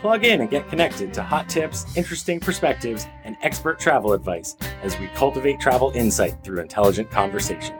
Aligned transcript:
Plug 0.00 0.24
in 0.24 0.40
and 0.40 0.48
get 0.48 0.68
connected 0.68 1.12
to 1.14 1.24
hot 1.24 1.48
tips, 1.48 1.84
interesting 1.96 2.38
perspectives, 2.38 3.08
and 3.24 3.36
expert 3.42 3.80
travel 3.80 4.12
advice 4.12 4.54
as 4.80 4.96
we 5.00 5.08
cultivate 5.08 5.58
travel 5.58 5.90
insight 5.92 6.36
through 6.44 6.60
intelligent 6.60 7.10
conversation. 7.10 7.74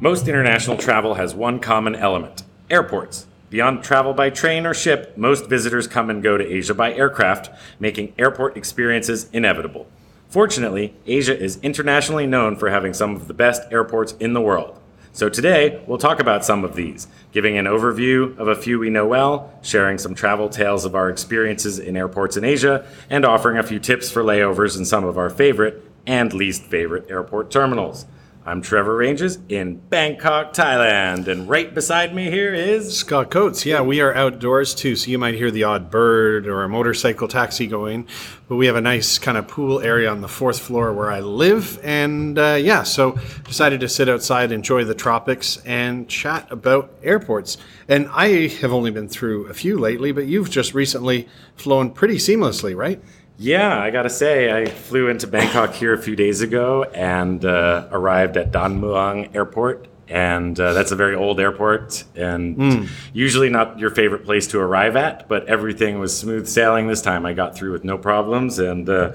Most 0.00 0.28
international 0.28 0.76
travel 0.76 1.14
has 1.14 1.34
one 1.34 1.58
common 1.58 1.96
element 1.96 2.44
airports. 2.70 3.26
Beyond 3.50 3.82
travel 3.82 4.14
by 4.14 4.30
train 4.30 4.64
or 4.64 4.74
ship, 4.74 5.18
most 5.18 5.48
visitors 5.48 5.88
come 5.88 6.08
and 6.08 6.22
go 6.22 6.38
to 6.38 6.44
Asia 6.44 6.74
by 6.74 6.94
aircraft, 6.94 7.50
making 7.80 8.14
airport 8.16 8.56
experiences 8.56 9.28
inevitable. 9.32 9.88
Fortunately, 10.28 10.94
Asia 11.04 11.36
is 11.36 11.58
internationally 11.62 12.28
known 12.28 12.56
for 12.56 12.70
having 12.70 12.94
some 12.94 13.16
of 13.16 13.26
the 13.26 13.34
best 13.34 13.62
airports 13.72 14.12
in 14.20 14.34
the 14.34 14.40
world. 14.40 14.78
So 15.14 15.28
today, 15.28 15.82
we'll 15.86 15.98
talk 15.98 16.20
about 16.20 16.42
some 16.42 16.64
of 16.64 16.74
these, 16.74 17.06
giving 17.32 17.58
an 17.58 17.66
overview 17.66 18.34
of 18.38 18.48
a 18.48 18.54
few 18.54 18.78
we 18.78 18.88
know 18.88 19.06
well, 19.06 19.52
sharing 19.60 19.98
some 19.98 20.14
travel 20.14 20.48
tales 20.48 20.86
of 20.86 20.94
our 20.94 21.10
experiences 21.10 21.78
in 21.78 21.98
airports 21.98 22.38
in 22.38 22.44
Asia, 22.44 22.86
and 23.10 23.26
offering 23.26 23.58
a 23.58 23.62
few 23.62 23.78
tips 23.78 24.10
for 24.10 24.22
layovers 24.22 24.78
in 24.78 24.86
some 24.86 25.04
of 25.04 25.18
our 25.18 25.28
favorite 25.28 25.84
and 26.06 26.32
least 26.32 26.62
favorite 26.62 27.10
airport 27.10 27.50
terminals. 27.50 28.06
I'm 28.44 28.60
Trevor 28.60 28.96
Ranges 28.96 29.38
in 29.48 29.76
Bangkok, 29.76 30.52
Thailand, 30.52 31.28
and 31.28 31.48
right 31.48 31.72
beside 31.72 32.12
me 32.12 32.28
here 32.28 32.52
is 32.52 32.96
Scott 32.96 33.30
Coates. 33.30 33.64
Yeah, 33.64 33.82
we 33.82 34.00
are 34.00 34.12
outdoors 34.12 34.74
too, 34.74 34.96
so 34.96 35.12
you 35.12 35.18
might 35.18 35.36
hear 35.36 35.52
the 35.52 35.62
odd 35.62 35.92
bird 35.92 36.48
or 36.48 36.64
a 36.64 36.68
motorcycle 36.68 37.28
taxi 37.28 37.68
going. 37.68 38.08
But 38.48 38.56
we 38.56 38.66
have 38.66 38.74
a 38.74 38.80
nice 38.80 39.16
kind 39.16 39.38
of 39.38 39.46
pool 39.46 39.78
area 39.78 40.10
on 40.10 40.22
the 40.22 40.28
fourth 40.28 40.58
floor 40.58 40.92
where 40.92 41.08
I 41.08 41.20
live, 41.20 41.78
and 41.84 42.36
uh, 42.36 42.58
yeah, 42.60 42.82
so 42.82 43.16
decided 43.44 43.78
to 43.78 43.88
sit 43.88 44.08
outside, 44.08 44.50
enjoy 44.50 44.82
the 44.82 44.94
tropics, 44.96 45.58
and 45.58 46.08
chat 46.08 46.50
about 46.50 46.92
airports. 47.04 47.58
And 47.86 48.08
I 48.12 48.48
have 48.48 48.72
only 48.72 48.90
been 48.90 49.08
through 49.08 49.46
a 49.46 49.54
few 49.54 49.78
lately, 49.78 50.10
but 50.10 50.26
you've 50.26 50.50
just 50.50 50.74
recently 50.74 51.28
flown 51.54 51.92
pretty 51.92 52.16
seamlessly, 52.16 52.74
right? 52.74 53.00
Yeah, 53.42 53.76
I 53.76 53.90
gotta 53.90 54.08
say, 54.08 54.52
I 54.52 54.66
flew 54.66 55.08
into 55.08 55.26
Bangkok 55.26 55.74
here 55.74 55.92
a 55.92 55.98
few 56.00 56.14
days 56.14 56.42
ago 56.42 56.84
and 56.84 57.44
uh, 57.44 57.88
arrived 57.90 58.36
at 58.36 58.52
Don 58.52 58.80
Muang 58.80 59.34
Airport. 59.34 59.88
And 60.06 60.58
uh, 60.60 60.74
that's 60.74 60.92
a 60.92 60.96
very 60.96 61.16
old 61.16 61.40
airport, 61.40 62.04
and 62.14 62.56
mm. 62.56 62.88
usually 63.14 63.48
not 63.48 63.78
your 63.78 63.88
favorite 63.88 64.26
place 64.26 64.46
to 64.48 64.60
arrive 64.60 64.94
at, 64.94 65.26
but 65.26 65.46
everything 65.46 65.98
was 65.98 66.14
smooth 66.14 66.46
sailing 66.46 66.86
this 66.86 67.00
time. 67.00 67.24
I 67.24 67.32
got 67.32 67.56
through 67.56 67.72
with 67.72 67.82
no 67.82 67.96
problems 67.96 68.58
and 68.58 68.90
uh, 68.90 69.12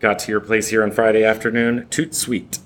got 0.00 0.20
to 0.20 0.32
your 0.32 0.40
place 0.40 0.68
here 0.68 0.82
on 0.82 0.90
Friday 0.90 1.22
afternoon. 1.22 1.86
Toot 1.90 2.14
sweet. 2.14 2.60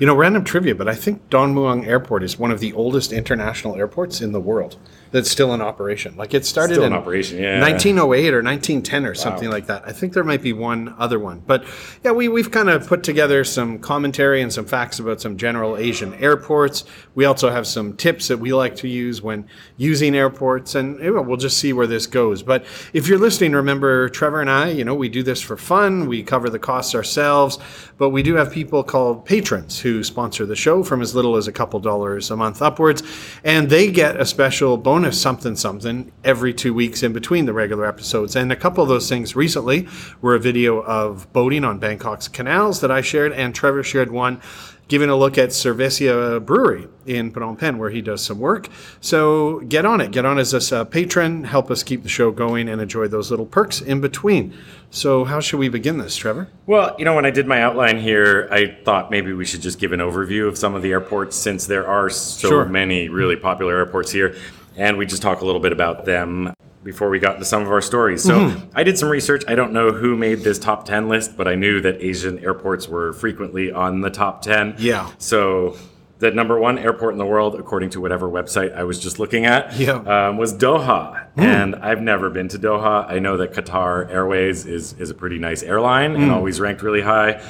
You 0.00 0.06
know, 0.06 0.16
random 0.16 0.42
trivia, 0.42 0.74
but 0.74 0.88
I 0.88 0.96
think 0.96 1.30
Don 1.30 1.54
Muang 1.54 1.86
Airport 1.86 2.24
is 2.24 2.40
one 2.40 2.50
of 2.50 2.58
the 2.58 2.72
oldest 2.72 3.12
international 3.12 3.76
airports 3.76 4.20
in 4.20 4.32
the 4.32 4.40
world 4.40 4.76
that's 5.10 5.30
still 5.30 5.54
in 5.54 5.60
operation. 5.60 6.16
Like 6.16 6.34
it 6.34 6.44
started 6.44 6.74
still 6.74 6.84
in, 6.84 6.92
in 6.92 6.98
operation, 6.98 7.38
yeah. 7.38 7.60
1908 7.60 8.34
or 8.34 8.42
1910 8.42 9.06
or 9.06 9.14
something 9.14 9.50
like 9.50 9.66
that. 9.66 9.86
I 9.86 9.92
think 9.92 10.12
there 10.12 10.24
might 10.24 10.42
be 10.42 10.52
one 10.52 10.94
other 10.98 11.18
one, 11.18 11.42
but 11.46 11.64
yeah, 12.04 12.12
we 12.12 12.28
we've 12.28 12.50
kind 12.50 12.68
of 12.68 12.86
put 12.86 13.02
together 13.02 13.44
some 13.44 13.78
commentary 13.78 14.42
and 14.42 14.52
some 14.52 14.66
facts 14.66 14.98
about 14.98 15.20
some 15.20 15.36
general 15.36 15.76
Asian 15.76 16.14
airports. 16.14 16.84
We 17.14 17.24
also 17.24 17.50
have 17.50 17.66
some 17.66 17.96
tips 17.96 18.28
that 18.28 18.38
we 18.38 18.52
like 18.52 18.76
to 18.76 18.88
use 18.88 19.22
when 19.22 19.46
using 19.76 20.14
airports, 20.14 20.74
and 20.74 20.98
we'll 20.98 21.36
just 21.36 21.58
see 21.58 21.72
where 21.72 21.86
this 21.86 22.06
goes. 22.06 22.42
But 22.42 22.64
if 22.92 23.08
you're 23.08 23.18
listening, 23.18 23.52
remember 23.52 24.08
Trevor 24.10 24.40
and 24.40 24.50
I. 24.50 24.68
You 24.70 24.84
know, 24.84 24.94
we 24.94 25.08
do 25.08 25.22
this 25.22 25.40
for 25.40 25.56
fun. 25.56 26.06
We 26.06 26.22
cover 26.22 26.50
the 26.50 26.58
costs 26.58 26.94
ourselves, 26.94 27.58
but 27.96 28.10
we 28.10 28.22
do 28.22 28.34
have 28.34 28.52
people 28.52 28.84
called 28.84 29.24
patrons 29.24 29.80
who 29.80 30.04
sponsor 30.04 30.46
the 30.46 30.56
show 30.56 30.82
from 30.82 31.00
as 31.00 31.14
little 31.14 31.36
as 31.36 31.48
a 31.48 31.52
couple 31.52 31.80
dollars 31.80 32.30
a 32.30 32.36
month 32.36 32.60
upwards, 32.62 33.02
and 33.44 33.70
they 33.70 33.90
get 33.90 34.20
a 34.20 34.26
special 34.26 34.76
bonus 34.76 34.97
bonus 34.98 35.22
something 35.22 35.54
something 35.54 36.10
every 36.24 36.52
two 36.52 36.74
weeks 36.74 37.04
in 37.04 37.12
between 37.12 37.46
the 37.46 37.52
regular 37.52 37.86
episodes. 37.86 38.34
And 38.34 38.50
a 38.50 38.56
couple 38.56 38.82
of 38.82 38.88
those 38.88 39.08
things 39.08 39.36
recently 39.36 39.86
were 40.20 40.34
a 40.34 40.40
video 40.40 40.82
of 40.82 41.32
boating 41.32 41.62
on 41.62 41.78
Bangkok's 41.78 42.26
canals 42.26 42.80
that 42.80 42.90
I 42.90 43.00
shared, 43.00 43.32
and 43.32 43.54
Trevor 43.54 43.84
shared 43.84 44.10
one 44.10 44.40
giving 44.88 45.10
a 45.10 45.16
look 45.16 45.38
at 45.38 45.50
Cervesia 45.50 46.44
Brewery 46.44 46.88
in 47.06 47.30
Phnom 47.30 47.58
Penh, 47.58 47.78
where 47.78 47.90
he 47.90 48.00
does 48.00 48.24
some 48.24 48.38
work. 48.38 48.68
So 49.00 49.60
get 49.60 49.84
on 49.84 50.00
it. 50.00 50.10
Get 50.10 50.24
on 50.24 50.38
as 50.38 50.72
a 50.72 50.84
patron. 50.84 51.44
Help 51.44 51.70
us 51.70 51.82
keep 51.82 52.02
the 52.02 52.08
show 52.08 52.30
going 52.30 52.68
and 52.68 52.80
enjoy 52.80 53.06
those 53.06 53.30
little 53.30 53.46
perks 53.46 53.80
in 53.80 54.00
between. 54.00 54.56
So, 54.90 55.24
how 55.24 55.40
should 55.40 55.58
we 55.58 55.68
begin 55.68 55.98
this, 55.98 56.16
Trevor? 56.16 56.48
Well, 56.64 56.96
you 56.98 57.04
know, 57.04 57.14
when 57.14 57.26
I 57.26 57.30
did 57.30 57.46
my 57.46 57.62
outline 57.62 58.00
here, 58.00 58.48
I 58.50 58.78
thought 58.86 59.10
maybe 59.10 59.34
we 59.34 59.44
should 59.44 59.60
just 59.60 59.78
give 59.78 59.92
an 59.92 60.00
overview 60.00 60.48
of 60.48 60.56
some 60.56 60.74
of 60.74 60.80
the 60.80 60.92
airports 60.92 61.36
since 61.36 61.66
there 61.66 61.86
are 61.86 62.08
so 62.08 62.48
sure. 62.48 62.64
many 62.64 63.10
really 63.10 63.36
popular 63.36 63.76
airports 63.76 64.10
here 64.10 64.34
and 64.78 64.96
we 64.96 65.04
just 65.04 65.20
talk 65.20 65.40
a 65.40 65.44
little 65.44 65.60
bit 65.60 65.72
about 65.72 66.04
them 66.04 66.54
before 66.84 67.10
we 67.10 67.18
got 67.18 67.34
into 67.34 67.44
some 67.44 67.62
of 67.62 67.68
our 67.68 67.82
stories. 67.82 68.22
So 68.22 68.38
mm-hmm. 68.38 68.70
I 68.74 68.84
did 68.84 68.96
some 68.96 69.10
research. 69.10 69.42
I 69.48 69.54
don't 69.54 69.72
know 69.72 69.92
who 69.92 70.16
made 70.16 70.40
this 70.40 70.58
top 70.58 70.86
10 70.86 71.08
list, 71.08 71.36
but 71.36 71.48
I 71.48 71.54
knew 71.54 71.80
that 71.82 72.02
Asian 72.02 72.38
airports 72.38 72.88
were 72.88 73.12
frequently 73.12 73.70
on 73.72 74.00
the 74.00 74.10
top 74.10 74.40
10. 74.42 74.76
Yeah. 74.78 75.10
So 75.18 75.76
the 76.20 76.30
number 76.30 76.58
one 76.58 76.78
airport 76.78 77.14
in 77.14 77.18
the 77.18 77.26
world, 77.26 77.56
according 77.56 77.90
to 77.90 78.00
whatever 78.00 78.28
website 78.28 78.74
I 78.74 78.84
was 78.84 78.98
just 79.00 79.18
looking 79.18 79.44
at, 79.44 79.74
yeah. 79.76 80.28
um, 80.28 80.36
was 80.36 80.54
Doha. 80.54 81.26
Mm. 81.36 81.42
And 81.42 81.76
I've 81.76 82.00
never 82.00 82.30
been 82.30 82.48
to 82.48 82.58
Doha. 82.58 83.10
I 83.10 83.18
know 83.18 83.36
that 83.38 83.52
Qatar 83.52 84.08
Airways 84.10 84.64
is, 84.64 84.94
is 84.94 85.10
a 85.10 85.14
pretty 85.14 85.38
nice 85.38 85.62
airline 85.62 86.14
mm. 86.14 86.22
and 86.22 86.30
always 86.30 86.60
ranked 86.60 86.82
really 86.82 87.02
high. 87.02 87.42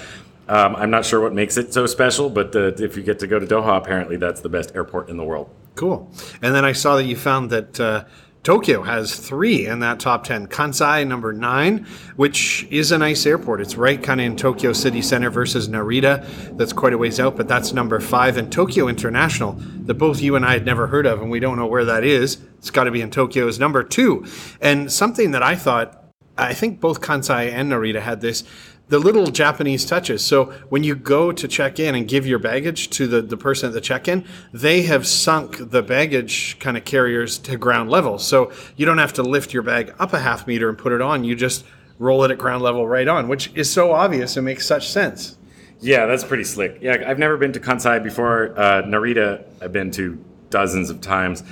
Um, 0.49 0.75
I'm 0.77 0.91
not 0.91 1.05
sure 1.05 1.21
what 1.21 1.35
makes 1.35 1.59
it 1.59 1.75
so 1.75 1.87
special, 1.87 2.31
but 2.31 2.57
uh, 2.57 2.73
if 2.79 2.97
you 2.97 3.03
get 3.03 3.19
to 3.19 3.27
go 3.27 3.39
to 3.39 3.47
Doha, 3.47 3.77
apparently 3.77 4.17
that's 4.17 4.41
the 4.41 4.49
best 4.49 4.75
airport 4.75 5.11
in 5.11 5.19
the 5.19 5.25
world. 5.25 5.51
Cool. 5.79 6.11
And 6.43 6.57
then 6.57 6.65
I 6.65 6.73
saw 6.73 6.97
that 6.97 7.05
you 7.05 7.15
found 7.15 7.51
that 7.51 7.79
uh, 7.79 8.05
Tokyo 8.43 8.83
has 8.83 9.15
three 9.15 9.65
in 9.65 9.79
that 9.79 10.01
top 10.01 10.25
10. 10.25 10.49
Kansai, 10.49 11.07
number 11.07 11.33
nine, 11.33 11.87
which 12.17 12.67
is 12.69 12.91
a 12.91 12.99
nice 12.99 13.25
airport. 13.25 13.61
It's 13.61 13.77
right 13.77 14.03
kind 14.03 14.21
of 14.21 14.27
in 14.27 14.35
Tokyo 14.35 14.73
city 14.73 15.01
center 15.01 15.31
versus 15.31 15.69
Narita. 15.69 16.57
That's 16.57 16.73
quite 16.73 16.95
a 16.95 16.99
ways 16.99 17.21
out, 17.21 17.37
but 17.37 17.47
that's 17.47 17.73
number 17.73 18.01
five. 18.01 18.39
And 18.39 18.51
Tokyo 18.51 18.89
International, 18.89 19.53
that 19.83 19.95
both 19.95 20.21
you 20.21 20.35
and 20.35 20.45
I 20.45 20.55
had 20.55 20.67
never 20.67 20.89
heard 20.89 21.07
of, 21.07 21.23
and 21.23 21.31
we 21.31 21.39
don't 21.39 21.57
know 21.57 21.69
where 21.69 21.85
that 21.85 22.03
is. 22.03 22.39
It's 22.57 22.73
got 22.73 22.85
to 22.85 22.91
be 22.91 23.01
in 23.01 23.13
Tokyo, 23.13 23.47
is 23.47 23.61
number 23.61 23.85
two. 23.85 24.27
And 24.61 24.93
something 24.93 25.31
that 25.31 25.45
I 25.45 25.55
thought, 25.55 26.07
I 26.37 26.55
think 26.55 26.81
both 26.81 27.01
Kansai 27.01 27.53
and 27.53 27.71
Narita 27.71 28.01
had 28.01 28.21
this 28.21 28.43
the 28.89 28.99
little 28.99 29.27
Japanese 29.27 29.85
touches. 29.85 30.25
So 30.25 30.47
when 30.69 30.83
you 30.83 30.95
go 30.95 31.33
to 31.33 31.49
check 31.49 31.79
in 31.79 31.95
and 31.95 32.09
give 32.09 32.27
your 32.27 32.39
baggage 32.39 32.91
to 32.91 33.07
the, 33.07 33.23
the 33.23 33.37
person 33.37 33.69
at 33.69 33.73
the 33.75 33.81
check 33.81 34.09
in, 34.09 34.25
they 34.53 34.83
have 34.83 35.07
sunk 35.07 35.71
the 35.71 35.83
baggage 35.83 36.59
kind 36.59 36.77
of 36.77 36.85
carriers 36.85 37.39
to 37.39 37.57
ground 37.57 37.91
level. 37.91 38.19
So 38.19 38.51
you 38.77 38.87
don't 38.87 38.99
have 38.99 39.13
to 39.15 39.23
lift 39.23 39.53
your 39.53 39.63
bag 39.63 39.95
up 39.99 40.13
a 40.13 40.19
half 40.19 40.47
meter 40.47 40.69
and 40.69 40.79
put 40.79 40.93
it 40.93 41.01
on. 41.03 41.25
You 41.25 41.37
just 41.37 41.65
roll 41.99 42.25
it 42.25 42.31
at 42.31 42.39
ground 42.39 42.63
level 42.63 42.87
right 42.87 43.09
on, 43.09 43.29
which 43.29 43.51
is 43.55 43.71
so 43.71 43.93
obvious 43.93 44.37
and 44.37 44.45
makes 44.45 44.67
such 44.67 44.89
sense. 44.89 45.37
Yeah, 45.81 46.07
that's 46.07 46.25
pretty 46.25 46.45
slick. 46.45 46.79
Yeah, 46.81 47.05
I've 47.07 47.19
never 47.19 47.37
been 47.37 47.53
to 47.53 47.61
Kansai 47.61 48.03
before. 48.03 48.59
Uh, 48.59 48.83
Narita, 48.83 49.45
I've 49.63 49.73
been 49.73 49.91
to 49.93 50.23
dozens 50.51 50.91
of 50.91 51.01
times. 51.01 51.43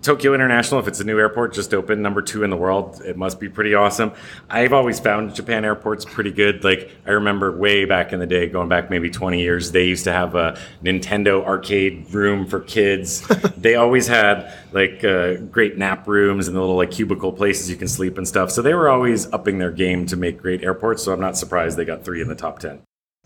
Tokyo 0.00 0.34
International, 0.34 0.80
if 0.80 0.88
it's 0.88 1.00
a 1.00 1.04
new 1.04 1.18
airport, 1.18 1.52
just 1.52 1.74
opened, 1.74 2.02
number 2.02 2.22
two 2.22 2.42
in 2.42 2.50
the 2.50 2.56
world. 2.56 3.02
It 3.04 3.16
must 3.16 3.38
be 3.38 3.48
pretty 3.48 3.74
awesome. 3.74 4.12
I've 4.48 4.72
always 4.72 4.98
found 4.98 5.34
Japan 5.34 5.64
airports 5.64 6.04
pretty 6.04 6.32
good. 6.32 6.64
Like, 6.64 6.90
I 7.06 7.10
remember 7.10 7.56
way 7.56 7.84
back 7.84 8.12
in 8.12 8.18
the 8.18 8.26
day, 8.26 8.48
going 8.48 8.68
back 8.68 8.90
maybe 8.90 9.10
20 9.10 9.40
years, 9.40 9.72
they 9.72 9.84
used 9.84 10.04
to 10.04 10.12
have 10.12 10.34
a 10.34 10.58
Nintendo 10.82 11.44
arcade 11.44 12.12
room 12.12 12.46
for 12.46 12.60
kids. 12.60 13.26
they 13.56 13.74
always 13.74 14.06
had 14.06 14.52
like 14.72 15.04
uh, 15.04 15.34
great 15.34 15.76
nap 15.76 16.08
rooms 16.08 16.48
and 16.48 16.56
the 16.56 16.60
little 16.60 16.76
like 16.76 16.90
cubicle 16.90 17.32
places 17.32 17.70
you 17.70 17.76
can 17.76 17.88
sleep 17.88 18.16
and 18.16 18.26
stuff. 18.26 18.50
So 18.50 18.62
they 18.62 18.74
were 18.74 18.88
always 18.88 19.32
upping 19.32 19.58
their 19.58 19.72
game 19.72 20.06
to 20.06 20.16
make 20.16 20.38
great 20.38 20.64
airports. 20.64 21.02
So 21.04 21.12
I'm 21.12 21.20
not 21.20 21.36
surprised 21.36 21.76
they 21.76 21.84
got 21.84 22.04
three 22.04 22.22
in 22.22 22.28
the 22.28 22.34
top 22.34 22.58
10. 22.58 22.82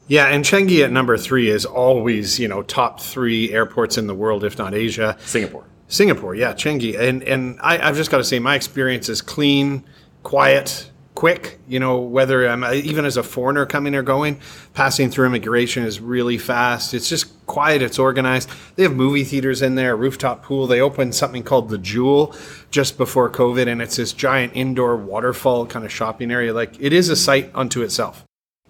Yeah, 0.09 0.27
and 0.27 0.45
Changi 0.45 0.85
at 0.85 0.93
number 0.93 1.19
three 1.19 1.51
is 1.51 1.65
always, 1.65 2.39
you 2.39 2.47
know, 2.47 2.63
top 2.63 3.01
three 3.01 3.53
airports 3.53 3.99
in 3.99 4.07
the 4.07 4.15
world, 4.15 4.45
if 4.45 4.57
not 4.57 4.73
Asia. 4.73 5.17
Singapore. 5.21 5.65
Singapore, 5.89 6.35
yeah, 6.35 6.53
Changi, 6.53 6.99
and 6.99 7.23
and 7.23 7.59
I, 7.61 7.79
have 7.79 7.97
just 7.97 8.11
got 8.11 8.19
to 8.19 8.25
say, 8.25 8.39
my 8.39 8.57
experience 8.57 9.09
is 9.09 9.23
clean, 9.23 9.85
quiet, 10.25 10.91
quick. 11.15 11.61
You 11.69 11.79
know, 11.79 11.99
whether 11.99 12.49
I'm 12.49 12.65
uh, 12.65 12.73
even 12.73 13.05
as 13.05 13.17
a 13.17 13.23
foreigner 13.23 13.67
coming 13.67 13.95
or 13.95 14.03
going, 14.03 14.41
passing 14.75 15.11
through 15.11 15.27
immigration 15.27 15.85
is 15.85 16.01
really 16.01 16.39
fast. 16.39 16.93
It's 16.93 17.09
just 17.09 17.47
quiet. 17.47 17.83
It's 17.83 17.99
organized. 17.99 18.51
They 18.75 18.83
have 18.83 18.95
movie 18.95 19.23
theaters 19.23 19.63
in 19.63 19.77
there, 19.77 19.97
rooftop 19.97 20.43
pool. 20.45 20.67
They 20.67 20.81
opened 20.81 21.15
something 21.15 21.45
called 21.45 21.69
the 21.69 21.79
Jewel 21.79 22.35
just 22.73 22.99
before 22.99 23.31
COVID, 23.31 23.69
and 23.69 23.81
it's 23.81 23.97
this 23.97 24.13
giant 24.13 24.57
indoor 24.57 24.97
waterfall 24.97 25.67
kind 25.67 25.85
of 25.85 25.93
shopping 25.93 26.33
area. 26.33 26.53
Like 26.53 26.77
it 26.81 26.93
is 26.93 27.09
a 27.09 27.17
site 27.17 27.51
unto 27.55 27.83
itself. 27.83 28.26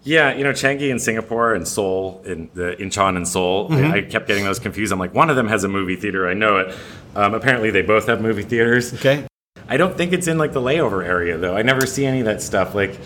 Yeah, 0.06 0.32
you 0.34 0.44
know, 0.44 0.52
Changi 0.52 0.88
in 0.90 0.98
Singapore 1.00 1.52
and 1.54 1.66
Seoul 1.66 2.22
in 2.24 2.48
the 2.54 2.76
Incheon 2.78 3.16
and 3.16 3.26
Seoul. 3.26 3.66
I 3.72 4.02
kept 4.02 4.28
getting 4.28 4.44
those 4.44 4.60
confused. 4.60 4.92
I'm 4.92 5.00
like, 5.00 5.12
one 5.14 5.30
of 5.30 5.36
them 5.36 5.48
has 5.48 5.64
a 5.64 5.68
movie 5.68 5.96
theater. 5.96 6.28
I 6.28 6.32
know 6.34 6.58
it. 6.58 6.74
Um, 7.16 7.34
apparently, 7.34 7.70
they 7.72 7.82
both 7.82 8.06
have 8.06 8.20
movie 8.20 8.44
theaters. 8.44 8.94
Okay. 8.94 9.26
I 9.68 9.76
don't 9.76 9.96
think 9.96 10.12
it's 10.12 10.28
in 10.28 10.38
like 10.38 10.52
the 10.52 10.60
layover 10.60 11.04
area 11.04 11.36
though. 11.38 11.56
I 11.56 11.62
never 11.62 11.86
see 11.86 12.06
any 12.06 12.20
of 12.20 12.26
that 12.26 12.40
stuff. 12.40 12.72
Like, 12.72 12.96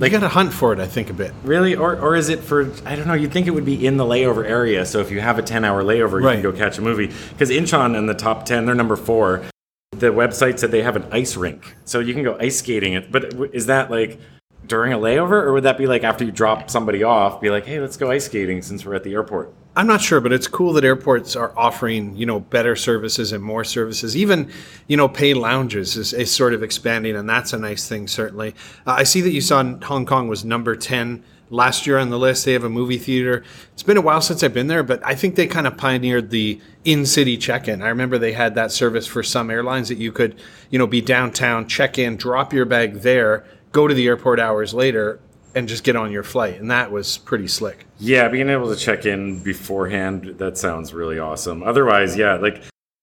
You 0.00 0.08
got 0.10 0.20
to 0.20 0.28
hunt 0.28 0.52
for 0.52 0.72
it, 0.72 0.78
I 0.78 0.86
think, 0.86 1.10
a 1.10 1.12
bit. 1.12 1.32
really, 1.42 1.74
or 1.74 1.98
or 1.98 2.14
is 2.14 2.28
it 2.28 2.38
for? 2.38 2.70
I 2.86 2.94
don't 2.94 3.08
know. 3.08 3.14
You'd 3.14 3.32
think 3.32 3.48
it 3.48 3.50
would 3.50 3.64
be 3.64 3.84
in 3.84 3.96
the 3.96 4.04
layover 4.04 4.44
area. 4.48 4.86
So 4.86 5.00
if 5.00 5.10
you 5.10 5.20
have 5.20 5.38
a 5.38 5.42
10 5.42 5.64
hour 5.64 5.82
layover, 5.82 6.20
you 6.20 6.26
Right. 6.26 6.34
can 6.34 6.42
go 6.42 6.52
catch 6.52 6.78
a 6.78 6.82
movie. 6.82 7.10
Because 7.30 7.50
Incheon 7.50 7.96
in 7.98 8.06
the 8.06 8.14
top 8.14 8.44
10, 8.46 8.64
they're 8.64 8.76
number 8.76 8.94
four. 8.96 9.42
The 9.90 10.08
website 10.12 10.58
said 10.60 10.70
they 10.70 10.82
have 10.82 10.94
an 10.96 11.06
ice 11.10 11.36
rink, 11.36 11.74
so 11.84 11.98
you 11.98 12.14
can 12.14 12.22
go 12.22 12.36
ice 12.38 12.58
skating. 12.60 12.92
It, 12.92 13.10
but 13.10 13.32
is 13.52 13.66
that 13.66 13.90
like? 13.90 14.20
During 14.66 14.92
a 14.92 14.98
layover, 14.98 15.42
or 15.42 15.52
would 15.52 15.64
that 15.64 15.78
be 15.78 15.86
like 15.86 16.04
after 16.04 16.24
you 16.24 16.32
drop 16.32 16.70
somebody 16.70 17.02
off? 17.02 17.40
Be 17.40 17.50
like, 17.50 17.66
hey, 17.66 17.80
let's 17.80 17.96
go 17.96 18.10
ice 18.10 18.26
skating 18.26 18.62
since 18.62 18.84
we're 18.84 18.94
at 18.94 19.04
the 19.04 19.12
airport. 19.12 19.52
I'm 19.76 19.88
not 19.88 20.00
sure, 20.00 20.20
but 20.20 20.32
it's 20.32 20.46
cool 20.46 20.72
that 20.74 20.84
airports 20.84 21.34
are 21.34 21.52
offering, 21.56 22.16
you 22.16 22.26
know, 22.26 22.38
better 22.38 22.76
services 22.76 23.32
and 23.32 23.42
more 23.42 23.64
services. 23.64 24.16
Even, 24.16 24.50
you 24.86 24.96
know, 24.96 25.08
paid 25.08 25.34
lounges 25.34 25.96
is, 25.96 26.12
is 26.12 26.30
sort 26.30 26.54
of 26.54 26.62
expanding, 26.62 27.16
and 27.16 27.28
that's 27.28 27.52
a 27.52 27.58
nice 27.58 27.88
thing, 27.88 28.06
certainly. 28.06 28.54
Uh, 28.86 28.92
I 28.92 29.02
see 29.02 29.20
that 29.22 29.32
you 29.32 29.40
saw 29.40 29.64
Hong 29.82 30.06
Kong 30.06 30.28
was 30.28 30.44
number 30.44 30.76
10 30.76 31.24
last 31.50 31.88
year 31.88 31.98
on 31.98 32.10
the 32.10 32.18
list. 32.18 32.44
They 32.44 32.52
have 32.52 32.62
a 32.62 32.70
movie 32.70 32.98
theater. 32.98 33.42
It's 33.72 33.82
been 33.82 33.96
a 33.96 34.00
while 34.00 34.20
since 34.20 34.44
I've 34.44 34.54
been 34.54 34.68
there, 34.68 34.84
but 34.84 35.04
I 35.04 35.16
think 35.16 35.34
they 35.34 35.48
kind 35.48 35.66
of 35.66 35.76
pioneered 35.76 36.30
the 36.30 36.60
in-city 36.84 37.36
check-in. 37.38 37.82
I 37.82 37.88
remember 37.88 38.16
they 38.16 38.32
had 38.32 38.54
that 38.54 38.70
service 38.70 39.08
for 39.08 39.24
some 39.24 39.50
airlines 39.50 39.88
that 39.88 39.98
you 39.98 40.12
could, 40.12 40.38
you 40.70 40.78
know, 40.78 40.86
be 40.86 41.00
downtown, 41.00 41.66
check 41.66 41.98
in, 41.98 42.16
drop 42.16 42.52
your 42.52 42.64
bag 42.64 43.00
there, 43.00 43.44
go 43.74 43.86
to 43.86 43.92
the 43.92 44.06
airport 44.06 44.40
hours 44.40 44.72
later, 44.72 45.20
and 45.54 45.68
just 45.68 45.84
get 45.84 45.94
on 45.96 46.10
your 46.10 46.22
flight. 46.22 46.58
And 46.60 46.70
that 46.70 46.90
was 46.90 47.18
pretty 47.18 47.46
slick. 47.48 47.84
Yeah, 47.98 48.28
being 48.28 48.48
able 48.48 48.74
to 48.74 48.80
check 48.80 49.04
in 49.04 49.42
beforehand, 49.42 50.36
that 50.38 50.56
sounds 50.56 50.94
really 50.94 51.18
awesome. 51.18 51.62
Otherwise, 51.62 52.16
yeah, 52.16 52.34
like 52.36 52.62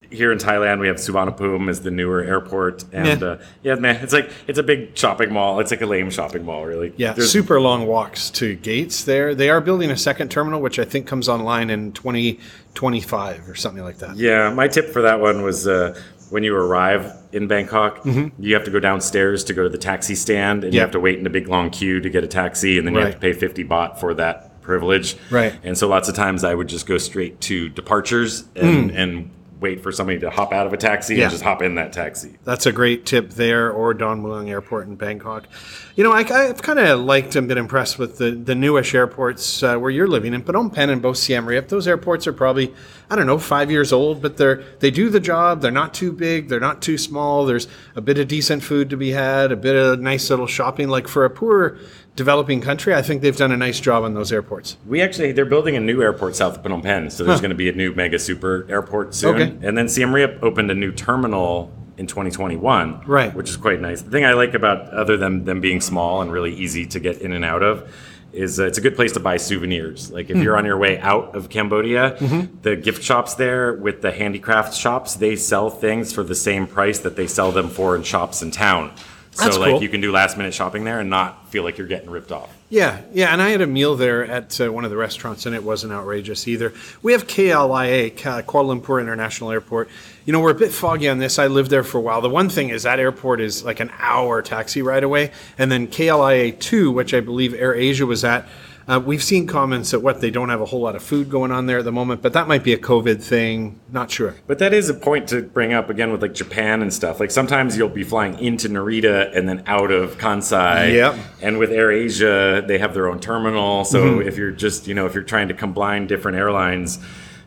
here 0.10 0.32
in 0.34 0.38
Thailand, 0.38 0.80
we 0.82 0.88
have 0.88 0.98
Suvarnabhumi 0.98 1.70
as 1.70 1.82
the 1.82 1.92
newer 1.92 2.22
airport, 2.22 2.84
and 2.92 3.22
Yeah. 3.22 3.28
uh, 3.28 3.38
yeah, 3.64 3.76
man, 3.76 3.98
it's 4.04 4.12
like 4.12 4.30
it's 4.48 4.60
a 4.60 4.64
big 4.64 4.98
shopping 4.98 5.32
mall. 5.32 5.60
It's 5.62 5.72
like 5.72 5.82
a 5.82 5.86
lame 5.86 6.10
shopping 6.10 6.44
mall, 6.46 6.66
really. 6.66 6.92
Yeah, 6.98 7.14
There's- 7.14 7.30
super 7.32 7.62
long 7.62 7.86
walks 7.88 8.30
to 8.32 8.56
gates 8.56 9.04
there. 9.06 9.34
They 9.36 9.50
are 9.50 9.62
building 9.62 9.90
a 9.92 9.96
second 9.98 10.30
terminal, 10.32 10.62
which 10.62 10.80
I 10.80 10.84
think 10.86 11.06
comes 11.08 11.30
online 11.30 11.70
in 11.70 11.94
2025 11.94 13.48
or 13.50 13.56
something 13.56 13.84
like 13.84 14.00
that. 14.00 14.18
Yeah, 14.18 14.52
my 14.54 14.68
tip 14.68 14.90
for 14.90 15.02
that 15.04 15.20
one 15.22 15.44
was 15.44 15.68
uh, 15.68 15.98
when 16.32 16.44
you 16.44 16.56
arrive 16.56 17.14
in 17.32 17.48
Bangkok, 17.48 18.04
you 18.06 18.54
have 18.56 18.64
to 18.64 18.72
go 18.72 18.80
downstairs 18.80 19.44
to 19.46 19.54
go 19.54 19.64
to 19.64 19.70
the 19.70 19.78
taxi 19.78 20.16
stand, 20.16 20.64
and 20.64 20.74
you 20.74 20.80
Mm-hmm. 20.80 20.84
Have 20.86 20.92
to 20.92 21.00
wait 21.00 21.20
in 21.20 21.28
a 21.28 21.30
big 21.30 21.48
long 21.48 21.70
queue 21.70 22.00
to 22.02 22.10
get 22.10 22.24
a 22.24 22.28
taxi, 22.28 22.78
and 22.80 22.88
then 22.88 22.96
you 22.96 23.02
have 23.02 23.14
to 23.14 23.20
pay 23.20 23.34
50 23.34 23.64
baht 23.66 24.00
for 24.00 24.14
that 24.16 24.62
privilege. 24.62 25.16
Right. 25.30 25.54
And 25.64 25.78
so 25.78 25.88
lots 25.88 26.08
of 26.10 26.16
times 26.16 26.44
I 26.44 26.56
would 26.56 26.68
just 26.70 26.86
go 26.88 26.98
straight 26.98 27.40
to 27.42 27.70
departures 27.70 28.46
and, 28.56 28.92
and 28.92 29.30
wait 29.60 29.82
for 29.84 29.92
somebody 29.92 30.18
to 30.20 30.30
hop 30.32 30.52
out 30.54 30.66
of 30.66 30.74
a 30.74 30.78
taxi 30.78 31.14
Mm. 31.14 31.18
Yeah. 31.18 31.24
and 31.26 31.32
just 31.32 31.44
hop 31.44 31.62
in 31.62 31.76
that 31.76 31.94
taxi. 31.94 32.38
That's 32.44 32.66
a 32.66 32.72
great 32.72 33.06
tip 33.06 33.30
there, 33.32 33.72
or 33.72 33.94
Don 33.94 34.24
Mueang 34.24 34.50
Airport 34.50 34.88
in 34.88 34.96
Bangkok. 34.96 35.48
You 35.96 36.04
know, 36.04 36.12
I, 36.12 36.22
I've 36.22 36.62
kind 36.64 36.80
of 36.80 37.00
liked 37.02 37.36
and 37.36 37.48
been 37.48 37.60
impressed 37.60 38.00
with 38.00 38.18
the, 38.18 38.32
the 38.32 38.56
newish 38.56 38.96
airports 38.96 39.62
uh, 39.62 39.78
where 39.78 39.92
you're 39.92 40.08
living 40.08 40.34
in 40.34 40.42
Phnom 40.42 40.74
Penh 40.74 40.90
and 40.90 41.00
both 41.02 41.18
Siem 41.18 41.46
Reap. 41.46 41.68
Those 41.68 41.88
airports 41.88 42.26
are 42.26 42.34
probably, 42.34 42.74
I 43.12 43.16
don't 43.18 43.28
know, 43.28 43.38
five 43.38 43.70
years 43.70 43.92
old, 43.92 44.22
but 44.22 44.38
they're 44.38 44.64
they 44.80 44.90
do 44.90 45.10
the 45.10 45.20
job. 45.20 45.62
They're 45.62 45.70
not 45.70 45.94
too 45.94 46.14
big. 46.14 46.48
They're 46.48 46.62
not 46.62 46.82
too 46.82 46.98
small. 46.98 47.46
There's 47.46 47.68
a 47.94 48.00
bit 48.00 48.18
of 48.18 48.30
decent 48.30 48.64
food 48.64 48.90
to 48.90 48.96
be 48.96 49.12
had, 49.12 49.52
a 49.52 49.58
bit 49.58 49.76
of 49.76 50.00
nice 50.00 50.30
little 50.30 50.48
shopping. 50.48 50.88
Like 50.88 51.10
for 51.10 51.26
a 51.26 51.30
poor 51.30 51.78
developing 52.16 52.62
country, 52.62 52.96
I 52.96 53.02
think 53.02 53.22
they've 53.22 53.36
done 53.36 53.52
a 53.52 53.58
nice 53.58 53.82
job 53.82 54.06
on 54.06 54.14
those 54.14 54.32
airports. 54.32 54.78
We 54.86 55.02
actually 55.02 55.34
they're 55.34 55.44
building 55.44 55.76
a 55.76 55.82
new 55.82 56.02
airport 56.02 56.38
south 56.38 56.58
of 56.58 56.64
Phnom 56.64 56.84
Penh, 56.84 57.10
so 57.10 57.26
there's 57.26 57.42
going 57.42 57.50
to 57.50 57.56
be 57.56 57.68
a 57.68 57.74
new 57.74 57.94
mega 57.94 58.18
super 58.18 58.66
airport 58.70 59.14
soon. 59.14 59.36
Okay. 59.36 59.68
And 59.68 59.78
then 59.78 59.90
Siem 59.90 60.16
Reap 60.16 60.42
opened 60.42 60.72
a 60.72 60.76
new 60.76 60.94
terminal 60.94 61.70
in 61.98 62.08
2021, 62.08 63.02
Right. 63.06 63.36
Which 63.36 63.50
is 63.50 63.58
quite 63.58 63.82
nice. 63.82 64.02
The 64.02 64.10
thing 64.10 64.24
I 64.24 64.34
like 64.34 64.54
about 64.54 64.90
other 64.94 65.18
than 65.18 65.44
them 65.44 65.60
being 65.60 65.82
small 65.82 66.22
and 66.22 66.32
really 66.32 66.54
easy 66.54 66.86
to 66.88 67.00
get 67.00 67.22
in 67.22 67.34
and 67.34 67.44
out 67.44 67.62
of 67.62 67.94
is 68.34 68.60
uh, 68.60 68.66
it's 68.66 68.78
a 68.78 68.82
good 68.82 68.96
place 68.96 69.12
to 69.14 69.20
buy 69.20 69.38
souvenirs. 69.38 70.12
Like 70.12 70.30
if 70.30 70.38
you're 70.38 70.58
on 70.58 70.66
your 70.66 70.78
way 70.78 71.00
out 71.00 71.36
of 71.36 71.50
Cambodia, 71.50 72.16
the 72.62 72.76
gift 72.76 73.04
shops 73.04 73.36
there 73.36 73.74
with 73.74 74.02
the 74.02 74.12
handicraft 74.12 74.74
shops, 74.74 75.16
they 75.16 75.36
sell 75.36 75.70
things 75.70 76.14
for 76.14 76.24
the 76.24 76.36
same 76.36 76.68
price 76.68 77.00
that 77.00 77.16
they 77.16 77.28
sell 77.28 77.52
them 77.52 77.70
for 77.70 77.96
in 77.96 78.04
shops 78.04 78.42
in 78.42 78.52
town. 78.52 78.92
So 79.34 79.46
That's 79.46 79.58
like 79.58 79.72
cool. 79.72 79.82
you 79.82 79.88
can 79.88 80.02
do 80.02 80.12
last 80.12 80.36
minute 80.38 80.54
shopping 80.54 80.84
there 80.84 81.00
and 81.00 81.10
not 81.10 81.50
feel 81.50 81.64
like 81.64 81.78
you're 81.78 81.88
getting 81.88 82.10
ripped 82.10 82.34
off. 82.34 82.54
Yeah, 82.70 83.02
yeah, 83.14 83.32
and 83.32 83.42
I 83.42 83.50
had 83.50 83.62
a 83.62 83.68
meal 83.68 83.96
there 83.96 84.26
at 84.26 84.60
uh, 84.60 84.72
one 84.72 84.84
of 84.84 84.92
the 84.92 84.98
restaurants, 84.98 85.46
and 85.46 85.56
it 85.56 85.64
wasn't 85.64 85.94
outrageous 85.94 86.48
either. 86.48 86.74
We 87.02 87.14
have 87.14 87.28
KLIA, 87.28 88.12
Kuala 88.12 88.82
Lumpur 88.82 89.02
International 89.02 89.52
Airport. 89.52 89.90
You 90.26 90.34
know, 90.34 90.42
we're 90.42 90.52
a 90.52 90.56
bit 90.56 90.72
foggy 90.72 91.08
on 91.08 91.18
this. 91.18 91.40
I 91.40 91.48
lived 91.48 91.70
there 91.70 91.84
for 91.84 91.98
a 91.98 92.02
while. 92.02 92.22
The 92.22 92.30
one 92.30 92.50
thing 92.50 92.70
is 92.70 92.84
that 92.84 93.00
airport 93.00 93.42
is 93.42 93.64
like 93.64 93.80
an 93.80 93.92
hour 94.00 94.42
taxi 94.42 94.82
ride 94.82 95.04
away, 95.04 95.32
and 95.58 95.72
then 95.72 95.88
KLIA 95.88 96.60
two, 96.60 96.92
which 96.92 97.14
I 97.14 97.22
believe 97.22 97.54
Air 97.54 97.74
Asia 97.74 98.06
was 98.06 98.24
at. 98.24 98.48
Uh, 98.88 99.00
we've 99.04 99.24
seen 99.24 99.48
comments 99.48 99.92
that 99.92 100.00
what 100.00 100.22
they 100.22 100.32
don't 100.32 100.50
have 100.50 100.62
a 100.62 100.66
whole 100.66 100.82
lot 100.82 100.96
of 100.96 101.04
food 101.04 101.30
going 101.30 101.52
on 101.52 101.66
there 101.66 101.80
at 101.80 101.86
the 101.86 101.92
moment, 101.92 102.22
but 102.22 102.34
that 102.34 102.48
might 102.48 102.64
be 102.64 102.74
a 102.74 102.78
COVID 102.78 103.22
thing. 103.22 103.80
Not 103.92 104.12
sure. 104.12 104.36
But 104.48 104.60
that 104.60 104.74
is 104.74 104.90
a 104.90 104.94
point 104.94 105.30
to 105.30 105.42
bring 105.42 105.74
up 105.74 105.90
again 105.90 106.12
with 106.12 106.22
like 106.22 106.34
Japan 106.34 106.82
and 106.82 106.94
stuff. 106.94 107.20
Like 107.20 107.32
sometimes 107.32 107.78
you'll 107.78 107.90
be 107.90 108.04
flying 108.04 108.38
into 108.40 108.70
Narita 108.70 109.36
and 109.36 109.48
then 109.48 109.64
out 109.68 109.92
of 109.92 110.18
Kansai. 110.18 110.94
Yep. 110.94 111.16
And 111.42 111.58
with 111.60 111.72
Air 111.72 111.92
Asia, 111.92 112.64
they 112.66 112.80
have 112.80 112.94
their 112.94 113.08
own 113.08 113.20
terminal. 113.20 113.86
So 113.86 114.20
if 114.20 114.38
you're 114.38 114.52
just, 114.52 114.88
you 114.88 114.94
know, 114.94 115.06
if 115.06 115.14
you're 115.14 115.24
trying 115.24 115.48
to 115.50 115.54
combine 115.54 116.08
different 116.08 116.38
airlines, 116.38 117.00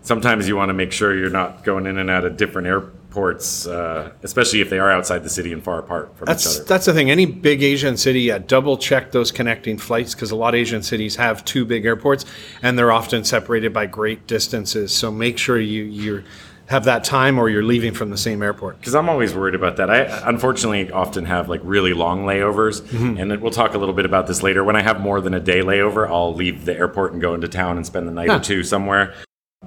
sometimes 0.02 0.46
you 0.46 0.56
want 0.56 0.68
to 0.68 0.74
make 0.74 0.92
sure 0.92 1.16
you're 1.16 1.30
not 1.30 1.64
going 1.64 1.86
in 1.86 1.98
and 1.98 2.10
out 2.10 2.24
of 2.24 2.36
different 2.36 2.68
airports, 2.68 2.96
uh, 3.16 4.10
especially 4.22 4.60
if 4.60 4.70
they 4.70 4.78
are 4.78 4.90
outside 4.90 5.22
the 5.22 5.28
city 5.30 5.52
and 5.52 5.62
far 5.62 5.78
apart 5.78 6.16
from 6.16 6.26
That's 6.26 6.46
each 6.46 6.56
other. 6.60 6.68
that's 6.68 6.86
the 6.86 6.92
thing. 6.94 7.10
Any 7.10 7.26
big 7.26 7.62
Asian 7.62 7.96
city, 7.96 8.30
double 8.46 8.76
check 8.76 9.12
those 9.12 9.30
connecting 9.30 9.78
flights 9.78 10.14
because 10.14 10.30
a 10.30 10.36
lot 10.36 10.54
of 10.54 10.58
Asian 10.60 10.82
cities 10.82 11.16
have 11.16 11.44
two 11.44 11.64
big 11.64 11.84
airports, 11.86 12.24
and 12.62 12.78
they're 12.78 12.92
often 12.92 13.24
separated 13.24 13.72
by 13.72 13.86
great 13.86 14.26
distances. 14.26 14.92
So 14.92 15.10
make 15.10 15.38
sure 15.38 15.58
you 15.60 15.84
you 15.84 16.24
have 16.66 16.84
that 16.84 17.04
time, 17.04 17.38
or 17.38 17.50
you're 17.50 17.62
leaving 17.62 17.92
from 17.92 18.08
the 18.08 18.16
same 18.16 18.42
airport. 18.42 18.78
Because 18.80 18.94
I'm 18.94 19.10
always 19.10 19.34
worried 19.34 19.54
about 19.54 19.76
that. 19.76 19.90
I 19.90 20.26
unfortunately 20.26 20.90
often 20.90 21.26
have 21.26 21.46
like 21.50 21.60
really 21.62 21.92
long 21.92 22.24
layovers, 22.24 22.80
Mm-hmm. 22.80 23.18
and 23.18 23.40
we'll 23.42 23.50
talk 23.52 23.74
a 23.74 23.78
little 23.78 23.94
bit 23.94 24.06
about 24.06 24.26
this 24.26 24.42
later. 24.42 24.64
When 24.64 24.74
I 24.74 24.80
have 24.80 24.98
more 24.98 25.20
than 25.20 25.34
a 25.34 25.40
day 25.40 25.60
layover, 25.60 26.08
I'll 26.08 26.34
leave 26.34 26.64
the 26.64 26.74
airport 26.74 27.12
and 27.12 27.20
go 27.20 27.34
into 27.34 27.48
town 27.48 27.76
and 27.76 27.84
spend 27.84 28.08
the 28.08 28.12
night 28.12 28.30
Huh. 28.30 28.36
or 28.36 28.40
two 28.40 28.62
somewhere. 28.62 29.12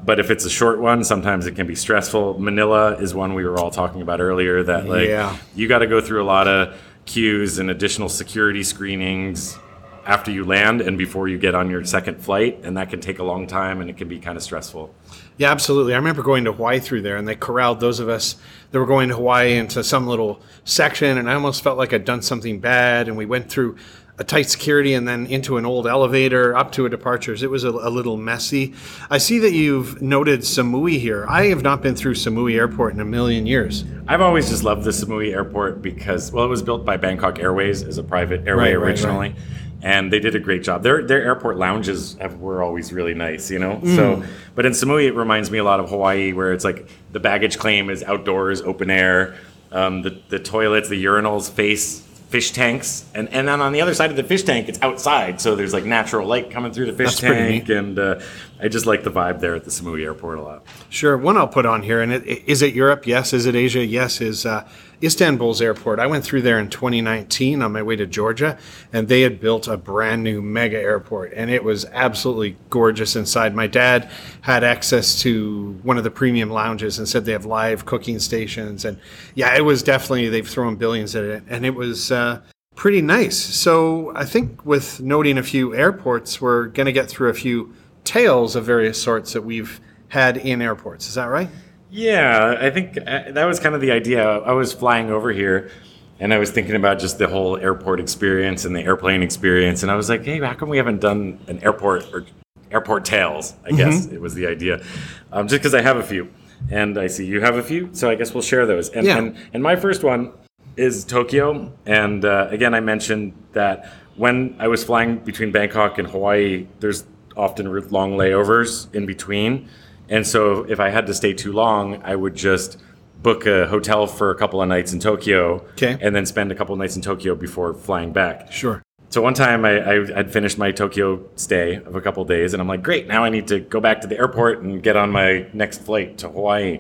But 0.07 0.21
if 0.21 0.31
it's 0.31 0.45
a 0.45 0.49
short 0.49 0.79
one, 0.79 1.03
sometimes 1.03 1.47
it 1.47 1.55
can 1.57 1.67
be 1.67 1.75
stressful. 1.75 2.39
Manila 2.39 2.95
is 2.95 3.13
one 3.13 3.33
we 3.33 3.43
were 3.43 3.59
all 3.59 3.69
talking 3.71 4.01
about 4.01 4.21
earlier. 4.21 4.63
That 4.63 4.87
like 4.87 5.09
Yeah. 5.09 5.35
you 5.53 5.67
got 5.67 5.79
to 5.79 5.87
go 5.87 5.99
through 5.99 6.23
a 6.23 6.25
lot 6.25 6.47
of 6.47 6.73
queues 7.05 7.59
and 7.59 7.69
additional 7.69 8.07
security 8.07 8.63
screenings 8.63 9.59
after 10.05 10.31
you 10.31 10.45
land 10.45 10.79
and 10.79 10.97
before 10.97 11.27
you 11.27 11.37
get 11.37 11.53
on 11.55 11.69
your 11.69 11.83
second 11.83 12.21
flight, 12.21 12.57
and 12.63 12.77
that 12.77 12.89
can 12.89 13.01
take 13.01 13.19
a 13.19 13.23
long 13.23 13.47
time 13.47 13.81
and 13.81 13.89
it 13.89 13.97
can 13.97 14.07
be 14.07 14.17
kind 14.17 14.37
of 14.37 14.43
stressful. 14.43 14.95
Yeah, 15.35 15.51
absolutely. 15.51 15.93
I 15.93 15.97
remember 15.97 16.23
going 16.23 16.45
to 16.45 16.53
Hawaii 16.53 16.79
through 16.79 17.01
there, 17.01 17.17
and 17.17 17.27
they 17.27 17.35
corralled 17.35 17.81
those 17.81 17.99
of 17.99 18.07
us 18.07 18.37
that 18.71 18.79
were 18.79 18.85
going 18.85 19.09
to 19.09 19.15
Hawaii 19.15 19.57
into 19.57 19.83
some 19.83 20.07
little 20.07 20.41
section, 20.63 21.17
and 21.17 21.29
I 21.29 21.33
almost 21.33 21.61
felt 21.61 21.77
like 21.77 21.91
I'd 21.91 22.05
done 22.05 22.21
something 22.21 22.61
bad. 22.61 23.09
And 23.09 23.17
we 23.17 23.25
went 23.25 23.49
through 23.49 23.75
a 24.19 24.23
tight 24.23 24.49
security 24.49 24.93
and 24.93 25.07
then 25.07 25.27
into 25.27 25.57
an 25.57 25.65
old 25.65 25.85
elevator 25.85 26.55
up 26.55 26.71
to 26.71 26.85
a 26.85 26.89
departures. 26.89 27.43
It 27.43 27.51
was 27.51 27.63
a, 27.63 27.69
a 27.69 27.89
little 27.89 28.17
messy. 28.17 28.73
I 29.11 29.19
see 29.19 29.37
that 29.39 29.51
you've 29.51 30.01
noted 30.01 30.39
Samui 30.39 30.99
here. 30.99 31.25
I 31.29 31.47
have 31.47 31.61
not 31.61 31.83
been 31.83 31.95
through 31.95 32.15
Samui 32.15 32.55
Airport 32.55 32.93
in 32.95 32.99
a 32.99 33.05
million 33.05 33.45
years. 33.45 33.83
I've 34.07 34.21
always 34.21 34.49
just 34.49 34.63
loved 34.63 34.85
the 34.85 34.89
Samui 34.89 35.31
Airport 35.31 35.83
because, 35.83 36.31
well, 36.31 36.45
it 36.45 36.47
was 36.47 36.63
built 36.63 36.83
by 36.83 36.97
Bangkok 36.97 37.37
Airways 37.37 37.83
as 37.83 37.99
a 37.99 38.03
private 38.03 38.47
airway 38.47 38.73
Right, 38.73 38.77
right, 38.77 38.87
originally, 38.87 39.35
and 39.83 40.11
they 40.11 40.19
did 40.19 40.33
a 40.33 40.39
great 40.39 40.63
job. 40.63 40.81
Their 40.81 41.03
their 41.03 41.23
airport 41.23 41.57
lounges 41.57 42.15
have, 42.15 42.39
were 42.39 42.63
always 42.63 42.91
really 42.91 43.13
nice, 43.13 43.51
you 43.51 43.59
know. 43.59 43.75
Mm. 43.75 43.95
So, 43.95 44.23
but 44.55 44.65
in 44.65 44.71
Samui, 44.71 45.05
it 45.05 45.13
reminds 45.13 45.51
me 45.51 45.59
a 45.59 45.63
lot 45.63 45.79
of 45.79 45.89
Hawaii, 45.89 46.33
where 46.33 46.53
it's 46.53 46.63
like 46.65 46.89
the 47.11 47.19
baggage 47.19 47.59
claim 47.59 47.91
is 47.91 48.01
outdoors, 48.01 48.61
open 48.61 48.89
air. 48.89 49.35
Um, 49.71 50.01
the 50.01 50.19
the 50.29 50.39
toilets, 50.39 50.89
the 50.89 51.05
urinals 51.05 51.51
face 51.51 52.06
fish 52.29 52.51
tanks, 52.51 53.05
and 53.13 53.29
and 53.29 53.47
then 53.47 53.61
on 53.61 53.71
the 53.71 53.81
other 53.81 53.93
side 53.93 54.09
of 54.09 54.15
the 54.15 54.23
fish 54.23 54.43
tank, 54.43 54.67
it's 54.69 54.81
outside, 54.81 55.39
so 55.39 55.55
there's 55.55 55.73
like 55.73 55.85
natural 55.85 56.27
light 56.27 56.51
coming 56.51 56.71
through 56.71 56.87
the 56.87 56.93
fish 56.93 57.19
That's 57.19 57.21
pretty 57.21 57.59
tank, 57.59 57.69
and 57.69 57.97
uh, 57.97 58.19
I 58.61 58.67
just 58.67 58.85
like 58.85 59.03
the 59.03 59.11
vibe 59.11 59.39
there 59.39 59.55
at 59.55 59.63
the 59.63 59.71
Samui 59.71 60.03
Airport 60.03 60.39
a 60.39 60.41
lot. 60.41 60.63
Sure. 60.89 61.17
One 61.17 61.37
I'll 61.37 61.47
put 61.47 61.65
on 61.65 61.83
here, 61.83 62.01
and 62.01 62.11
it, 62.11 62.25
is 62.25 62.61
it 62.61 62.73
Europe? 62.73 63.07
Yes. 63.07 63.33
Is 63.33 63.45
it 63.45 63.55
Asia? 63.55 63.85
Yes. 63.85 64.19
Is 64.21 64.45
uh, 64.45 64.67
Istanbul's 65.01 65.61
airport? 65.61 65.99
I 65.99 66.07
went 66.07 66.23
through 66.23 66.41
there 66.41 66.59
in 66.59 66.69
2019 66.69 67.61
on 67.61 67.71
my 67.71 67.81
way 67.81 67.95
to 67.95 68.05
Georgia, 68.05 68.57
and 68.91 69.07
they 69.07 69.21
had 69.21 69.39
built 69.39 69.67
a 69.67 69.77
brand 69.77 70.23
new 70.23 70.41
mega 70.41 70.77
airport, 70.77 71.33
and 71.33 71.51
it 71.51 71.63
was 71.63 71.85
absolutely 71.85 72.57
gorgeous 72.69 73.15
inside. 73.15 73.53
My 73.53 73.67
dad 73.67 74.09
had 74.41 74.63
access 74.63 75.19
to 75.21 75.79
one 75.83 75.97
of 75.97 76.03
the 76.03 76.11
premium 76.11 76.49
lounges 76.49 76.97
and 76.97 77.07
said 77.07 77.25
they 77.25 77.31
have 77.31 77.45
live 77.45 77.85
cooking 77.85 78.19
stations, 78.19 78.85
and 78.85 78.99
yeah, 79.35 79.55
it 79.55 79.65
was 79.65 79.83
definitely 79.83 80.29
they've 80.29 80.47
thrown 80.47 80.75
billions 80.75 81.15
at 81.15 81.23
it, 81.23 81.43
and 81.47 81.65
it 81.65 81.75
was. 81.75 82.11
Uh, 82.11 82.41
Pretty 82.75 83.01
nice. 83.01 83.35
So 83.35 84.13
I 84.15 84.23
think 84.23 84.63
with 84.63 85.01
noting 85.01 85.39
a 85.39 85.43
few 85.43 85.73
airports, 85.73 86.39
we're 86.39 86.67
going 86.67 86.85
to 86.85 86.91
get 86.91 87.09
through 87.09 87.29
a 87.29 87.33
few 87.33 87.73
tales 88.03 88.55
of 88.55 88.65
various 88.65 89.01
sorts 89.01 89.33
that 89.33 89.41
we've 89.41 89.81
had 90.09 90.37
in 90.37 90.61
airports. 90.61 91.07
Is 91.07 91.15
that 91.15 91.25
right? 91.25 91.49
Yeah, 91.89 92.57
I 92.59 92.69
think 92.69 92.97
uh, 92.97 93.31
that 93.31 93.45
was 93.45 93.59
kind 93.59 93.73
of 93.75 93.81
the 93.81 93.91
idea. 93.91 94.25
I 94.25 94.51
was 94.51 94.73
flying 94.73 95.09
over 95.09 95.31
here 95.31 95.71
and 96.19 96.33
I 96.33 96.37
was 96.37 96.51
thinking 96.51 96.75
about 96.75 96.99
just 96.99 97.17
the 97.17 97.27
whole 97.27 97.57
airport 97.57 97.99
experience 97.99 98.65
and 98.65 98.75
the 98.75 98.81
airplane 98.81 99.23
experience. 99.23 99.83
And 99.83 99.91
I 99.91 99.95
was 99.95 100.09
like, 100.09 100.23
hey, 100.25 100.39
how 100.39 100.53
come 100.53 100.69
we 100.69 100.77
haven't 100.77 100.99
done 100.99 101.39
an 101.47 101.63
airport 101.63 102.11
or 102.13 102.25
airport 102.71 103.05
tales? 103.05 103.53
I 103.65 103.71
guess 103.71 104.07
it 104.07 104.19
was 104.19 104.33
the 104.33 104.47
idea. 104.47 104.83
Um, 105.31 105.47
just 105.47 105.61
because 105.61 105.73
I 105.73 105.81
have 105.81 105.97
a 105.97 106.03
few. 106.03 106.29
And 106.71 106.97
I 106.97 107.07
see 107.07 107.25
you 107.25 107.39
have 107.41 107.55
a 107.55 107.63
few. 107.63 107.89
So 107.93 108.09
I 108.09 108.15
guess 108.15 108.33
we'll 108.33 108.41
share 108.41 108.65
those. 108.65 108.89
And, 108.89 109.05
Yeah. 109.05 109.17
and, 109.19 109.37
and 109.53 109.63
my 109.63 109.75
first 109.75 110.03
one 110.03 110.33
is 110.75 111.05
Tokyo. 111.05 111.71
And 111.85 112.25
uh, 112.25 112.47
again, 112.49 112.73
I 112.73 112.79
mentioned 112.79 113.33
that 113.53 113.93
when 114.15 114.55
I 114.59 114.67
was 114.67 114.83
flying 114.83 115.19
between 115.19 115.51
Bangkok 115.51 115.99
and 115.99 116.07
Hawaii, 116.07 116.67
there's 116.79 117.05
often 117.35 117.71
long 117.91 118.13
layovers 118.13 118.93
in 118.93 119.05
between. 119.05 119.69
And 120.09 120.25
so 120.25 120.63
if 120.63 120.79
I 120.79 120.89
had 120.89 121.07
to 121.07 121.13
stay 121.13 121.33
too 121.33 121.51
long, 121.51 122.01
I 122.03 122.15
would 122.15 122.35
just 122.35 122.77
book 123.21 123.45
a 123.45 123.67
hotel 123.67 124.07
for 124.07 124.29
a 124.31 124.35
couple 124.35 124.61
of 124.61 124.69
nights 124.69 124.93
in 124.93 124.99
Tokyo 124.99 125.55
Okay. 125.71 125.97
and 126.01 126.15
then 126.15 126.25
spend 126.25 126.51
a 126.51 126.55
couple 126.55 126.73
of 126.73 126.79
nights 126.79 126.95
in 126.95 127.01
Tokyo 127.01 127.35
before 127.35 127.73
flying 127.73 128.13
back. 128.13 128.51
Sure. 128.51 128.81
So 129.09 129.21
one 129.21 129.33
time 129.33 129.65
I, 129.65 129.79
I 129.89 130.05
had 130.13 130.31
finished 130.31 130.57
my 130.57 130.71
Tokyo 130.71 131.25
stay 131.35 131.75
of 131.75 131.95
a 131.95 132.01
couple 132.01 132.21
of 132.21 132.27
days, 132.29 132.53
and 132.53 132.61
I'm 132.61 132.67
like, 132.67 132.83
great, 132.83 133.07
now 133.07 133.23
I 133.23 133.29
need 133.29 133.47
to 133.47 133.59
go 133.59 133.79
back 133.79 134.01
to 134.01 134.07
the 134.07 134.17
airport 134.17 134.61
and 134.61 134.83
get 134.83 134.95
on 134.97 135.11
my 135.11 135.47
next 135.53 135.81
flight 135.81 136.17
to 136.19 136.29
Hawaii. 136.29 136.79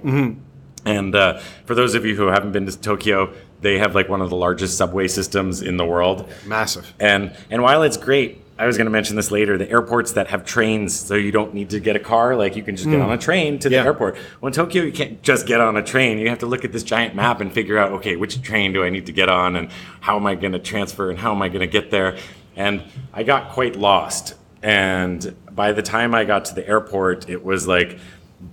And 0.85 1.15
uh, 1.15 1.39
for 1.65 1.73
those 1.75 1.95
of 1.95 2.05
you 2.05 2.15
who 2.15 2.27
haven't 2.27 2.51
been 2.51 2.65
to 2.65 2.77
Tokyo, 2.79 3.33
they 3.61 3.77
have 3.79 3.95
like 3.95 4.07
one 4.09 4.21
of 4.21 4.29
the 4.29 4.35
largest 4.35 4.77
subway 4.77 5.07
systems 5.07 5.61
in 5.61 5.77
the 5.77 5.85
world. 5.85 6.29
Massive. 6.45 6.93
And 6.99 7.35
and 7.49 7.61
while 7.63 7.81
it's 7.83 7.97
great, 7.97 8.41
I 8.59 8.65
was 8.65 8.75
going 8.77 8.85
to 8.85 8.91
mention 8.91 9.15
this 9.15 9.29
later. 9.29 9.57
The 9.57 9.69
airports 9.69 10.13
that 10.13 10.27
have 10.27 10.43
trains, 10.43 10.97
so 10.97 11.13
you 11.13 11.31
don't 11.31 11.53
need 11.53 11.69
to 11.71 11.79
get 11.79 11.95
a 11.95 11.99
car. 11.99 12.35
Like 12.35 12.55
you 12.55 12.63
can 12.63 12.75
just 12.75 12.89
get 12.89 12.99
mm. 12.99 13.03
on 13.05 13.11
a 13.11 13.17
train 13.17 13.59
to 13.59 13.69
the 13.69 13.75
Yeah. 13.75 13.85
airport. 13.85 14.15
Well, 14.41 14.47
in 14.47 14.53
Tokyo, 14.53 14.83
you 14.83 14.91
can't 14.91 15.21
just 15.21 15.45
get 15.45 15.61
on 15.61 15.77
a 15.77 15.83
train. 15.83 16.17
You 16.17 16.29
have 16.29 16.39
to 16.39 16.47
look 16.47 16.65
at 16.65 16.71
this 16.71 16.83
giant 16.83 17.13
map 17.15 17.39
and 17.39 17.51
figure 17.53 17.77
out, 17.77 17.91
okay, 17.93 18.15
which 18.15 18.41
train 18.41 18.73
do 18.73 18.83
I 18.83 18.89
need 18.89 19.05
to 19.05 19.11
get 19.11 19.29
on, 19.29 19.55
and 19.55 19.69
how 20.01 20.15
am 20.15 20.25
I 20.25 20.35
going 20.35 20.53
to 20.53 20.59
transfer, 20.59 21.09
and 21.09 21.19
how 21.19 21.33
am 21.33 21.41
I 21.41 21.49
going 21.49 21.61
to 21.61 21.67
get 21.67 21.91
there? 21.91 22.17
And 22.55 22.83
I 23.13 23.23
got 23.23 23.51
quite 23.51 23.75
lost. 23.75 24.33
And 24.63 25.35
by 25.51 25.71
the 25.71 25.83
time 25.83 26.15
I 26.15 26.25
got 26.25 26.45
to 26.45 26.55
the 26.55 26.67
airport, 26.67 27.29
it 27.29 27.45
was 27.45 27.67
like 27.67 27.99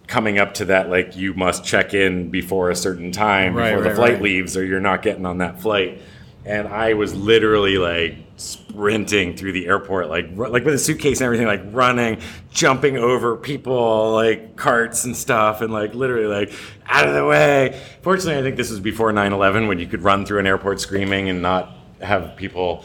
coming 0.06 0.38
up 0.38 0.54
to 0.54 0.66
that 0.66 0.88
like 0.88 1.16
you 1.16 1.34
must 1.34 1.64
check 1.64 1.92
in 1.94 2.30
before 2.30 2.70
a 2.70 2.76
certain 2.76 3.12
time 3.12 3.54
Right, 3.54 3.70
before 3.70 3.82
the 3.88 3.94
flight 3.94 4.12
right. 4.14 4.22
leaves 4.22 4.56
or 4.56 4.64
you're 4.64 4.80
not 4.80 5.02
getting 5.02 5.26
on 5.26 5.38
that 5.38 5.60
flight 5.60 6.00
and 6.46 6.66
i 6.68 6.94
was 6.94 7.14
literally 7.14 7.76
like 7.76 8.16
sprinting 8.36 9.36
through 9.36 9.52
the 9.52 9.66
airport 9.66 10.08
like 10.08 10.26
like 10.36 10.64
with 10.64 10.74
a 10.74 10.78
suitcase 10.78 11.20
and 11.20 11.26
everything 11.26 11.46
like 11.46 11.62
running 11.72 12.20
jumping 12.50 12.96
over 12.96 13.36
people 13.36 14.12
like 14.12 14.56
carts 14.56 15.04
and 15.04 15.16
stuff 15.16 15.60
and 15.60 15.72
like 15.72 15.94
literally 15.94 16.26
like 16.26 16.52
out 16.86 17.06
of 17.08 17.14
the 17.14 17.24
way 17.24 17.80
fortunately 18.02 18.38
i 18.38 18.42
think 18.42 18.56
this 18.56 18.70
was 18.70 18.80
before 18.80 19.12
9-11 19.12 19.68
when 19.68 19.78
you 19.78 19.86
could 19.86 20.02
run 20.02 20.26
through 20.26 20.40
an 20.40 20.46
airport 20.46 20.80
screaming 20.80 21.28
and 21.28 21.42
not 21.42 21.72
have 22.00 22.34
people 22.36 22.84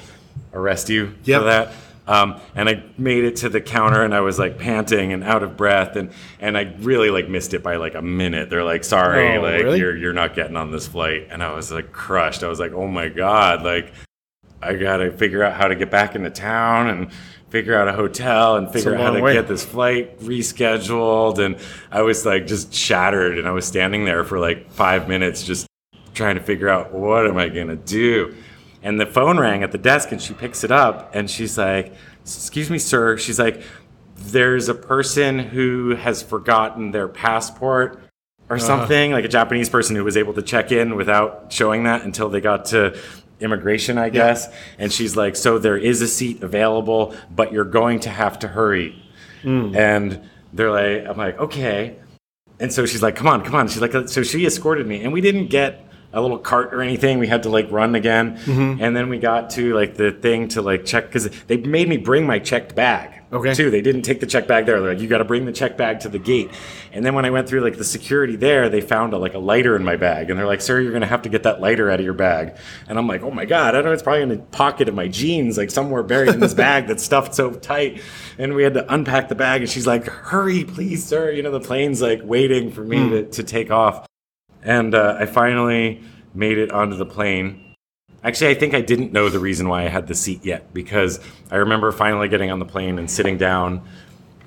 arrest 0.54 0.90
you 0.90 1.16
Yep. 1.24 1.40
for 1.42 1.46
that 1.46 1.74
um, 2.08 2.42
and 2.56 2.68
I 2.68 2.82
made 2.98 3.24
it 3.24 3.36
to 3.36 3.50
the 3.50 3.62
counter 3.62 4.02
and 4.04 4.16
I 4.16 4.22
was 4.22 4.40
like 4.40 4.58
panting 4.58 5.14
and 5.14 5.24
out 5.24 5.44
of 5.44 5.56
breath 5.56 5.96
and, 5.96 6.10
and 6.40 6.58
I 6.58 6.74
really 6.80 7.12
like 7.12 7.30
missed 7.30 7.54
it 7.54 7.62
by 7.62 7.76
like 7.76 7.94
a 7.94 8.02
minute. 8.02 8.50
They're 8.50 8.64
like, 8.64 8.84
sorry, 8.84 9.38
Oh, 9.38 9.42
like 9.44 9.62
really? 9.62 9.78
you're 9.78 9.96
you're 9.96 10.14
not 10.14 10.34
getting 10.34 10.58
on 10.58 10.72
this 10.72 10.88
flight. 10.88 11.28
And 11.30 11.44
I 11.44 11.52
was 11.54 11.72
like 11.72 11.92
crushed. 11.92 12.42
I 12.44 12.48
was 12.48 12.60
like, 12.60 12.72
oh 12.74 12.88
my 12.88 13.10
God, 13.10 13.62
like 13.62 13.94
I 14.62 14.74
gotta 14.76 15.12
figure 15.12 15.44
out 15.44 15.54
how 15.54 15.68
to 15.68 15.76
get 15.76 15.90
back 15.90 16.16
into 16.16 16.30
town 16.30 16.90
and 16.90 17.12
figure 17.50 17.76
out 17.76 17.88
a 17.88 17.94
hotel 17.94 18.58
and 18.58 18.72
figure 18.72 18.96
out 18.96 19.02
how 19.02 19.12
to 19.12 19.22
way. 19.22 19.34
get 19.34 19.48
this 19.48 19.66
flight 19.66 20.20
rescheduled. 20.20 21.44
And 21.44 21.58
I 21.92 22.02
was 22.02 22.26
like 22.26 22.48
just 22.48 22.74
shattered 22.74 23.38
and 23.38 23.48
I 23.48 23.52
was 23.52 23.66
standing 23.66 24.06
there 24.06 24.24
for 24.24 24.40
like 24.40 24.70
five 24.72 25.08
minutes 25.08 25.44
just 25.44 25.68
trying 26.14 26.36
to 26.36 26.44
figure 26.44 26.70
out 26.70 26.94
what 26.94 27.26
am 27.26 27.38
I 27.38 27.50
gonna 27.50 27.76
do. 27.76 28.36
And 28.84 29.00
the 29.00 29.06
phone 29.06 29.40
rang 29.40 29.64
at 29.64 29.72
the 29.72 29.78
desk 29.78 30.12
and 30.12 30.22
she 30.22 30.34
picks 30.34 30.64
it 30.64 30.72
up 30.72 31.12
and 31.14 31.30
she's 31.30 31.58
like, 31.58 31.94
Excuse 32.22 32.70
me, 32.70 32.78
sir. 32.78 33.18
She's 33.18 33.40
like, 33.40 33.64
There's 34.16 34.70
a 34.70 34.76
person 34.76 35.40
who 35.40 35.96
has 35.96 36.22
forgotten 36.22 36.92
their 36.92 37.08
passport 37.08 38.04
or 38.50 38.58
something, 38.58 39.12
like 39.12 39.26
a 39.26 39.30
Japanese 39.30 39.70
person 39.70 39.96
who 39.96 40.04
was 40.04 40.18
able 40.18 40.34
to 40.34 40.42
check 40.42 40.72
in 40.72 40.96
without 40.96 41.54
showing 41.54 41.84
that 41.84 42.02
until 42.02 42.30
they 42.30 42.42
got 42.42 42.66
to 42.66 42.98
immigration, 43.40 43.98
I 43.98 44.10
guess. 44.10 44.48
And 44.78 44.92
she's 44.92 45.16
like, 45.16 45.36
So 45.36 45.58
there 45.60 45.78
is 45.78 46.02
a 46.02 46.08
seat 46.08 46.44
available, 46.44 47.16
but 47.30 47.52
you're 47.52 47.66
going 47.66 48.00
to 48.02 48.10
have 48.10 48.40
to 48.40 48.48
hurry. 48.48 49.02
And 49.76 50.30
they're 50.54 50.72
like, 50.72 51.08
I'm 51.08 51.18
like, 51.18 51.40
Okay. 51.40 51.96
And 52.60 52.74
so 52.74 52.86
she's 52.86 53.02
like, 53.02 53.16
come 53.16 53.28
on, 53.28 53.44
come 53.44 53.56
on. 53.56 53.70
She's 53.70 53.82
like, 53.82 54.10
so 54.10 54.22
she 54.22 54.46
escorted 54.46 54.86
me. 54.86 55.02
And 55.02 55.14
we 55.14 55.22
didn't 55.22 55.48
get 55.48 55.86
a 56.12 56.22
little 56.22 56.38
cart 56.38 56.74
or 56.74 56.82
anything. 56.82 57.20
We 57.20 57.28
had 57.28 57.44
to 57.44 57.50
like 57.50 57.72
run 57.72 57.96
again. 57.96 58.38
Mm-hmm. 58.38 58.84
And 58.84 58.96
then 58.96 59.10
we 59.10 59.20
got 59.20 59.52
to 59.52 59.74
like 59.76 59.96
the 59.96 60.12
thing 60.12 60.50
to 60.50 60.62
like 60.62 60.86
check 60.86 61.06
because 61.06 61.30
they 61.48 61.58
made 61.58 61.88
me 61.88 61.98
bring 61.98 62.26
my 62.26 62.40
checked 62.40 62.76
bag. 62.76 63.19
Okay. 63.32 63.54
Too. 63.54 63.70
They 63.70 63.82
didn't 63.82 64.02
take 64.02 64.20
the 64.20 64.26
check 64.26 64.48
bag 64.48 64.66
there. 64.66 64.82
They're 64.82 64.94
like, 64.94 65.02
you 65.02 65.08
got 65.08 65.20
to 65.20 65.26
bring 65.26 65.46
the 65.46 65.52
check 65.52 65.78
bag 65.78 66.00
to 66.00 66.10
the 66.10 66.18
gate. 66.18 66.50
And 66.92 67.06
then 67.06 67.14
when 67.14 67.26
I 67.26 67.30
went 67.30 67.48
through 67.48 67.62
like 67.62 67.78
the 67.78 67.84
security 67.84 68.36
there, 68.36 68.70
they 68.70 68.82
found 68.82 69.14
a, 69.14 69.20
like 69.20 69.36
a 69.36 69.40
lighter 69.40 69.76
in 69.76 69.84
my 69.84 69.98
bag. 69.98 70.32
And 70.32 70.40
they're 70.40 70.48
like, 70.48 70.62
sir, 70.62 70.80
you're 70.80 70.92
going 70.92 71.02
to 71.02 71.08
have 71.08 71.22
to 71.24 71.30
get 71.30 71.44
that 71.44 71.62
lighter 71.62 71.92
out 71.92 72.00
of 72.00 72.06
your 72.06 72.16
bag. 72.16 72.58
And 72.88 72.98
I'm 72.98 73.08
like, 73.08 73.22
oh 73.22 73.30
my 73.30 73.46
God, 73.46 73.70
I 73.70 73.72
don't 73.74 73.86
know. 73.86 73.92
It's 73.92 74.02
probably 74.02 74.24
in 74.24 74.30
the 74.30 74.40
pocket 74.40 74.90
of 74.90 74.96
my 74.96 75.08
jeans, 75.08 75.60
like 75.60 75.70
somewhere 75.70 76.02
buried 76.02 76.30
in 76.30 76.40
this 76.40 76.54
bag 76.56 76.88
that's 76.88 77.04
stuffed 77.04 77.36
so 77.36 77.52
tight. 77.52 78.02
And 78.40 78.56
we 78.56 78.64
had 78.64 78.74
to 78.74 78.92
unpack 78.92 79.30
the 79.30 79.36
bag. 79.36 79.62
And 79.62 79.70
she's 79.70 79.86
like, 79.86 80.08
hurry, 80.08 80.64
please, 80.64 81.06
sir. 81.06 81.30
You 81.30 81.44
know, 81.44 81.52
the 81.52 81.60
plane's 81.60 82.02
like 82.02 82.22
waiting 82.24 82.72
for 82.72 82.84
me 82.84 83.10
to, 83.10 83.26
to 83.26 83.44
take 83.44 83.70
off. 83.70 84.08
And 84.64 84.96
uh, 84.96 85.18
I 85.20 85.28
finally 85.28 86.02
made 86.34 86.58
it 86.58 86.72
onto 86.72 86.96
the 86.98 87.06
plane. 87.06 87.69
Actually, 88.24 88.52
I 88.52 88.54
think 88.56 88.74
I 88.74 88.82
didn't 88.82 89.14
know 89.14 89.30
the 89.30 89.40
reason 89.40 89.70
why 89.70 89.84
I 89.84 89.88
had 89.88 90.08
the 90.08 90.16
seat 90.16 90.44
yet 90.44 90.74
because 90.74 91.20
I 91.50 91.58
remember 91.58 91.92
finally 91.92 92.28
getting 92.28 92.52
on 92.52 92.60
the 92.60 92.66
plane 92.66 93.00
and 93.00 93.10
sitting 93.10 93.38
down 93.38 93.88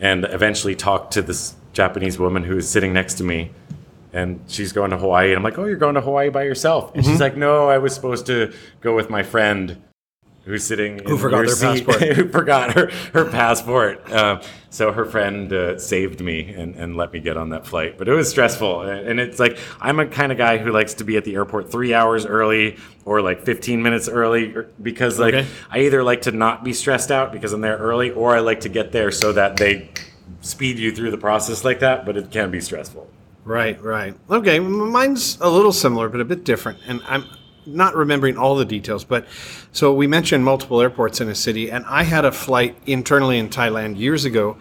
and 0.00 0.24
eventually 0.24 0.74
talked 0.74 1.14
to 1.14 1.22
this 1.22 1.54
Japanese 1.72 2.18
woman 2.18 2.42
who 2.42 2.56
was 2.56 2.68
sitting 2.68 2.92
next 2.92 3.14
to 3.14 3.24
me. 3.24 3.50
And 4.12 4.44
she's 4.46 4.72
going 4.72 4.90
to 4.90 4.98
Hawaii. 4.98 5.28
And 5.28 5.38
I'm 5.38 5.42
like, 5.42 5.56
oh, 5.56 5.64
you're 5.64 5.76
going 5.76 5.94
to 5.94 6.02
Hawaii 6.02 6.28
by 6.28 6.42
yourself? 6.42 6.94
And 6.94 7.02
she's 7.02 7.14
mm-hmm. 7.14 7.22
like, 7.22 7.36
no, 7.36 7.68
I 7.68 7.78
was 7.78 7.94
supposed 7.94 8.26
to 8.26 8.52
go 8.82 8.94
with 8.94 9.08
my 9.08 9.22
friend 9.22 9.82
who's 10.44 10.64
sitting 10.64 10.98
in 10.98 11.18
forgot 11.18 11.46
their 11.46 11.54
seat, 11.54 11.86
passport. 11.86 12.02
who 12.16 12.28
forgot 12.28 12.72
her, 12.72 12.90
her 13.12 13.24
passport. 13.26 14.10
Uh, 14.10 14.42
so 14.70 14.90
her 14.90 15.04
friend 15.04 15.52
uh, 15.52 15.78
saved 15.78 16.20
me 16.20 16.52
and, 16.52 16.74
and 16.76 16.96
let 16.96 17.12
me 17.12 17.20
get 17.20 17.36
on 17.36 17.50
that 17.50 17.66
flight. 17.66 17.96
But 17.98 18.08
it 18.08 18.12
was 18.12 18.28
stressful. 18.28 18.82
And 18.82 19.08
and 19.08 19.20
it's 19.20 19.38
like, 19.38 19.58
I'm 19.80 20.00
a 20.00 20.06
kind 20.06 20.32
of 20.32 20.38
guy 20.38 20.58
who 20.58 20.72
likes 20.72 20.94
to 20.94 21.04
be 21.04 21.16
at 21.16 21.24
the 21.24 21.34
airport 21.34 21.70
three 21.70 21.94
hours 21.94 22.26
early 22.26 22.78
or 23.04 23.20
like 23.22 23.42
15 23.42 23.82
minutes 23.82 24.08
early 24.08 24.54
because 24.82 25.18
like 25.18 25.34
Okay. 25.34 25.46
I 25.70 25.80
either 25.80 26.02
like 26.02 26.22
to 26.22 26.32
not 26.32 26.64
be 26.64 26.72
stressed 26.72 27.10
out 27.12 27.32
because 27.32 27.52
I'm 27.52 27.60
there 27.60 27.76
early 27.76 28.10
or 28.10 28.34
I 28.34 28.40
like 28.40 28.60
to 28.60 28.68
get 28.68 28.92
there 28.92 29.10
so 29.10 29.32
that 29.32 29.56
they 29.56 29.90
speed 30.40 30.78
you 30.78 30.94
through 30.94 31.10
the 31.12 31.18
process 31.18 31.64
like 31.64 31.80
that, 31.80 32.04
but 32.04 32.16
it 32.16 32.30
can 32.30 32.50
be 32.50 32.60
stressful. 32.60 33.08
Right, 33.44 33.80
right. 33.82 34.14
Okay, 34.30 34.58
mine's 34.60 35.36
a 35.40 35.50
little 35.50 35.72
similar, 35.72 36.08
but 36.08 36.20
a 36.20 36.24
bit 36.24 36.44
different. 36.44 36.78
And 36.86 37.00
I'm 37.06 37.24
not 37.66 37.94
remembering 37.94 38.36
all 38.36 38.56
the 38.56 38.64
details, 38.64 39.04
but 39.04 39.26
so 39.72 39.92
we 39.92 40.06
mentioned 40.06 40.44
multiple 40.44 40.80
airports 40.80 41.20
in 41.20 41.28
a 41.28 41.34
city, 41.34 41.70
and 41.70 41.84
I 41.86 42.02
had 42.02 42.24
a 42.24 42.32
flight 42.32 42.76
internally 42.86 43.38
in 43.38 43.48
Thailand 43.48 43.98
years 43.98 44.24
ago. 44.24 44.56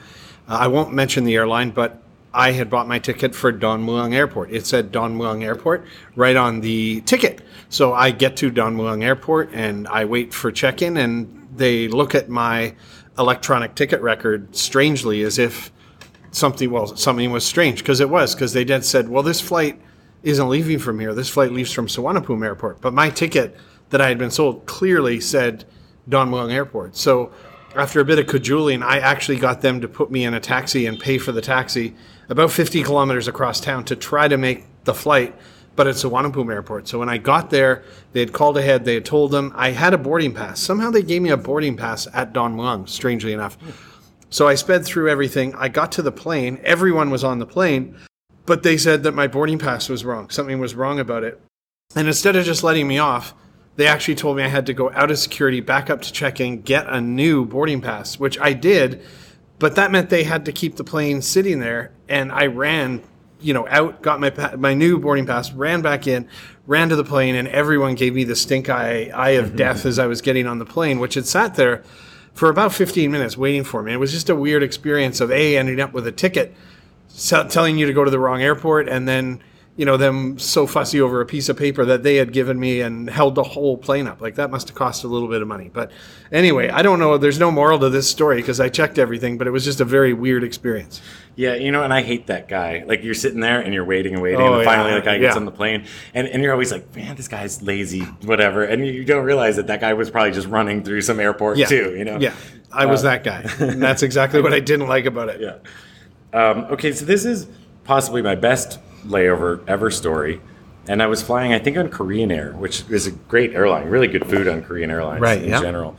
Uh, 0.48 0.58
I 0.62 0.68
won't 0.68 0.94
mention 0.94 1.24
the 1.24 1.36
airline, 1.36 1.72
but 1.72 2.02
I 2.34 2.52
had 2.52 2.70
bought 2.70 2.88
my 2.88 3.00
ticket 3.00 3.36
for 3.36 3.52
Don 3.52 3.86
Mueang 3.86 4.14
Airport. 4.14 4.52
It 4.52 4.66
said 4.66 4.92
Don 4.92 5.18
Mueang 5.18 5.44
Airport 5.44 5.86
right 6.16 6.36
on 6.36 6.62
the 6.62 7.02
ticket. 7.02 7.42
So 7.70 7.94
I 7.94 8.12
get 8.12 8.38
to 8.38 8.50
Don 8.50 8.78
Mueang 8.78 9.04
Airport 9.04 9.50
and 9.54 9.88
I 9.88 10.06
wait 10.06 10.34
for 10.34 10.52
check 10.52 10.82
in, 10.82 10.98
and 10.98 11.50
they 11.56 11.88
look 11.88 12.16
at 12.16 12.30
my 12.30 12.76
electronic 13.20 13.76
ticket 13.76 14.02
record 14.02 14.56
strangely 14.56 15.22
as 15.24 15.38
if 15.38 15.72
something 16.32 16.72
well 16.72 16.88
something 16.96 17.30
was 17.30 17.46
strange 17.46 17.80
because 17.80 18.00
it 18.00 18.10
was 18.10 18.34
because 18.34 18.54
they 18.54 18.64
did 18.64 18.86
said 18.86 19.10
well 19.10 19.22
this 19.22 19.42
flight 19.42 19.80
isn't 20.24 20.50
leaving 20.50 20.80
from 20.80 21.00
here. 21.00 21.14
This 21.14 21.30
flight 21.30 21.52
leaves 21.52 21.72
from 21.72 21.88
Suvarnabhumi 21.88 22.46
airport. 22.46 22.82
But 22.82 22.94
my 22.94 23.10
ticket 23.10 23.56
that 23.90 24.02
I 24.02 24.08
had 24.08 24.18
been 24.18 24.32
sold 24.32 24.66
clearly 24.66 25.20
said 25.20 25.66
Don 26.08 26.30
Mueang 26.30 26.52
airport. 26.52 26.96
So 26.96 27.32
after 27.76 28.00
a 28.00 28.06
bit 28.06 28.20
of 28.20 28.28
cajoling 28.28 28.84
I 28.84 29.00
actually 29.00 29.38
got 29.38 29.62
them 29.62 29.82
to 29.82 29.88
put 29.88 30.12
me 30.12 30.26
in 30.26 30.34
a 30.34 30.40
taxi 30.40 30.86
and 30.86 31.00
pay 31.00 31.18
for 31.18 31.32
the 31.32 31.42
taxi 31.42 31.96
about 32.30 32.52
50 32.52 32.84
kilometers 32.84 33.28
across 33.28 33.60
town 33.60 33.86
to 33.86 33.96
try 33.96 34.28
to 34.28 34.38
make 34.38 34.66
the 34.84 34.94
flight 34.94 35.36
but 35.74 35.88
it's 35.88 36.04
Suvarnabhumi 36.04 36.52
airport. 36.52 36.90
So 36.90 37.00
when 37.00 37.10
I 37.10 37.18
got 37.18 37.50
there 37.50 37.84
they 38.12 38.20
had 38.20 38.34
called 38.34 38.58
ahead 38.58 38.86
they 38.86 38.96
had 38.96 39.06
told 39.06 39.32
them 39.32 39.54
I 39.56 39.72
had 39.72 39.94
a 39.94 39.98
boarding 39.98 40.34
pass. 40.34 40.60
Somehow 40.60 40.92
they 40.92 41.04
gave 41.04 41.22
me 41.22 41.30
a 41.30 41.38
boarding 41.38 41.78
pass 41.78 42.08
at 42.14 42.34
Don 42.34 42.56
Mueang 42.56 42.90
strangely 42.90 43.34
enough. 43.34 43.58
So 44.30 44.48
I 44.48 44.56
sped 44.56 44.86
through 44.86 45.10
everything. 45.10 45.54
I 45.56 45.68
got 45.68 45.92
to 45.94 46.02
the 46.02 46.12
plane. 46.12 46.60
Everyone 46.64 47.10
was 47.10 47.24
on 47.24 47.40
the 47.40 47.46
plane, 47.46 47.98
but 48.46 48.64
they 48.64 48.78
said 48.78 49.04
that 49.04 49.14
my 49.14 49.28
boarding 49.28 49.60
pass 49.60 49.90
was 49.90 50.04
wrong. 50.04 50.30
Something 50.30 50.60
was 50.60 50.76
wrong 50.76 51.00
about 51.00 51.24
it. 51.24 51.42
And 51.96 52.08
instead 52.08 52.36
of 52.36 52.46
just 52.46 52.64
letting 52.64 52.88
me 52.88 52.98
off, 52.98 53.34
they 53.76 53.88
actually 53.88 54.16
told 54.16 54.38
me 54.38 54.44
I 54.44 54.48
had 54.48 54.66
to 54.68 54.74
go 54.74 54.92
out 54.92 55.12
of 55.12 55.20
security, 55.20 55.60
back 55.60 55.90
up 55.90 56.02
to 56.02 56.12
check 56.12 56.40
in, 56.40 56.62
get 56.62 56.88
a 56.88 57.02
new 57.02 57.46
boarding 57.46 57.82
pass, 57.82 58.20
which 58.20 58.40
I 58.40 58.54
did. 58.54 59.02
But 59.60 59.76
that 59.76 59.92
meant 59.92 60.10
they 60.10 60.24
had 60.24 60.46
to 60.46 60.52
keep 60.52 60.76
the 60.76 60.84
plane 60.84 61.22
sitting 61.22 61.60
there, 61.60 61.92
and 62.10 62.32
I 62.32 62.48
ran, 62.48 63.02
you 63.40 63.54
know, 63.54 63.68
out, 63.68 64.02
got 64.02 64.20
my 64.20 64.32
my 64.58 64.74
new 64.74 64.98
boarding 64.98 65.26
pass, 65.26 65.52
ran 65.52 65.82
back 65.82 66.08
in, 66.08 66.28
ran 66.66 66.90
to 66.90 66.96
the 66.96 67.04
plane, 67.04 67.36
and 67.36 67.48
everyone 67.48 67.96
gave 67.96 68.16
me 68.16 68.24
the 68.24 68.36
stink 68.36 68.70
eye 68.70 69.12
eye 69.14 69.32
of 69.32 69.48
mm-hmm. 69.48 69.58
death 69.58 69.86
as 69.86 70.00
I 70.00 70.08
was 70.08 70.22
getting 70.22 70.48
on 70.48 70.58
the 70.58 70.66
plane, 70.66 71.00
which 71.00 71.14
had 71.14 71.28
sat 71.28 71.56
there 71.56 71.84
for 72.34 72.50
about 72.50 72.74
15 72.74 73.12
minutes 73.12 73.38
waiting 73.38 73.64
for 73.64 73.84
me. 73.84 73.94
It 73.94 73.98
was 73.98 74.12
just 74.12 74.30
a 74.30 74.36
weird 74.36 74.64
experience 74.64 75.22
of 75.22 75.32
a 75.32 75.58
ending 75.58 75.80
up 75.80 75.94
with 75.94 76.08
a 76.08 76.12
ticket 76.12 76.56
telling 77.16 77.78
you 77.78 77.86
to 77.88 77.94
go 77.94 78.04
to 78.04 78.12
the 78.12 78.20
wrong 78.20 78.42
airport, 78.42 78.88
and 78.90 79.08
then 79.08 79.42
you 79.78 79.86
know 79.86 79.96
them 79.98 80.38
so 80.38 80.68
fussy 80.68 81.00
over 81.00 81.22
a 81.22 81.26
piece 81.26 81.48
of 81.48 81.58
paper 81.58 81.86
that 81.86 82.04
they 82.04 82.18
had 82.18 82.34
given 82.34 82.60
me 82.60 82.82
and 82.82 83.10
held 83.10 83.36
the 83.36 83.44
whole 83.44 83.78
plane 83.78 84.06
up. 84.06 84.22
Like 84.22 84.36
that 84.36 84.52
must 84.52 84.68
have 84.68 84.76
cost 84.76 85.04
a 85.04 85.08
little 85.08 85.30
bit 85.30 85.42
of 85.42 85.48
money. 85.48 85.70
But 85.74 85.92
anyway, 86.32 86.70
I 86.70 86.82
don't 86.82 87.00
know. 87.00 87.18
There's 87.18 87.40
no 87.40 87.52
moral 87.52 87.80
to 87.80 87.90
this 87.90 88.10
story 88.10 88.36
because 88.38 88.60
I 88.60 88.68
checked 88.70 89.00
everything, 89.00 89.38
but 89.38 89.48
it 89.48 89.52
was 89.52 89.64
just 89.64 89.80
a 89.80 89.86
very 89.86 90.14
weird 90.14 90.44
experience. 90.44 91.02
Yeah, 91.38 91.56
you 91.56 91.72
know, 91.72 91.84
and 91.84 91.94
I 91.94 92.02
hate 92.02 92.28
that 92.28 92.50
guy. 92.50 92.84
Like 92.86 93.04
you're 93.04 93.14
sitting 93.14 93.40
there 93.40 93.62
and 93.62 93.74
you're 93.74 93.86
waiting 93.86 94.14
and 94.14 94.22
waiting, 94.22 94.42
Oh, 94.42 94.56
and 94.56 94.66
finally 94.66 94.92
yeah, 94.92 95.00
the 95.00 95.06
guy 95.06 95.18
gets 95.18 95.34
yeah. 95.36 95.40
on 95.40 95.46
the 95.46 95.52
plane, 95.52 95.86
and, 96.14 96.28
and 96.28 96.44
you're 96.44 96.52
always 96.52 96.74
like, 96.74 96.94
man, 96.94 97.16
this 97.16 97.30
guy's 97.30 97.62
lazy, 97.62 98.02
whatever, 98.02 98.64
and 98.66 98.86
you 98.86 99.06
don't 99.06 99.24
realize 99.24 99.56
that 99.56 99.68
that 99.68 99.80
guy 99.80 99.94
was 99.94 100.12
probably 100.12 100.32
just 100.32 100.48
running 100.48 100.84
through 100.84 101.02
some 101.02 101.22
airport 101.22 101.58
Yeah, 101.58 101.68
too. 101.68 101.96
You 101.98 102.04
know? 102.04 102.18
Yeah, 102.20 102.36
I 102.72 102.86
was 102.86 103.06
uh, 103.06 103.12
that 103.12 103.24
guy, 103.24 103.46
and 103.66 103.82
that's 103.82 104.04
exactly 104.04 104.42
what 104.42 104.54
I 104.54 104.60
didn't 104.60 104.88
like 104.88 105.06
about 105.06 105.30
it. 105.30 105.40
Yeah. 105.42 105.58
Um, 106.34 106.60
okay, 106.72 106.92
so 106.94 107.06
this 107.06 107.26
is 107.26 107.48
possibly 107.84 108.22
my 108.22 108.36
best 108.36 108.80
layover 109.06 109.64
ever 109.68 109.92
story. 109.92 110.42
And 110.88 111.02
I 111.04 111.08
was 111.08 111.22
flying, 111.22 111.54
I 111.54 111.60
think, 111.60 111.78
on 111.78 111.90
Korean 111.90 112.32
Air, 112.32 112.54
which 112.54 112.84
is 112.90 113.06
a 113.08 113.12
great 113.12 113.54
airline, 113.54 113.88
really 113.88 114.08
good 114.08 114.28
food 114.28 114.48
on 114.48 114.64
Korean 114.64 114.90
Airlines 114.90 115.22
Right, 115.22 115.42
in 115.42 115.50
yeah. 115.50 115.62
general. 115.62 115.96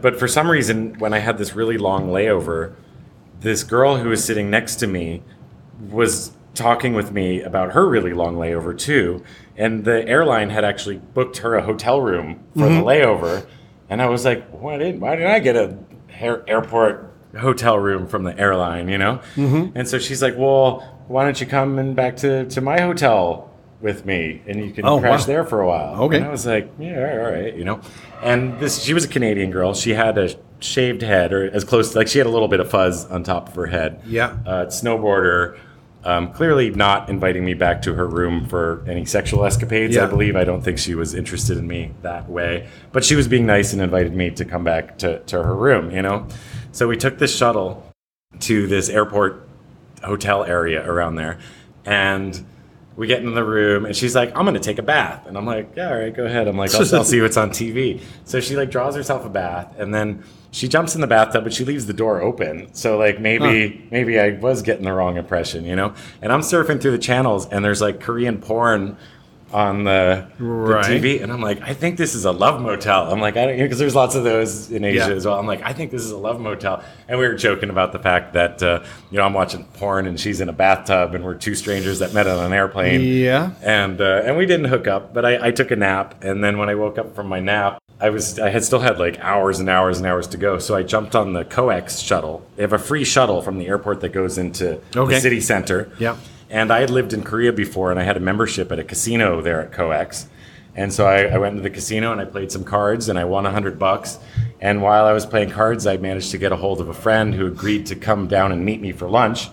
But 0.00 0.18
for 0.18 0.28
some 0.28 0.50
reason, 0.50 0.98
when 0.98 1.12
I 1.14 1.18
had 1.18 1.38
this 1.38 1.54
really 1.54 1.78
long 1.78 2.08
layover, 2.08 2.74
this 3.40 3.64
girl 3.64 3.96
who 3.96 4.10
was 4.10 4.22
sitting 4.22 4.50
next 4.50 4.76
to 4.76 4.86
me 4.86 5.22
was 5.90 6.32
talking 6.54 6.92
with 6.92 7.10
me 7.12 7.40
about 7.40 7.72
her 7.72 7.88
really 7.88 8.12
long 8.12 8.36
layover 8.36 8.76
too. 8.78 9.22
And 9.56 9.84
the 9.84 10.06
airline 10.06 10.50
had 10.50 10.64
actually 10.64 10.98
booked 10.98 11.38
her 11.38 11.54
a 11.54 11.62
hotel 11.62 12.00
room 12.00 12.40
for 12.54 12.60
Mm-hmm. 12.60 12.74
the 12.76 12.82
layover. 12.82 13.46
And 13.88 14.02
I 14.02 14.08
was 14.08 14.24
like, 14.24 14.46
why 14.50 14.76
didn't, 14.76 15.00
why 15.00 15.16
didn't 15.16 15.30
I 15.30 15.38
get 15.38 15.56
a 15.56 15.78
airport 16.46 17.12
hotel 17.38 17.78
room 17.78 18.06
from 18.06 18.24
the 18.24 18.38
airline, 18.38 18.88
you 18.88 18.98
know? 18.98 19.20
Mm-hmm. 19.36 19.76
And 19.76 19.88
so 19.88 19.98
she's 19.98 20.22
like, 20.22 20.34
well, 20.36 20.80
why 21.08 21.24
don't 21.24 21.40
you 21.40 21.46
come 21.46 21.78
and 21.78 21.96
back 21.96 22.16
to, 22.18 22.44
to 22.46 22.60
my 22.60 22.80
hotel 22.80 23.50
with 23.80 24.04
me 24.04 24.42
and 24.46 24.64
you 24.64 24.72
can 24.72 24.84
Oh, 24.84 24.98
crash 25.00 25.20
wow. 25.20 25.26
there 25.26 25.44
for 25.44 25.60
a 25.60 25.66
while. 25.68 26.02
Okay. 26.04 26.16
And 26.16 26.26
I 26.26 26.30
was 26.30 26.44
like, 26.46 26.70
yeah, 26.78 27.10
all 27.24 27.30
right, 27.30 27.54
you 27.54 27.64
know? 27.64 27.80
And 28.22 28.58
this, 28.58 28.82
she 28.82 28.92
was 28.92 29.04
a 29.04 29.08
Canadian 29.08 29.50
girl. 29.50 29.72
She 29.74 29.90
had 29.94 30.18
a 30.18 30.34
shaved 30.60 31.02
head 31.02 31.32
or 31.32 31.48
as 31.50 31.62
close, 31.64 31.94
like 31.94 32.08
she 32.08 32.18
had 32.18 32.26
a 32.26 32.30
little 32.30 32.48
bit 32.48 32.58
of 32.60 32.68
fuzz 32.68 33.04
on 33.06 33.22
top 33.22 33.48
of 33.48 33.54
her 33.54 33.66
head 33.66 34.00
Yeah. 34.06 34.36
uh, 34.44 34.66
snowboarder, 34.66 35.56
um, 36.04 36.32
clearly 36.32 36.70
not 36.70 37.08
inviting 37.08 37.44
me 37.44 37.54
back 37.54 37.82
to 37.82 37.94
her 37.94 38.06
room 38.06 38.46
for 38.46 38.84
any 38.86 39.04
sexual 39.04 39.44
escapades. 39.44 39.96
I 39.96 40.06
believe 40.06 40.36
I 40.36 40.44
don't 40.44 40.62
think 40.62 40.78
she 40.78 40.94
was 40.94 41.14
interested 41.14 41.58
in 41.58 41.66
me 41.66 41.92
that 42.02 42.28
way, 42.28 42.68
but 42.92 43.04
she 43.04 43.16
was 43.16 43.28
being 43.28 43.46
nice 43.46 43.72
and 43.72 43.82
invited 43.82 44.14
me 44.14 44.30
to 44.30 44.44
come 44.44 44.64
back 44.64 44.98
to, 44.98 45.18
to 45.20 45.42
her 45.42 45.54
room. 45.54 45.90
You 45.90 46.02
know, 46.02 46.26
so 46.72 46.88
we 46.88 46.96
took 46.96 47.18
this 47.18 47.34
shuttle 47.34 47.84
to 48.40 48.66
this 48.66 48.88
airport 48.88 49.48
hotel 50.02 50.44
area 50.44 50.88
around 50.88 51.16
there, 51.16 51.38
and. 51.84 52.44
We 52.98 53.06
get 53.06 53.22
in 53.22 53.32
the 53.32 53.44
room 53.44 53.86
and 53.86 53.94
she's 53.96 54.14
like, 54.16 54.36
I'm 54.36 54.44
gonna 54.44 54.58
take 54.58 54.78
a 54.78 54.82
bath. 54.82 55.26
And 55.26 55.38
I'm 55.38 55.46
like, 55.46 55.70
yeah, 55.76 55.88
all 55.88 55.98
right, 55.98 56.12
go 56.14 56.26
ahead. 56.26 56.48
I'm 56.48 56.56
like, 56.56 56.74
I'll, 56.74 56.96
I'll 56.96 57.04
see 57.04 57.20
what's 57.20 57.36
on 57.36 57.50
TV. 57.50 58.00
So 58.24 58.40
she 58.40 58.56
like 58.56 58.70
draws 58.72 58.96
herself 58.96 59.24
a 59.24 59.28
bath 59.28 59.72
and 59.78 59.94
then 59.94 60.24
she 60.50 60.66
jumps 60.66 60.96
in 60.96 61.00
the 61.00 61.06
bathtub, 61.06 61.44
but 61.44 61.52
she 61.52 61.64
leaves 61.64 61.86
the 61.86 61.92
door 61.92 62.20
open. 62.20 62.74
So 62.74 62.98
like 62.98 63.20
maybe 63.20 63.86
maybe 63.92 64.18
I 64.18 64.30
was 64.30 64.62
getting 64.62 64.84
the 64.84 64.92
wrong 64.92 65.16
impression, 65.16 65.64
you 65.64 65.76
know? 65.76 65.94
And 66.20 66.32
I'm 66.32 66.40
surfing 66.40 66.82
through 66.82 66.90
the 66.90 66.98
channels 66.98 67.46
and 67.46 67.64
there's 67.64 67.80
like 67.80 68.00
Korean 68.00 68.40
porn 68.40 68.96
on 69.52 69.84
the, 69.84 70.26
the 70.38 70.44
TV. 70.44 71.22
And 71.22 71.32
I'm 71.32 71.40
like, 71.40 71.60
I 71.62 71.72
think 71.74 71.96
this 71.96 72.14
is 72.14 72.24
a 72.24 72.32
love 72.32 72.60
motel. 72.60 73.10
I'm 73.10 73.20
like, 73.20 73.36
I 73.36 73.46
don't, 73.46 73.56
know, 73.56 73.64
because 73.64 73.78
there's 73.78 73.94
lots 73.94 74.14
of 74.14 74.24
those 74.24 74.70
in 74.70 74.84
Asia 74.84 75.08
Yeah. 75.08 75.14
as 75.14 75.24
well. 75.26 75.38
I'm 75.38 75.46
like, 75.46 75.62
I 75.62 75.72
think 75.72 75.90
this 75.90 76.02
is 76.02 76.10
a 76.10 76.18
love 76.18 76.40
motel. 76.40 76.82
And 77.08 77.18
we 77.18 77.26
were 77.26 77.34
joking 77.34 77.70
about 77.70 77.92
the 77.92 77.98
fact 77.98 78.34
that, 78.34 78.62
uh, 78.62 78.82
you 79.10 79.18
know, 79.18 79.24
I'm 79.24 79.32
watching 79.32 79.64
porn 79.74 80.06
and 80.06 80.18
she's 80.20 80.40
in 80.40 80.48
a 80.48 80.52
bathtub 80.52 81.14
and 81.14 81.24
we're 81.24 81.34
two 81.34 81.54
strangers 81.54 81.98
that 82.00 82.12
met 82.12 82.26
on 82.26 82.44
an 82.44 82.52
airplane. 82.52 83.00
Yeah. 83.00 83.52
And, 83.62 84.00
uh, 84.00 84.22
and 84.24 84.36
we 84.36 84.44
didn't 84.46 84.66
hook 84.66 84.86
up, 84.86 85.14
but 85.14 85.24
I, 85.24 85.48
I 85.48 85.50
took 85.50 85.70
a 85.70 85.76
nap. 85.76 86.22
And 86.22 86.44
then 86.44 86.58
when 86.58 86.68
I 86.68 86.74
woke 86.74 86.98
up 86.98 87.14
from 87.14 87.26
my 87.28 87.40
nap, 87.40 87.78
I 88.00 88.10
was 88.10 88.38
I 88.38 88.50
had 88.50 88.62
still 88.64 88.78
had 88.78 89.00
like 89.00 89.18
hours 89.18 89.58
and 89.58 89.68
hours 89.68 89.98
and 89.98 90.06
hours 90.06 90.28
to 90.28 90.36
go. 90.36 90.60
So 90.60 90.76
I 90.76 90.84
jumped 90.84 91.16
on 91.16 91.32
the 91.32 91.44
COEX 91.44 92.04
shuttle. 92.06 92.46
They 92.54 92.62
have 92.62 92.72
a 92.72 92.78
free 92.78 93.02
shuttle 93.04 93.42
from 93.42 93.58
the 93.58 93.66
airport 93.66 94.02
that 94.02 94.10
goes 94.10 94.38
into 94.38 94.80
Okay. 94.96 95.14
the 95.16 95.20
city 95.20 95.40
center. 95.40 95.90
Yeah. 95.98 96.16
And 96.50 96.72
I 96.72 96.80
had 96.80 96.90
lived 96.90 97.12
in 97.12 97.22
Korea 97.22 97.52
before, 97.52 97.90
and 97.90 98.00
I 98.00 98.04
had 98.04 98.16
a 98.16 98.20
membership 98.20 98.72
at 98.72 98.78
a 98.78 98.84
casino 98.84 99.40
there 99.42 99.60
at 99.60 99.70
COEX. 99.72 100.26
And 100.74 100.92
so 100.92 101.06
I, 101.06 101.24
I 101.24 101.38
went 101.38 101.56
to 101.56 101.62
the 101.62 101.70
casino 101.70 102.12
and 102.12 102.20
I 102.20 102.24
played 102.24 102.52
some 102.52 102.64
cards, 102.64 103.08
and 103.08 103.18
I 103.18 103.24
won 103.24 103.46
a 103.46 103.50
hundred 103.50 103.78
bucks. 103.78 104.18
And 104.60 104.80
while 104.80 105.04
I 105.04 105.12
was 105.12 105.26
playing 105.26 105.50
cards, 105.50 105.86
I 105.86 105.96
managed 105.96 106.30
to 106.30 106.38
get 106.38 106.52
a 106.52 106.56
hold 106.56 106.80
of 106.80 106.88
a 106.88 106.94
friend 106.94 107.34
who 107.34 107.46
agreed 107.46 107.86
to 107.86 107.96
come 107.96 108.28
down 108.28 108.52
and 108.52 108.64
meet 108.64 108.80
me 108.80 108.92
for 108.92 109.08
lunch. 109.08 109.48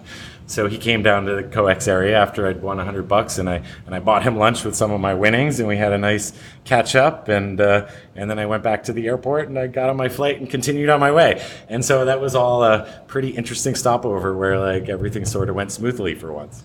So 0.47 0.67
he 0.67 0.77
came 0.77 1.01
down 1.01 1.25
to 1.25 1.35
the 1.35 1.43
COEX 1.43 1.87
area 1.87 2.15
after 2.15 2.47
I'd 2.47 2.61
won 2.61 2.79
a 2.79 2.85
hundred 2.85 3.07
bucks, 3.07 3.39
and 3.39 3.49
I 3.49 3.63
and 3.87 3.95
I 3.95 3.99
bought 3.99 4.21
him 4.21 4.37
lunch 4.37 4.63
with 4.63 4.75
some 4.75 4.91
of 4.91 5.01
my 5.01 5.15
winnings, 5.15 5.59
and 5.59 5.67
we 5.67 5.77
had 5.77 5.91
a 5.91 5.97
nice 5.97 6.33
catch 6.65 6.95
up, 6.95 7.27
and 7.27 7.59
uh, 7.59 7.87
and 8.15 8.29
then 8.29 8.37
I 8.37 8.45
went 8.45 8.61
back 8.61 8.83
to 8.83 8.93
the 8.93 9.07
airport, 9.07 9.49
and 9.49 9.57
I 9.57 9.65
got 9.65 9.89
on 9.89 9.97
my 9.97 10.07
flight 10.07 10.39
and 10.39 10.47
continued 10.47 10.89
on 10.89 10.99
my 10.99 11.11
way. 11.11 11.43
And 11.67 11.83
so 11.83 12.05
that 12.05 12.21
was 12.21 12.35
all 12.35 12.63
a 12.63 12.85
pretty 13.07 13.29
interesting 13.29 13.73
stopover, 13.73 14.37
where 14.37 14.59
like 14.59 14.87
everything 14.87 15.25
sort 15.25 15.49
of 15.49 15.55
went 15.55 15.71
smoothly 15.71 16.13
for 16.13 16.31
once. 16.31 16.63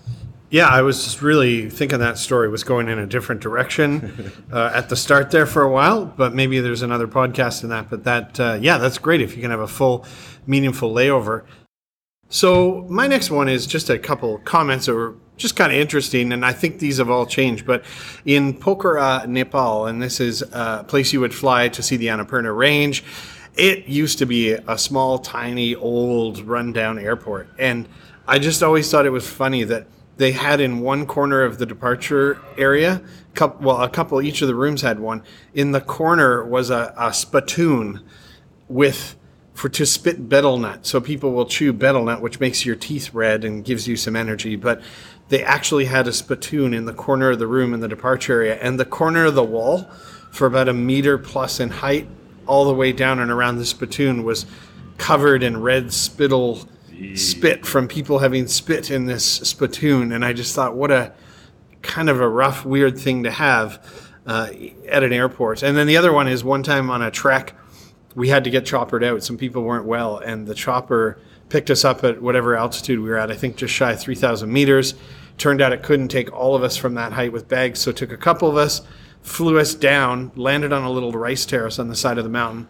Yeah, 0.51 0.67
I 0.67 0.81
was 0.81 1.05
just 1.05 1.21
really 1.21 1.69
thinking 1.69 1.99
that 1.99 2.17
story 2.17 2.49
was 2.49 2.65
going 2.65 2.89
in 2.89 2.99
a 2.99 3.07
different 3.07 3.39
direction 3.39 4.33
uh, 4.51 4.71
at 4.75 4.89
the 4.89 4.97
start 4.97 5.31
there 5.31 5.45
for 5.45 5.61
a 5.61 5.71
while, 5.71 6.05
but 6.05 6.35
maybe 6.35 6.59
there's 6.59 6.81
another 6.81 7.07
podcast 7.07 7.63
in 7.63 7.69
that. 7.69 7.89
But 7.89 8.03
that, 8.03 8.37
uh, 8.37 8.57
yeah, 8.59 8.77
that's 8.77 8.97
great 8.97 9.21
if 9.21 9.33
you 9.33 9.41
can 9.41 9.49
have 9.49 9.61
a 9.61 9.67
full, 9.67 10.05
meaningful 10.45 10.93
layover. 10.93 11.45
So 12.27 12.85
my 12.89 13.07
next 13.07 13.31
one 13.31 13.47
is 13.47 13.65
just 13.65 13.89
a 13.89 13.97
couple 13.97 14.39
comments 14.39 14.87
that 14.87 14.93
were 14.93 15.15
just 15.37 15.55
kind 15.55 15.71
of 15.71 15.77
interesting, 15.77 16.33
and 16.33 16.45
I 16.45 16.51
think 16.51 16.79
these 16.79 16.97
have 16.97 17.09
all 17.09 17.25
changed. 17.25 17.65
But 17.65 17.85
in 18.25 18.53
Pokhara, 18.53 19.25
Nepal, 19.27 19.85
and 19.85 20.01
this 20.01 20.19
is 20.19 20.41
a 20.51 20.83
place 20.85 21.13
you 21.13 21.21
would 21.21 21.33
fly 21.33 21.69
to 21.69 21.81
see 21.81 21.95
the 21.95 22.07
Annapurna 22.07 22.53
Range. 22.55 23.01
It 23.55 23.87
used 23.87 24.19
to 24.19 24.25
be 24.25 24.51
a 24.51 24.77
small, 24.77 25.17
tiny, 25.17 25.75
old, 25.75 26.39
rundown 26.39 26.99
airport, 26.99 27.47
and 27.57 27.87
I 28.27 28.37
just 28.37 28.61
always 28.61 28.91
thought 28.91 29.05
it 29.05 29.11
was 29.11 29.29
funny 29.29 29.63
that 29.63 29.87
they 30.21 30.33
had 30.33 30.61
in 30.61 30.81
one 30.81 31.07
corner 31.07 31.41
of 31.41 31.57
the 31.57 31.65
departure 31.65 32.39
area, 32.55 33.01
coup 33.33 33.55
well, 33.59 33.81
a 33.81 33.89
couple 33.89 34.21
each 34.21 34.43
of 34.43 34.47
the 34.47 34.53
rooms 34.53 34.83
had 34.83 34.99
one. 34.99 35.23
In 35.55 35.71
the 35.71 35.81
corner 35.81 36.45
was 36.45 36.69
a, 36.69 36.93
a 36.95 37.11
spittoon 37.11 38.01
with 38.67 39.15
for 39.55 39.67
to 39.69 39.83
spit 39.83 40.29
betel 40.29 40.59
nut. 40.59 40.85
So 40.85 41.01
people 41.01 41.33
will 41.33 41.47
chew 41.47 41.73
betel 41.73 42.05
nut, 42.05 42.21
which 42.21 42.39
makes 42.39 42.67
your 42.67 42.75
teeth 42.75 43.15
red 43.15 43.43
and 43.43 43.65
gives 43.65 43.87
you 43.87 43.97
some 43.97 44.15
energy. 44.15 44.55
But 44.55 44.83
they 45.29 45.43
actually 45.43 45.85
had 45.85 46.07
a 46.07 46.13
spittoon 46.13 46.75
in 46.75 46.85
the 46.85 46.93
corner 46.93 47.31
of 47.31 47.39
the 47.39 47.47
room 47.47 47.73
in 47.73 47.79
the 47.79 47.87
departure 47.87 48.33
area, 48.33 48.59
and 48.61 48.79
the 48.79 48.85
corner 48.85 49.25
of 49.25 49.33
the 49.33 49.43
wall, 49.43 49.89
for 50.29 50.45
about 50.45 50.69
a 50.69 50.73
meter 50.73 51.17
plus 51.17 51.59
in 51.59 51.71
height, 51.71 52.07
all 52.45 52.65
the 52.65 52.75
way 52.75 52.91
down 52.91 53.17
and 53.17 53.31
around 53.31 53.57
the 53.57 53.65
spittoon 53.65 54.23
was 54.23 54.45
covered 54.99 55.41
in 55.41 55.59
red 55.59 55.91
spittle 55.91 56.69
spit 57.15 57.65
from 57.65 57.87
people 57.87 58.19
having 58.19 58.47
spit 58.47 58.91
in 58.91 59.05
this 59.05 59.25
spittoon. 59.25 60.11
And 60.11 60.23
I 60.23 60.33
just 60.33 60.55
thought, 60.55 60.75
what 60.75 60.91
a 60.91 61.13
kind 61.81 62.09
of 62.09 62.19
a 62.19 62.29
rough, 62.29 62.65
weird 62.65 62.97
thing 62.97 63.23
to 63.23 63.31
have 63.31 64.11
uh, 64.25 64.49
at 64.87 65.03
an 65.03 65.13
airport. 65.13 65.63
And 65.63 65.75
then 65.75 65.87
the 65.87 65.97
other 65.97 66.13
one 66.13 66.27
is 66.27 66.43
one 66.43 66.63
time 66.63 66.89
on 66.89 67.01
a 67.01 67.11
trek, 67.11 67.55
we 68.15 68.29
had 68.29 68.43
to 68.43 68.49
get 68.49 68.65
choppered 68.65 69.03
out. 69.03 69.23
Some 69.23 69.37
people 69.37 69.63
weren't 69.63 69.85
well, 69.85 70.17
and 70.17 70.45
the 70.45 70.55
chopper 70.55 71.17
picked 71.49 71.69
us 71.69 71.83
up 71.83 72.03
at 72.03 72.21
whatever 72.21 72.55
altitude 72.55 72.99
we 72.99 73.09
were 73.09 73.17
at. 73.17 73.31
I 73.31 73.35
think 73.35 73.55
just 73.55 73.73
shy 73.73 73.93
of 73.93 73.99
3,000 73.99 74.51
meters. 74.51 74.95
Turned 75.37 75.61
out 75.61 75.73
it 75.73 75.83
couldn't 75.83 76.09
take 76.09 76.31
all 76.31 76.55
of 76.55 76.63
us 76.63 76.77
from 76.77 76.95
that 76.95 77.13
height 77.13 77.31
with 77.31 77.47
bags, 77.47 77.79
so 77.79 77.91
took 77.91 78.11
a 78.11 78.17
couple 78.17 78.49
of 78.49 78.57
us, 78.57 78.81
flew 79.21 79.59
us 79.59 79.73
down, 79.73 80.31
landed 80.35 80.71
on 80.71 80.83
a 80.83 80.91
little 80.91 81.11
rice 81.11 81.45
terrace 81.45 81.79
on 81.79 81.87
the 81.87 81.95
side 81.95 82.17
of 82.17 82.23
the 82.23 82.29
mountain. 82.29 82.67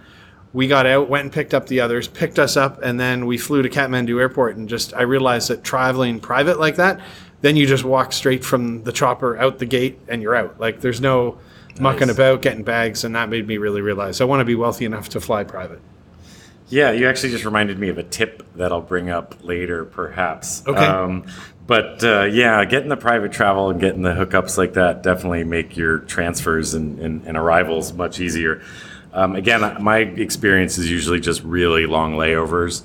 We 0.54 0.68
got 0.68 0.86
out, 0.86 1.10
went 1.10 1.24
and 1.24 1.32
picked 1.32 1.54
up 1.54 1.68
the 1.68 1.80
others, 1.80 2.08
picked 2.08 2.38
us 2.38 2.58
up, 2.58 2.82
and 2.82 3.00
then 3.00 3.26
we 3.26 3.38
flew 3.38 3.62
to 3.62 3.70
Kathmandu 3.70 4.20
Airport. 4.20 4.58
And 4.58 4.68
just, 4.68 4.94
I 4.94 5.04
realized 5.04 5.50
that 5.50 5.64
traveling 5.64 6.20
private 6.20 6.60
like 6.60 6.76
that, 6.76 7.00
then 7.40 7.56
you 7.56 7.66
just 7.66 7.84
walk 7.84 8.12
straight 8.14 8.44
from 8.44 8.84
the 8.84 8.92
chopper 8.92 9.38
out 9.38 9.60
the 9.60 9.66
gate 9.66 10.00
and 10.08 10.22
you're 10.22 10.36
out. 10.36 10.60
Like 10.60 10.82
there's 10.82 11.02
no 11.02 11.40
mucking 11.80 12.10
about, 12.10 12.42
getting 12.42 12.64
bags, 12.64 13.04
and 13.04 13.16
that 13.16 13.30
made 13.30 13.48
me 13.48 13.58
really 13.58 13.82
realize 13.82 14.20
I 14.22 14.26
want 14.26 14.42
to 14.42 14.46
be 14.46 14.56
wealthy 14.56 14.86
enough 14.86 15.10
to 15.10 15.22
fly 15.22 15.44
private. 15.44 15.80
Yeah, 16.68 16.92
you 16.92 17.10
actually 17.10 17.32
just 17.32 17.44
reminded 17.44 17.80
me 17.80 17.90
of 17.90 17.98
a 17.98 18.04
tip 18.04 18.46
that 18.56 18.72
I'll 18.72 18.82
bring 18.82 19.10
up 19.10 19.36
later, 19.44 19.84
perhaps. 19.84 20.66
Okay. 20.66 20.86
Um, 20.86 21.26
but 21.68 22.04
uh, 22.04 22.24
yeah, 22.24 22.64
getting 22.66 22.90
the 22.90 22.98
private 22.98 23.32
travel 23.32 23.70
and 23.70 23.80
getting 23.80 24.02
the 24.02 24.14
hookups 24.14 24.58
like 24.58 24.74
that 24.74 25.04
definitely 25.04 25.44
make 25.44 25.76
your 25.76 26.00
transfers 26.00 26.74
and, 26.74 27.00
and, 27.00 27.26
and 27.26 27.38
arrivals 27.38 27.94
much 27.94 28.20
easier. 28.20 28.62
Um, 29.14 29.36
again, 29.36 29.62
my 29.82 29.98
experience 30.00 30.78
is 30.78 30.90
usually 30.90 31.20
just 31.20 31.44
really 31.44 31.86
long 31.86 32.16
layovers, 32.16 32.84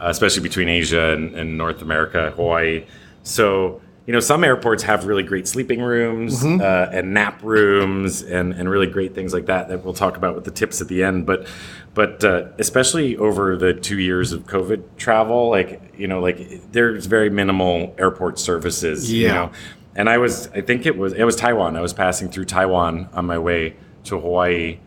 uh, 0.00 0.06
especially 0.08 0.42
between 0.42 0.68
Asia 0.68 1.12
and, 1.12 1.34
and 1.34 1.58
North 1.58 1.82
America, 1.82 2.32
Hawaii. 2.36 2.84
So 3.22 3.80
you 4.06 4.12
know, 4.12 4.20
some 4.20 4.44
airports 4.44 4.82
have 4.82 5.06
really 5.06 5.22
great 5.22 5.48
sleeping 5.48 5.80
rooms 5.80 6.44
uh, 6.44 6.90
and 6.92 7.14
nap 7.14 7.42
rooms 7.42 8.20
and, 8.20 8.52
and 8.52 8.68
really 8.68 8.86
great 8.86 9.14
things 9.14 9.32
like 9.32 9.46
that 9.46 9.68
that 9.68 9.82
we'll 9.82 9.94
talk 9.94 10.18
about 10.18 10.34
with 10.34 10.44
the 10.44 10.50
tips 10.50 10.82
at 10.82 10.88
the 10.88 11.02
end. 11.02 11.24
But 11.24 11.46
but 11.94 12.22
uh, 12.22 12.48
especially 12.58 13.16
over 13.16 13.56
the 13.56 13.72
two 13.72 13.98
years 13.98 14.32
of 14.32 14.42
COVID 14.46 14.82
travel, 14.98 15.48
like 15.48 15.94
you 15.96 16.06
know, 16.06 16.20
like 16.20 16.70
there's 16.70 17.06
very 17.06 17.30
minimal 17.30 17.94
airport 17.96 18.38
services. 18.38 19.10
You 19.10 19.22
Yeah. 19.26 19.32
know, 19.34 19.52
and 19.96 20.10
I 20.10 20.18
was 20.18 20.48
I 20.48 20.60
think 20.60 20.84
it 20.84 20.98
was 20.98 21.14
it 21.14 21.24
was 21.24 21.34
Taiwan. 21.34 21.74
I 21.74 21.80
was 21.80 21.94
passing 21.94 22.28
through 22.28 22.44
Taiwan 22.44 23.08
on 23.14 23.24
my 23.24 23.38
way 23.38 23.74
to 24.04 24.20
Hawaii, 24.20 24.80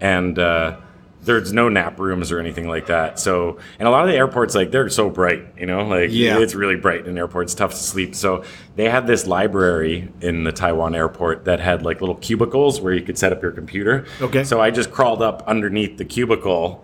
and 0.00 0.38
uh, 0.38 0.76
there's 1.22 1.52
no 1.52 1.68
nap 1.68 1.98
rooms 1.98 2.30
or 2.30 2.38
anything 2.38 2.68
like 2.68 2.86
that. 2.86 3.18
So, 3.18 3.58
and 3.78 3.88
a 3.88 3.90
lot 3.90 4.02
of 4.04 4.08
the 4.10 4.16
airports, 4.16 4.54
like 4.54 4.70
they're 4.70 4.88
so 4.88 5.10
bright, 5.10 5.44
you 5.58 5.66
know, 5.66 5.84
like 5.86 6.10
Yeah. 6.12 6.38
it's 6.38 6.54
really 6.54 6.76
bright 6.76 7.06
in 7.06 7.18
airports, 7.18 7.52
tough 7.54 7.72
to 7.72 7.76
sleep. 7.76 8.14
So 8.14 8.44
they 8.76 8.88
had 8.88 9.06
this 9.08 9.26
library 9.26 10.08
in 10.20 10.44
the 10.44 10.52
Taiwan 10.52 10.94
airport 10.94 11.44
that 11.46 11.58
had 11.58 11.82
like 11.82 12.00
little 12.00 12.14
cubicles 12.16 12.80
where 12.80 12.92
you 12.92 13.02
could 13.02 13.18
set 13.18 13.32
up 13.32 13.42
your 13.42 13.50
computer. 13.52 14.06
Okay. 14.20 14.44
So 14.44 14.60
I 14.60 14.70
just 14.70 14.92
crawled 14.92 15.20
up 15.22 15.42
underneath 15.46 15.98
the 15.98 16.04
cubicle 16.04 16.82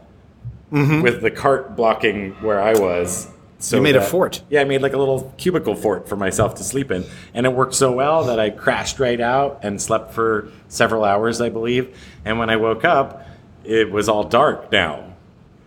Mm-hmm. 0.73 1.03
with 1.03 1.21
the 1.21 1.31
cart 1.31 1.77
blocking 1.77 2.31
where 2.41 2.59
I 2.59 2.73
was. 2.73 3.29
So 3.63 3.77
You 3.77 3.83
made 3.83 3.95
a 3.95 4.03
fort. 4.03 4.43
Yeah, 4.51 4.63
I 4.63 4.65
made 4.65 4.83
like 4.83 4.93
a 4.93 4.99
little 4.99 5.33
cubicle 5.39 5.77
fort 5.77 6.09
for 6.09 6.17
myself 6.17 6.57
to 6.57 6.65
sleep 6.65 6.91
in. 6.91 7.05
And 7.33 7.47
it 7.47 7.53
worked 7.53 7.77
so 7.77 7.93
well 7.93 8.25
that 8.25 8.41
I 8.41 8.51
crashed 8.51 8.99
right 8.99 9.21
out 9.21 9.61
and 9.63 9.81
slept 9.81 10.13
for 10.13 10.49
several 10.69 11.05
hours, 11.05 11.41
I 11.41 11.49
believe. 11.49 11.97
And 12.25 12.41
when 12.41 12.51
I 12.51 12.57
woke 12.57 12.85
up, 12.85 13.25
it 13.65 13.93
was 13.93 14.09
all 14.09 14.25
dark 14.25 14.73
now. 14.73 15.15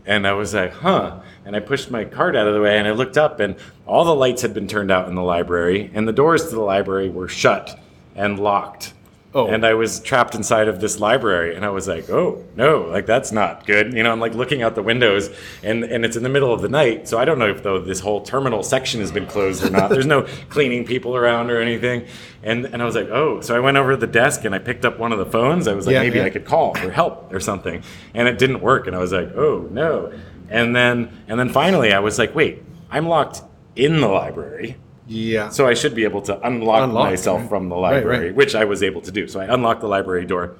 And 0.05 0.27
I 0.27 0.33
was 0.33 0.53
like, 0.53 0.73
huh. 0.73 1.19
And 1.45 1.55
I 1.55 1.61
pushed 1.61 1.89
my 1.89 2.03
cart 2.03 2.35
out 2.35 2.47
of 2.47 2.53
the 2.53 2.59
way 2.59 2.77
and 2.77 2.85
I 2.85 2.91
looked 2.91 3.17
up 3.17 3.39
and 3.39 3.55
all 3.85 4.03
the 4.03 4.13
lights 4.13 4.41
had 4.41 4.53
been 4.53 4.67
turned 4.67 4.91
out 4.91 5.07
in 5.07 5.15
the 5.15 5.23
library 5.23 5.89
and 5.93 6.05
the 6.05 6.13
doors 6.13 6.49
to 6.49 6.55
the 6.55 6.61
library 6.61 7.07
were 7.07 7.29
shut 7.29 7.79
and 8.13 8.37
locked. 8.37 8.93
Oh. 9.35 9.47
And 9.47 9.65
I 9.65 9.73
was 9.73 9.99
trapped 9.99 10.33
inside 10.33 10.69
of 10.69 10.79
this 10.79 10.97
library 10.97 11.57
and 11.57 11.65
I 11.65 11.69
was 11.69 11.89
like, 11.89 12.09
oh, 12.09 12.41
no, 12.55 12.83
like 12.83 13.05
that's 13.05 13.33
not 13.33 13.67
good. 13.67 13.93
You 13.93 14.01
know, 14.01 14.13
I'm 14.13 14.21
like 14.21 14.33
looking 14.33 14.61
out 14.61 14.75
the 14.75 14.81
windows 14.81 15.29
and, 15.61 15.83
and 15.83 16.05
it's 16.05 16.15
in 16.15 16.23
the 16.23 16.29
middle 16.29 16.53
of 16.53 16.61
the 16.61 16.69
night. 16.69 17.09
So 17.09 17.17
I 17.19 17.25
don't 17.25 17.37
know 17.37 17.49
if 17.49 17.61
though 17.61 17.81
this 17.81 17.99
whole 17.99 18.21
terminal 18.21 18.63
section 18.63 19.01
has 19.01 19.11
been 19.11 19.27
closed 19.27 19.61
or 19.65 19.69
not. 19.71 19.89
There's 19.89 20.05
no 20.05 20.21
cleaning 20.49 20.85
people 20.85 21.17
around 21.17 21.51
or 21.51 21.59
anything. 21.59 22.07
And, 22.43 22.63
and 22.63 22.81
I 22.81 22.85
was 22.85 22.95
like, 22.95 23.09
oh, 23.09 23.41
so 23.41 23.53
I 23.53 23.59
went 23.59 23.75
over 23.75 23.91
to 23.91 23.97
the 23.97 24.07
desk 24.07 24.45
and 24.45 24.55
I 24.55 24.59
picked 24.59 24.85
up 24.85 24.99
one 24.99 25.11
of 25.11 25.19
the 25.19 25.25
phones. 25.25 25.67
I 25.67 25.73
was 25.73 25.85
like, 25.85 25.95
Yeah, 25.95 26.03
maybe 26.03 26.19
yeah. 26.19 26.25
I 26.25 26.29
could 26.29 26.45
call 26.45 26.73
for 26.73 26.89
help 26.89 27.33
or 27.33 27.41
something. 27.41 27.83
And 28.13 28.29
it 28.29 28.39
didn't 28.39 28.61
work. 28.61 28.87
And 28.87 28.95
I 28.95 28.99
was 28.99 29.11
like, 29.11 29.35
oh, 29.35 29.67
no. 29.69 30.13
And 30.47 30.73
then, 30.73 31.11
and 31.27 31.37
then 31.37 31.49
finally 31.49 31.91
I 31.91 31.99
was 31.99 32.17
like, 32.17 32.33
wait, 32.33 32.63
I'm 32.89 33.05
locked 33.05 33.41
in 33.75 33.99
the 33.99 34.07
library. 34.07 34.77
Yeah. 35.07 35.49
So 35.49 35.67
I 35.67 35.73
should 35.75 35.95
be 35.95 36.03
able 36.03 36.21
to 36.23 36.39
unlock, 36.47 36.83
Unlock, 36.83 37.09
myself 37.09 37.41
right. 37.41 37.49
from 37.49 37.69
the 37.69 37.75
library, 37.75 38.27
right. 38.27 38.35
which 38.35 38.55
I 38.55 38.65
was 38.65 38.81
able 38.83 39.01
to 39.01 39.11
do. 39.11 39.27
So 39.27 39.39
I 39.39 39.45
unlocked 39.53 39.81
the 39.81 39.87
library 39.87 40.25
door 40.25 40.57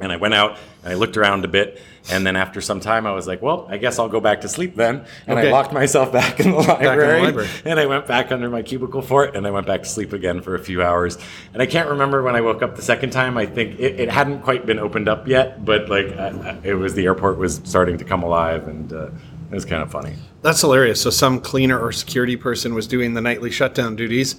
and 0.00 0.12
I 0.12 0.16
went 0.16 0.34
out 0.34 0.58
and 0.82 0.92
I 0.92 0.96
looked 0.96 1.16
around 1.16 1.44
a 1.44 1.48
bit. 1.48 1.80
And 2.10 2.24
then 2.24 2.36
after 2.36 2.60
some 2.60 2.78
time, 2.80 3.06
I 3.06 3.12
was 3.12 3.26
like, 3.26 3.42
well, 3.42 3.66
I 3.68 3.78
guess 3.78 3.98
I'll 3.98 4.08
go 4.08 4.20
back 4.20 4.42
to 4.42 4.48
sleep 4.48 4.76
then. 4.76 5.04
And 5.26 5.38
Okay. 5.38 5.48
I 5.48 5.50
locked 5.52 5.72
myself 5.72 6.12
back 6.20 6.38
in 6.38 6.52
the 6.52 6.56
library. 6.58 7.20
library. 7.22 7.48
And 7.64 7.80
I 7.80 7.86
went 7.86 8.06
back 8.06 8.30
under 8.30 8.48
my 8.48 8.62
cubicle 8.62 9.02
for 9.02 9.24
it. 9.24 9.34
and 9.34 9.46
I 9.46 9.50
went 9.50 9.66
back 9.66 9.82
to 9.82 9.88
sleep 9.88 10.12
again 10.12 10.40
for 10.42 10.54
a 10.54 10.58
few 10.58 10.82
hours. 10.82 11.18
And 11.52 11.60
I 11.60 11.66
can't 11.66 11.88
remember 11.88 12.22
when 12.22 12.36
I 12.36 12.42
woke 12.42 12.62
up 12.62 12.76
the 12.76 12.82
second 12.82 13.10
time. 13.10 13.36
I 13.36 13.46
think 13.46 13.80
it, 13.80 13.98
it 14.00 14.08
hadn't 14.10 14.42
quite 14.42 14.64
been 14.66 14.78
opened 14.78 15.08
up 15.08 15.26
yet, 15.26 15.64
but 15.64 15.88
like 15.88 16.06
I, 16.16 16.28
I- 16.28 16.60
it 16.62 16.74
was 16.74 16.94
the 16.94 17.04
airport 17.06 17.38
was 17.38 17.60
starting 17.64 17.98
to 17.98 18.04
come 18.04 18.22
alive 18.22 18.68
and 18.68 18.92
uh, 18.92 19.08
it 19.50 19.54
was 19.54 19.64
kind 19.64 19.82
of 19.82 19.90
funny. 19.90 20.14
That's 20.42 20.60
hilarious. 20.60 21.00
So 21.00 21.10
some 21.10 21.40
cleaner 21.40 21.78
or 21.78 21.92
security 21.92 22.36
person 22.36 22.74
was 22.74 22.86
doing 22.86 23.14
the 23.14 23.20
nightly 23.20 23.50
shutdown 23.50 23.96
duties, 23.96 24.36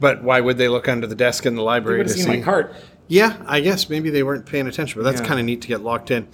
but 0.00 0.22
why 0.22 0.40
would 0.40 0.58
they 0.58 0.68
look 0.68 0.88
under 0.88 1.06
the 1.06 1.14
desk 1.14 1.46
in 1.46 1.54
the 1.54 1.62
You 1.62 1.66
library 1.66 1.98
would 1.98 2.08
to 2.08 2.12
have 2.14 2.18
seen 2.22 2.32
see? 2.32 2.38
my 2.38 2.44
cart. 2.44 2.74
Yeah, 3.08 3.36
I 3.46 3.60
guess 3.60 3.88
maybe 3.88 4.10
they 4.10 4.22
weren't 4.22 4.46
paying 4.46 4.66
attention, 4.66 5.00
but 5.00 5.04
that's 5.10 5.20
Yeah. 5.22 5.26
kind 5.28 5.40
of 5.40 5.46
neat 5.46 5.62
to 5.62 5.68
get 5.68 5.82
locked 5.82 6.10
in. 6.10 6.28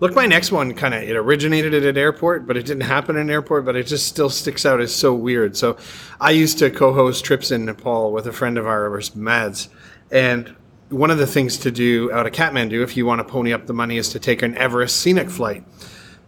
Look, 0.00 0.14
my 0.16 0.26
next 0.26 0.50
one 0.50 0.74
kind 0.74 0.92
of 0.94 1.02
it 1.02 1.14
originated 1.16 1.72
at 1.74 1.84
an 1.84 1.96
airport, 1.96 2.46
but 2.46 2.56
it 2.56 2.66
didn't 2.66 2.82
happen 2.82 3.14
in 3.16 3.22
an 3.22 3.30
airport, 3.30 3.64
but 3.64 3.76
it 3.76 3.86
just 3.86 4.06
still 4.06 4.28
sticks 4.30 4.66
out 4.66 4.80
as 4.80 4.92
so 4.94 5.14
weird. 5.14 5.56
So, 5.56 5.76
I 6.20 6.30
used 6.32 6.58
to 6.58 6.70
co-host 6.70 7.24
trips 7.24 7.50
in 7.50 7.64
Nepal 7.64 8.12
with 8.12 8.26
a 8.26 8.32
friend 8.32 8.58
of 8.58 8.66
ours, 8.66 9.14
Mads, 9.14 9.68
and 10.10 10.54
one 10.90 11.10
of 11.10 11.18
the 11.18 11.26
things 11.26 11.56
to 11.58 11.70
do 11.70 12.10
out 12.12 12.26
of 12.26 12.32
Kathmandu, 12.32 12.82
if 12.82 12.96
you 12.96 13.06
want 13.06 13.20
to 13.20 13.24
pony 13.24 13.52
up 13.52 13.66
the 13.66 13.72
money, 13.72 13.96
is 13.96 14.08
to 14.10 14.18
take 14.18 14.42
an 14.42 14.56
Everest 14.56 14.96
scenic 14.96 15.30
flight. 15.30 15.64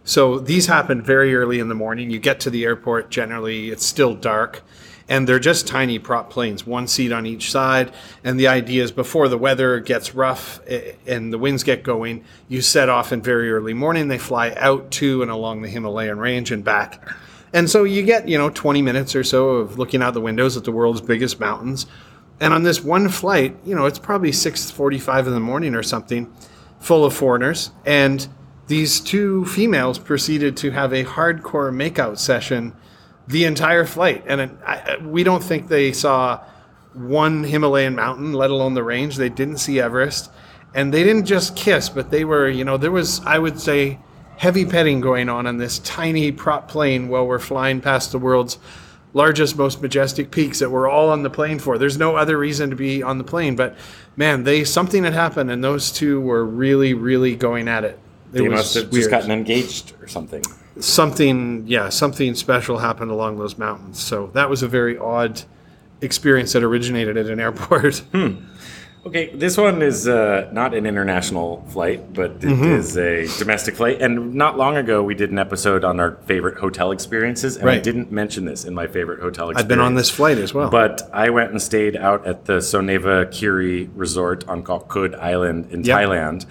So 0.07 0.39
these 0.39 0.67
happen 0.67 1.01
very 1.01 1.35
early 1.35 1.59
in 1.59 1.67
the 1.67 1.75
morning. 1.75 2.09
You 2.09 2.17
get 2.17 2.39
to 2.39 2.49
the 2.49 2.63
airport, 2.63 3.11
generally, 3.11 3.71
it's 3.71 3.85
still 3.85 4.15
dark, 4.15 4.61
and 5.09 5.27
they're 5.27 5.37
just 5.37 5.67
tiny 5.67 5.99
prop 5.99 6.29
planes, 6.29 6.65
one 6.65 6.87
seat 6.87 7.11
on 7.11 7.25
each 7.25 7.51
side. 7.51 7.91
And 8.23 8.39
the 8.39 8.47
idea 8.47 8.83
is 8.83 8.93
before 8.93 9.27
the 9.27 9.37
weather 9.37 9.81
gets 9.81 10.15
rough 10.15 10.61
eh, 10.65 10.93
and 11.05 11.33
the 11.33 11.37
winds 11.37 11.61
get 11.63 11.83
going, 11.83 12.23
you 12.47 12.61
set 12.61 12.87
off 12.87 13.11
in 13.11 13.21
very 13.21 13.51
early 13.51 13.73
morning. 13.73 14.07
They 14.07 14.17
fly 14.17 14.53
out 14.55 14.91
to 14.91 15.21
and 15.21 15.29
along 15.29 15.61
the 15.61 15.67
Himalayan 15.67 16.19
range 16.19 16.51
and 16.51 16.63
back. 16.63 17.05
And 17.51 17.69
so 17.69 17.83
you 17.83 18.01
get, 18.01 18.29
you 18.29 18.37
know, 18.37 18.49
20 18.49 18.81
minutes 18.81 19.13
or 19.13 19.25
so 19.25 19.49
of 19.49 19.77
looking 19.77 20.01
out 20.01 20.13
the 20.13 20.21
windows 20.21 20.55
at 20.55 20.63
the 20.63 20.71
world's 20.71 21.01
biggest 21.01 21.37
mountains. 21.37 21.85
And 22.39 22.53
on 22.53 22.63
this 22.63 22.81
one 22.81 23.09
flight, 23.09 23.57
you 23.65 23.75
know, 23.75 23.85
it's 23.85 23.99
probably 23.99 24.31
6:45 24.31 25.27
in 25.27 25.33
the 25.33 25.41
morning 25.41 25.75
or 25.75 25.83
something, 25.83 26.31
full 26.79 27.03
of 27.03 27.13
foreigners, 27.13 27.71
and 27.85 28.25
these 28.67 28.99
two 28.99 29.45
females 29.45 29.97
proceeded 29.97 30.57
to 30.57 30.71
have 30.71 30.93
a 30.93 31.03
hardcore 31.03 31.73
makeout 31.73 32.19
session 32.19 32.73
the 33.27 33.45
entire 33.45 33.85
flight. 33.85 34.23
And 34.27 34.41
it, 34.41 34.51
I, 34.65 34.97
we 35.01 35.23
don't 35.23 35.43
think 35.43 35.67
they 35.67 35.91
saw 35.91 36.43
one 36.93 37.43
Himalayan 37.43 37.95
mountain, 37.95 38.33
let 38.33 38.49
alone 38.49 38.73
the 38.73 38.83
range. 38.83 39.17
They 39.17 39.29
didn't 39.29 39.57
see 39.57 39.79
Everest, 39.79 40.31
and 40.73 40.93
they 40.93 41.03
didn't 41.03 41.25
just 41.25 41.55
kiss, 41.55 41.89
but 41.89 42.11
they 42.11 42.25
were, 42.25 42.49
you 42.49 42.63
know, 42.63 42.77
there 42.77 42.91
was, 42.91 43.21
I 43.25 43.39
would 43.39 43.59
say, 43.59 43.99
heavy 44.37 44.65
petting 44.65 45.01
going 45.01 45.29
on 45.29 45.47
on 45.47 45.57
this 45.57 45.79
tiny 45.79 46.31
prop 46.31 46.67
plane 46.67 47.07
while 47.07 47.25
we're 47.25 47.39
flying 47.39 47.81
past 47.81 48.11
the 48.11 48.19
world's 48.19 48.57
largest, 49.13 49.57
most 49.57 49.81
majestic 49.81 50.29
peaks 50.31 50.59
that 50.59 50.69
we're 50.69 50.89
all 50.89 51.09
on 51.09 51.23
the 51.23 51.29
plane 51.29 51.59
for. 51.59 51.77
There's 51.77 51.97
no 51.97 52.15
other 52.15 52.37
reason 52.37 52.69
to 52.69 52.75
be 52.75 53.01
on 53.01 53.17
the 53.17 53.23
plane, 53.23 53.55
but 53.55 53.75
man, 54.15 54.43
they 54.43 54.63
something 54.63 55.03
had 55.03 55.13
happened, 55.13 55.49
and 55.51 55.63
those 55.63 55.91
two 55.91 56.21
were 56.21 56.45
really, 56.45 56.93
really 56.93 57.35
going 57.35 57.67
at 57.67 57.83
it. 57.83 57.99
It 58.33 58.39
They 58.39 58.47
must 58.49 58.73
have 58.75 58.91
just 58.91 59.09
gotten 59.09 59.31
engaged 59.31 59.93
or 60.01 60.07
something. 60.07 60.43
something, 60.79 61.63
yeah, 61.67 61.89
something 61.89 62.35
special 62.35 62.77
happened 62.79 63.11
along 63.11 63.37
those 63.37 63.57
mountains. 63.57 63.99
So 64.01 64.27
that 64.33 64.49
was 64.49 64.63
a 64.63 64.67
very 64.67 64.97
odd 64.97 65.41
experience 66.01 66.53
that 66.53 66.63
originated 66.63 67.17
at 67.17 67.27
an 67.27 67.39
airport. 67.47 68.03
Okay, 69.05 69.33
this 69.33 69.55
one 69.55 69.81
is 69.81 70.05
uh, 70.05 70.49
not 70.51 70.73
an 70.73 70.85
international 70.85 71.65
flight, 71.69 72.13
but 72.13 72.31
it 72.31 72.41
Mm-hmm. 72.41 72.63
is 72.65 72.97
a 72.97 73.25
domestic 73.39 73.75
flight. 73.75 74.01
And 74.01 74.33
not 74.35 74.57
long 74.57 74.75
ago, 74.75 75.01
we 75.01 75.15
did 75.15 75.31
an 75.31 75.39
episode 75.39 75.85
on 75.85 75.99
our 76.01 76.17
favorite 76.25 76.57
hotel 76.57 76.91
experiences, 76.91 77.55
and 77.55 77.69
I 77.69 77.79
didn't 77.79 78.11
mention 78.11 78.43
this 78.43 78.65
in 78.65 78.73
my 78.73 78.85
favorite 78.87 79.21
hotel 79.21 79.49
experience. 79.49 79.59
I've 79.63 79.67
been 79.69 79.79
on 79.79 79.95
this 79.95 80.09
flight 80.09 80.37
as 80.39 80.53
well. 80.53 80.69
But 80.69 81.09
I 81.13 81.29
went 81.29 81.51
and 81.51 81.61
stayed 81.61 81.95
out 81.95 82.27
at 82.27 82.45
the 82.45 82.57
Soneva 82.57 83.31
Kiri 83.31 83.85
Resort 83.95 84.45
on 84.49 84.61
Koh 84.61 84.81
Kood 84.81 85.15
Island 85.17 85.71
in 85.71 85.83
Yep. 85.83 85.97
Thailand. 85.97 86.45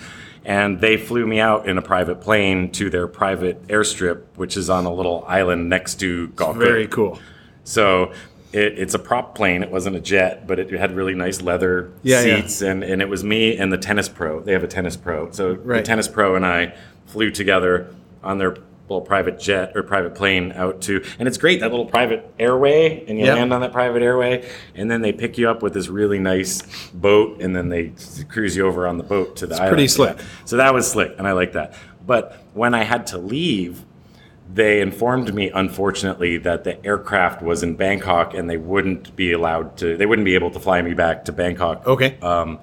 And 0.46 0.80
they 0.80 0.96
flew 0.96 1.26
me 1.26 1.40
out 1.40 1.68
in 1.68 1.76
a 1.76 1.82
private 1.82 2.20
plane 2.20 2.70
to 2.72 2.88
their 2.88 3.08
private 3.08 3.66
airstrip, 3.66 4.22
which 4.36 4.56
is 4.56 4.70
on 4.70 4.86
a 4.86 4.94
little 4.94 5.24
island 5.26 5.68
next 5.68 5.96
to 6.00 6.28
Koh 6.36 6.54
Kood. 6.54 6.58
very 6.58 6.86
cool. 6.86 7.18
So 7.64 8.12
it, 8.52 8.78
it's 8.78 8.94
a 8.94 8.98
prop 9.00 9.34
plane. 9.34 9.64
It 9.64 9.72
wasn't 9.72 9.96
a 9.96 10.00
jet, 10.00 10.46
but 10.46 10.60
it 10.60 10.70
had 10.70 10.94
really 10.94 11.14
nice 11.16 11.42
leather 11.42 11.90
Yeah, 12.04 12.20
yeah. 12.22 12.36
seats, 12.42 12.62
and 12.62 12.84
and 12.84 13.02
it 13.02 13.08
was 13.08 13.24
me 13.24 13.56
and 13.58 13.72
the 13.72 13.76
tennis 13.78 14.08
pro. 14.08 14.38
They 14.40 14.52
have 14.52 14.62
a 14.62 14.68
tennis 14.68 14.96
pro, 14.96 15.32
so 15.32 15.54
the 15.54 15.82
tennis 15.82 16.06
pro 16.06 16.36
and 16.36 16.46
I 16.46 16.74
flew 17.06 17.32
together 17.32 17.92
on 18.22 18.38
their 18.38 18.56
little 18.88 19.00
private 19.00 19.38
jet 19.38 19.72
or 19.74 19.82
private 19.82 20.14
plane 20.14 20.52
out 20.52 20.80
to, 20.82 21.02
and 21.18 21.26
it's 21.26 21.38
great 21.38 21.60
that 21.60 21.70
little 21.70 21.86
private 21.86 22.30
airway, 22.38 23.04
and 23.08 23.18
you 23.18 23.24
Yep. 23.26 23.36
land 23.36 23.52
on 23.52 23.60
that 23.62 23.72
private 23.72 24.02
airway, 24.02 24.48
and 24.74 24.90
then 24.90 25.02
they 25.02 25.12
pick 25.12 25.36
you 25.38 25.48
up 25.48 25.62
with 25.62 25.74
this 25.74 25.88
really 25.88 26.18
nice 26.18 26.62
boat, 26.94 27.40
and 27.40 27.54
then 27.56 27.68
they 27.68 27.92
cruise 28.28 28.56
you 28.56 28.66
over 28.66 28.86
on 28.86 28.98
the 28.98 29.04
boat 29.04 29.36
to 29.36 29.46
the 29.46 29.56
island. 29.56 29.70
pretty 29.70 29.88
slick. 29.88 30.16
So 30.44 30.56
that 30.56 30.72
was 30.72 30.90
slick, 30.90 31.14
and 31.18 31.26
I 31.26 31.32
like 31.32 31.52
that. 31.52 31.74
But 32.06 32.44
when 32.54 32.74
I 32.74 32.84
had 32.84 33.06
to 33.08 33.18
leave, 33.18 33.84
they 34.52 34.80
informed 34.80 35.34
me, 35.34 35.50
unfortunately, 35.50 36.38
that 36.38 36.62
the 36.62 36.84
aircraft 36.86 37.42
was 37.42 37.64
in 37.64 37.74
Bangkok 37.74 38.32
and 38.32 38.48
they 38.48 38.56
wouldn't 38.56 39.16
be 39.16 39.32
allowed 39.32 39.76
to, 39.78 39.96
they 39.96 40.06
wouldn't 40.06 40.24
be 40.24 40.36
able 40.36 40.52
to 40.52 40.60
fly 40.60 40.80
me 40.82 40.94
back 40.94 41.24
to 41.24 41.32
Bangkok. 41.32 41.84
Okay. 41.84 42.16
Um, 42.22 42.60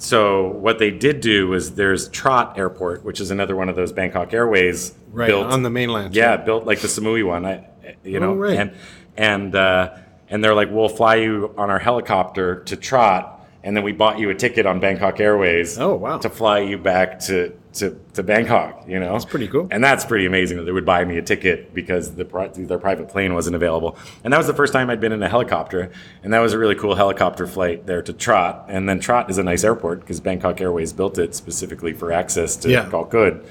So 0.00 0.48
what 0.48 0.78
they 0.78 0.90
did 0.90 1.20
do 1.20 1.48
was 1.48 1.74
there's 1.74 2.08
Trat 2.08 2.56
Airport, 2.56 3.04
which 3.04 3.20
is 3.20 3.30
another 3.30 3.54
one 3.54 3.68
of 3.68 3.76
those 3.76 3.92
Bangkok 3.92 4.32
Airways 4.32 4.94
Right, 5.12 5.26
built 5.26 5.48
on 5.48 5.62
the 5.62 5.68
mainland. 5.68 6.14
Yeah, 6.16 6.38
built 6.38 6.64
like 6.64 6.80
the 6.80 6.88
Samui 6.88 7.22
one. 7.26 7.44
I, 7.44 7.66
you 8.02 8.18
know, 8.18 8.30
Oh, 8.30 8.34
right. 8.36 8.58
and 8.58 8.72
and 9.18 9.54
uh, 9.54 9.94
and 10.30 10.42
they're 10.42 10.54
like, 10.54 10.70
we'll 10.70 10.88
fly 10.88 11.16
you 11.16 11.52
on 11.58 11.68
our 11.68 11.78
helicopter 11.78 12.62
to 12.64 12.76
Trat, 12.76 13.28
and 13.62 13.76
then 13.76 13.84
we 13.84 13.92
bought 13.92 14.18
you 14.18 14.30
a 14.30 14.34
ticket 14.34 14.64
on 14.64 14.80
Bangkok 14.80 15.20
Airways. 15.20 15.78
Oh, 15.78 15.94
wow. 15.96 16.16
To 16.18 16.30
fly 16.30 16.60
you 16.60 16.78
back 16.78 17.18
to. 17.26 17.52
To, 17.74 17.96
to 18.14 18.24
Bangkok, 18.24 18.84
you 18.88 18.98
know, 18.98 19.12
that's 19.12 19.24
pretty 19.24 19.46
cool. 19.46 19.68
and 19.70 19.82
that's 19.84 20.04
pretty 20.04 20.26
amazing 20.26 20.56
that 20.56 20.64
they 20.64 20.72
would 20.72 20.84
buy 20.84 21.04
me 21.04 21.18
a 21.18 21.22
ticket 21.22 21.72
because 21.72 22.16
the 22.16 22.24
their 22.56 22.78
private 22.78 23.08
plane 23.08 23.32
wasn't 23.32 23.54
available. 23.54 23.96
And 24.24 24.32
that 24.32 24.38
was 24.38 24.48
the 24.48 24.54
first 24.54 24.72
time 24.72 24.90
I'd 24.90 25.00
been 25.00 25.12
in 25.12 25.22
a 25.22 25.28
helicopter, 25.28 25.92
and 26.24 26.32
that 26.32 26.40
was 26.40 26.52
a 26.52 26.58
really 26.58 26.74
cool 26.74 26.96
helicopter 26.96 27.46
flight 27.46 27.86
there 27.86 28.02
to 28.02 28.12
Trat. 28.12 28.64
And 28.66 28.88
then 28.88 28.98
Trat 28.98 29.30
is 29.30 29.38
a 29.38 29.44
nice 29.44 29.62
airport 29.62 30.00
because 30.00 30.18
Bangkok 30.18 30.60
Airways 30.60 30.92
built 30.92 31.16
it 31.16 31.32
specifically 31.36 31.92
for 31.92 32.10
access 32.10 32.56
to 32.56 32.70
Yeah. 32.70 32.88
Koh 32.90 33.04
Kood, 33.04 33.44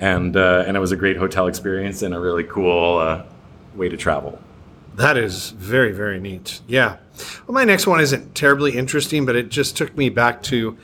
and 0.00 0.36
uh, 0.36 0.64
and 0.66 0.76
it 0.76 0.80
was 0.80 0.90
a 0.90 0.96
great 0.96 1.16
hotel 1.16 1.46
experience 1.46 2.02
and 2.02 2.14
a 2.14 2.18
really 2.18 2.44
cool 2.44 2.98
uh, 2.98 3.22
way 3.76 3.88
to 3.88 3.96
travel. 3.96 4.40
That 4.96 5.16
is 5.16 5.50
very, 5.50 5.92
very 5.92 6.18
neat. 6.20 6.60
Yeah. 6.66 6.96
Well, 7.46 7.54
my 7.54 7.64
next 7.64 7.86
one 7.86 8.00
isn't 8.00 8.34
terribly 8.34 8.76
interesting, 8.76 9.24
but 9.24 9.36
it 9.36 9.48
just 9.50 9.76
took 9.76 9.96
me 9.96 10.10
back 10.10 10.42
to, 10.44 10.76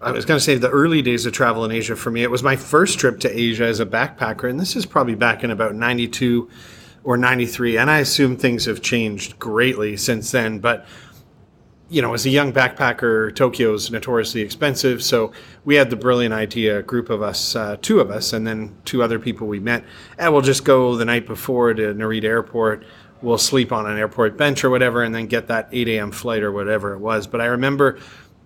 I 0.00 0.12
was 0.12 0.24
going 0.24 0.38
to 0.38 0.44
say, 0.44 0.54
the 0.54 0.70
early 0.70 1.02
days 1.02 1.26
of 1.26 1.32
travel 1.32 1.64
in 1.64 1.72
Asia 1.72 1.96
for 1.96 2.10
me. 2.10 2.22
It 2.22 2.30
was 2.30 2.42
my 2.42 2.54
first 2.54 3.00
trip 3.00 3.18
to 3.20 3.38
Asia 3.38 3.64
as 3.64 3.80
a 3.80 3.86
backpacker, 3.86 4.48
and 4.48 4.60
this 4.60 4.76
is 4.76 4.86
probably 4.86 5.16
back 5.16 5.42
in 5.42 5.50
about 5.50 5.74
92 5.74 6.48
or 7.02 7.16
93. 7.16 7.78
And 7.78 7.90
I 7.90 7.98
assume 7.98 8.36
things 8.36 8.66
have 8.66 8.80
changed 8.80 9.38
greatly 9.40 9.96
since 9.96 10.30
then. 10.30 10.60
But 10.60 10.86
you 11.90 12.02
know, 12.02 12.12
as 12.12 12.26
a 12.26 12.30
young 12.30 12.52
backpacker, 12.52 13.34
Tokyo's 13.34 13.90
notoriously 13.90 14.42
expensive. 14.42 15.02
So 15.02 15.32
we 15.64 15.76
had 15.76 15.88
the 15.90 15.96
brilliant 15.96 16.34
idea, 16.34 16.78
a 16.78 16.82
group 16.82 17.08
of 17.08 17.22
us, 17.22 17.56
uh, 17.56 17.78
two 17.80 17.98
of 17.98 18.10
us, 18.10 18.32
and 18.32 18.46
then 18.46 18.76
two 18.84 19.02
other 19.02 19.18
people 19.18 19.46
we 19.46 19.58
met, 19.58 19.84
and 20.18 20.32
we'll 20.32 20.42
just 20.42 20.64
go 20.64 20.96
the 20.96 21.06
night 21.06 21.26
before 21.26 21.72
to 21.74 21.94
Narita 21.94 22.24
Airport. 22.24 22.84
We'll 23.22 23.38
sleep 23.38 23.72
on 23.72 23.86
an 23.86 23.98
airport 23.98 24.36
bench 24.36 24.62
or 24.62 24.70
whatever, 24.70 25.02
and 25.02 25.14
then 25.14 25.26
get 25.26 25.48
that 25.48 25.68
8 25.72 25.88
a.m. 25.88 26.12
flight 26.12 26.42
or 26.42 26.52
whatever 26.52 26.92
it 26.92 26.98
was. 26.98 27.26
But 27.26 27.40
I 27.40 27.46
remember 27.46 27.98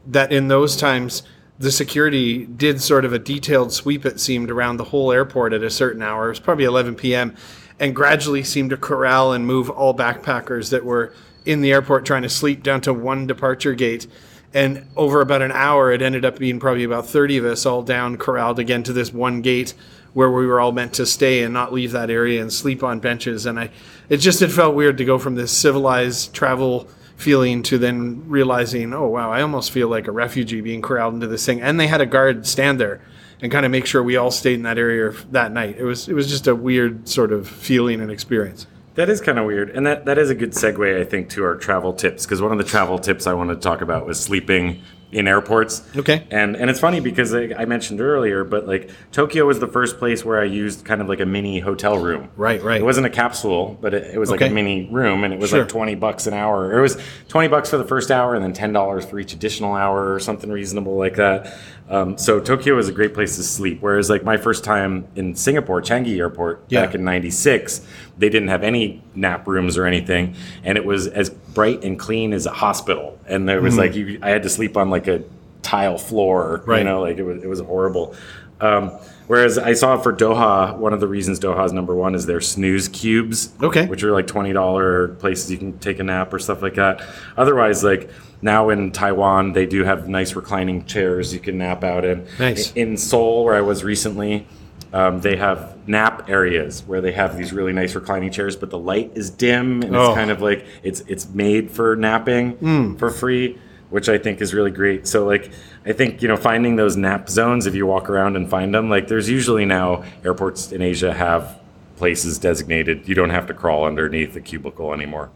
that 0.07 0.33
in 0.33 0.49
those 0.49 0.77
times, 0.77 1.25
the 1.63 1.71
security 1.71 2.45
did 2.45 2.83
sort 2.83 3.05
of 3.05 3.13
a 3.13 3.21
detailed 3.21 3.73
sweep, 3.73 4.05
it 4.05 4.19
seemed, 4.19 4.51
around 4.51 4.79
the 4.79 4.85
whole 4.85 5.13
airport 5.13 5.53
at 5.53 5.63
a 5.63 5.71
certain 5.71 6.03
hour. 6.03 6.27
It 6.27 6.31
was 6.31 6.41
probably 6.41 6.65
11 6.65 6.97
p.m. 6.97 7.37
and 7.79 7.95
gradually 7.95 8.43
seemed 8.43 8.71
to 8.71 8.77
corral 8.77 9.33
and 9.33 9.47
move 9.47 9.71
all 9.71 9.97
backpackers 9.97 10.71
that 10.71 10.85
were 10.85 11.15
in 11.47 11.61
the 11.61 11.71
airport 11.71 12.05
trying 12.05 12.23
to 12.23 12.29
sleep 12.29 12.65
down 12.65 12.81
to 12.81 12.93
one 12.93 13.29
departure 13.29 13.75
gate. 13.77 14.09
And 14.53 14.87
over 14.97 15.21
about 15.21 15.41
an 15.41 15.53
hour, 15.53 15.93
it 15.93 16.03
ended 16.03 16.25
up 16.25 16.37
being 16.37 16.59
probably 16.59 16.83
about 16.83 17.07
30 17.07 17.39
of 17.39 17.45
us 17.45 17.65
all 17.65 17.83
down, 17.83 18.17
corralled 18.17 18.59
again 18.59 18.83
to 18.83 18.93
this 18.93 19.13
one 19.13 19.41
gate 19.41 19.73
where 20.15 20.33
we 20.33 20.45
were 20.45 20.61
all 20.61 20.73
meant 20.73 20.95
to 20.95 21.07
stay 21.07 21.45
and 21.45 21.55
not 21.55 21.73
leave 21.73 21.93
that 21.93 22.11
area 22.11 22.43
and 22.43 22.53
sleep 22.53 22.83
on 22.83 22.99
benches. 22.99 23.47
And 23.47 23.61
I, 23.61 23.71
it 24.09 24.17
just, 24.17 24.43
it 24.43 24.51
felt 24.51 24.75
weird 24.75 24.99
to 24.99 25.05
go 25.05 25.17
from 25.17 25.37
this 25.37 25.57
civilized 25.57 26.35
travel 26.35 26.89
feeling 27.23 27.63
to 27.63 27.79
then 27.79 28.29
realizing, 28.29 28.93
oh, 28.93 29.07
wow, 29.09 29.31
I 29.31 29.41
almost 29.41 29.71
feel 29.71 29.89
like 29.89 30.09
a 30.09 30.13
refugee 30.13 30.61
being 30.61 30.83
corralled 30.83 31.15
into 31.15 31.27
this 31.27 31.47
thing. 31.47 31.63
And 31.63 31.79
they 31.79 31.87
had 31.87 32.01
a 32.01 32.07
guard 32.07 32.47
stand 32.47 32.79
there 32.79 33.01
and 33.41 33.51
kind 33.51 33.65
of 33.65 33.73
make 33.73 33.87
sure 33.87 34.03
we 34.03 34.17
all 34.17 34.31
stayed 34.31 34.55
in 34.55 34.63
that 34.63 34.79
area 34.79 35.13
that 35.31 35.53
night. 35.53 35.77
It 35.79 35.85
was, 35.85 36.09
it 36.09 36.15
was 36.15 36.29
just 36.29 36.47
a 36.47 36.55
weird 36.55 37.09
sort 37.09 37.33
of 37.33 37.49
feeling 37.49 38.01
and 38.01 38.11
experience. 38.11 38.67
That 38.95 39.09
is 39.09 39.23
kind 39.23 39.39
of 39.39 39.47
weird, 39.47 39.71
and 39.71 39.87
that, 39.87 40.05
that 40.05 40.19
is 40.19 40.29
a 40.29 40.35
good 40.35 40.51
segue, 40.51 41.01
I 41.01 41.05
think, 41.05 41.31
to 41.31 41.45
our 41.45 41.57
travel 41.57 41.95
tips. 41.95 42.27
Because 42.27 42.43
one 42.43 42.53
of 42.53 42.59
the 42.59 42.65
travel 42.65 42.99
tips 42.99 43.27
I 43.27 43.33
wanted 43.33 43.55
to 43.55 43.61
talk 43.61 43.81
about 43.81 44.07
was 44.07 44.21
sleeping 44.21 44.83
in 45.13 45.29
airports. 45.29 45.83
Okay. 45.95 46.27
And 46.31 46.57
and 46.57 46.71
it's 46.71 46.81
funny 46.81 46.99
because 47.01 47.33
like, 47.33 47.53
I 47.57 47.67
mentioned 47.67 48.01
earlier, 48.01 48.45
but 48.45 48.67
like 48.67 48.91
Tokyo 49.13 49.47
was 49.47 49.61
the 49.61 49.69
first 49.69 49.99
place 49.99 50.25
where 50.25 50.41
I 50.41 50.45
used 50.45 50.85
kind 50.87 51.01
of 51.03 51.09
like 51.09 51.21
a 51.21 51.27
mini 51.27 51.61
hotel 51.61 51.99
room. 51.99 52.31
Right, 52.37 52.63
right. 52.63 52.81
It 52.81 52.85
wasn't 52.85 53.07
a 53.07 53.11
capsule, 53.11 53.77
but 53.81 53.93
it, 53.93 54.15
it 54.15 54.19
was 54.19 54.31
like 54.31 54.41
Okay. 54.41 54.51
a 54.51 54.55
mini 54.55 54.89
room, 54.91 55.23
and 55.23 55.35
it 55.35 55.39
was 55.39 55.51
Sure. 55.51 55.61
like 55.61 55.69
twenty 55.69 55.95
bucks 55.95 56.27
an 56.27 56.33
hour. 56.35 56.77
It 56.77 56.81
was 56.81 56.97
twenty 57.29 57.49
bucks 57.49 57.69
for 57.71 57.77
the 57.77 57.85
first 57.85 58.11
hour, 58.11 58.35
and 58.35 58.43
then 58.43 58.55
ten 58.55 58.73
dollars 58.73 59.05
for 59.05 59.19
each 59.21 59.35
additional 59.35 59.75
hour, 59.75 60.15
or 60.15 60.19
something 60.19 60.51
reasonable 60.51 60.97
like 60.97 61.17
that. 61.17 61.55
Um, 61.91 62.17
so 62.17 62.41
Tokyo 62.41 62.79
is 62.79 62.89
a 62.89 62.93
great 62.93 63.13
place 63.13 63.37
to 63.37 63.43
sleep. 63.43 63.79
Whereas 63.83 64.09
like 64.09 64.25
my 64.25 64.37
first 64.37 64.65
time 64.65 65.07
in 65.15 65.35
Singapore, 65.35 65.83
Changi 65.83 66.17
Airport, 66.19 66.65
Yeah. 66.69 66.87
back 66.87 66.95
in 66.95 67.05
'96, 67.05 67.83
they 68.19 68.29
didn't 68.29 68.49
have 68.49 68.63
any 68.63 69.03
nap 69.15 69.47
rooms 69.47 69.77
or 69.77 69.85
anything, 69.85 70.35
and 70.65 70.79
it 70.79 70.85
was 70.85 71.07
as 71.07 71.29
bright 71.31 71.83
and 71.85 71.99
clean 71.99 72.33
as 72.33 72.47
a 72.47 72.51
hospital. 72.53 73.19
And 73.27 73.49
there 73.49 73.61
was 73.61 73.77
like 73.77 73.95
you, 73.95 74.19
I 74.23 74.31
had 74.31 74.43
to 74.45 74.49
sleep 74.49 74.77
on 74.77 74.89
like 74.91 75.07
a 75.09 75.23
tile 75.63 75.99
floor, 75.99 76.63
you 76.67 76.75
Hmm. 76.75 76.85
Know, 76.85 77.01
like 77.03 77.19
it 77.19 77.25
was 77.25 77.43
it 77.43 77.49
was 77.49 77.61
horrible. 77.61 78.15
Um, 78.61 78.93
whereas 79.27 79.59
I 79.59 79.73
saw 79.73 79.97
for 79.99 80.13
Doha, 80.13 80.77
one 80.79 80.93
of 80.93 81.01
the 81.01 81.09
reasons 81.09 81.41
Doha 81.41 81.67
is 81.67 81.73
number 81.73 81.95
one 81.97 82.15
is 82.15 82.27
their 82.27 82.41
snooze 82.41 82.87
cubes, 82.89 83.51
Okay. 83.61 83.87
which 83.87 84.05
are 84.05 84.13
like 84.13 84.29
twenty 84.29 84.53
dollar 84.53 85.09
places 85.09 85.51
you 85.51 85.59
can 85.59 85.79
take 85.79 85.99
a 85.99 86.05
nap 86.05 86.33
or 86.33 86.39
stuff 86.39 86.63
like 86.63 86.75
that. 86.77 87.03
Otherwise, 87.37 87.83
like 87.85 88.09
now 88.43 88.69
in 88.71 88.91
Taiwan, 88.93 89.53
they 89.53 89.67
do 89.67 89.85
have 89.85 90.09
nice 90.09 90.35
reclining 90.35 90.85
chairs 90.85 91.33
you 91.33 91.41
can 91.41 91.59
nap 91.59 91.85
out 91.85 92.05
in. 92.05 92.27
Nice. 92.39 92.73
In 92.75 92.97
Seoul, 92.97 93.45
where 93.45 93.55
I 93.55 93.61
was 93.61 93.85
recently, 93.85 94.47
um, 94.93 95.21
they 95.21 95.37
have 95.37 95.77
nap 95.89 96.29
areas 96.29 96.83
where 96.87 97.01
they 97.01 97.13
have 97.13 97.39
these 97.39 97.53
really 97.53 97.73
nice 97.73 97.95
reclining 97.95 98.31
chairs, 98.31 98.57
but 98.57 98.69
the 98.71 98.79
light 98.79 99.13
is 99.15 99.31
dim 99.31 99.83
and 99.83 99.97
Oh. 99.97 100.09
it's 100.11 100.15
kind 100.17 100.31
of 100.31 100.43
like 100.43 100.67
it's 100.83 101.01
it's 101.07 101.27
made 101.31 101.71
for 101.71 101.97
napping 101.97 102.97
for 102.99 103.11
free, 103.11 103.59
which 103.91 104.09
I 104.09 104.19
think 104.19 104.41
is 104.43 104.53
really 104.53 104.71
great. 104.71 105.07
So 105.07 105.25
like 105.25 105.51
I 105.87 105.93
think 105.93 106.21
you 106.21 106.29
know 106.29 106.37
finding 106.37 106.77
those 106.77 106.97
nap 106.97 107.29
zones 107.31 107.67
if 107.67 107.75
you 107.75 107.87
walk 107.87 108.11
around 108.11 108.37
and 108.37 108.51
find 108.51 108.75
them, 108.75 108.91
like 108.91 109.09
there's 109.09 109.31
usually 109.31 109.65
now 109.65 110.05
airports 110.25 110.73
in 110.73 110.83
Asia 110.83 111.13
have 111.15 111.59
places 111.97 112.39
designated. 112.39 113.09
You 113.09 113.15
don't 113.15 113.31
have 113.31 113.47
to 113.47 113.55
crawl 113.55 113.85
underneath 113.85 114.35
the 114.35 114.41
cubicle 114.41 114.93
anymore. 114.93 115.31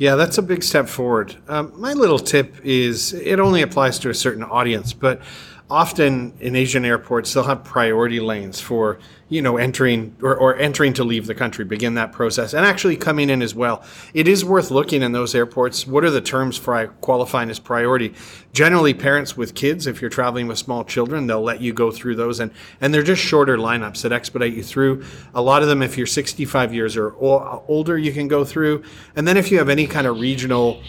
Yeah, 0.00 0.14
that's 0.14 0.38
a 0.38 0.42
big 0.42 0.62
step 0.62 0.88
forward. 0.88 1.36
Um, 1.46 1.78
my 1.78 1.92
little 1.92 2.18
tip 2.18 2.54
is 2.64 3.12
it 3.12 3.38
only 3.38 3.60
applies 3.60 3.98
to 3.98 4.08
a 4.08 4.14
certain 4.14 4.42
audience, 4.42 4.94
but 4.94 5.20
often 5.68 6.32
in 6.40 6.56
Asian 6.56 6.86
airports 6.86 7.34
they'll 7.34 7.44
have 7.44 7.64
priority 7.64 8.18
lanes 8.18 8.62
for 8.62 8.98
you 9.30 9.40
know 9.40 9.56
entering 9.56 10.14
or, 10.20 10.36
or 10.36 10.56
entering 10.56 10.92
to 10.94 11.04
leave 11.04 11.26
the 11.26 11.34
country, 11.34 11.64
begin 11.64 11.94
that 11.94 12.12
process, 12.12 12.52
and 12.52 12.66
actually 12.66 12.96
coming 12.96 13.30
in 13.30 13.40
as 13.40 13.54
well. 13.54 13.82
It 14.12 14.28
is 14.28 14.44
worth 14.44 14.70
looking 14.70 15.02
in 15.02 15.12
those 15.12 15.34
airports. 15.34 15.86
What 15.86 16.04
are 16.04 16.10
the 16.10 16.20
terms 16.20 16.58
for 16.58 16.88
qualifying 17.00 17.48
as 17.48 17.58
priority? 17.58 18.12
Generally, 18.52 18.94
parents 18.94 19.36
with 19.36 19.54
kids, 19.54 19.86
if 19.86 20.00
you're 20.02 20.10
traveling 20.10 20.48
with 20.48 20.58
small 20.58 20.84
children, 20.84 21.28
they'll 21.28 21.40
let 21.40 21.60
you 21.60 21.72
go 21.72 21.90
through 21.90 22.16
those, 22.16 22.40
and 22.40 22.50
and 22.80 22.92
they're 22.92 23.02
just 23.02 23.22
shorter 23.22 23.56
lineups 23.56 24.02
that 24.02 24.12
expedite 24.12 24.52
you 24.52 24.62
through. 24.62 25.04
A 25.34 25.40
lot 25.40 25.62
of 25.62 25.68
them, 25.68 25.80
if 25.80 25.96
you're 25.96 26.06
65 26.06 26.74
years 26.74 26.96
or 26.96 27.14
older, 27.16 27.96
you 27.96 28.12
can 28.12 28.28
go 28.28 28.44
through, 28.44 28.82
and 29.14 29.26
then 29.26 29.36
if 29.36 29.50
you 29.50 29.58
have 29.58 29.68
any 29.68 29.86
kind 29.86 30.06
of 30.06 30.20
regional 30.20 30.82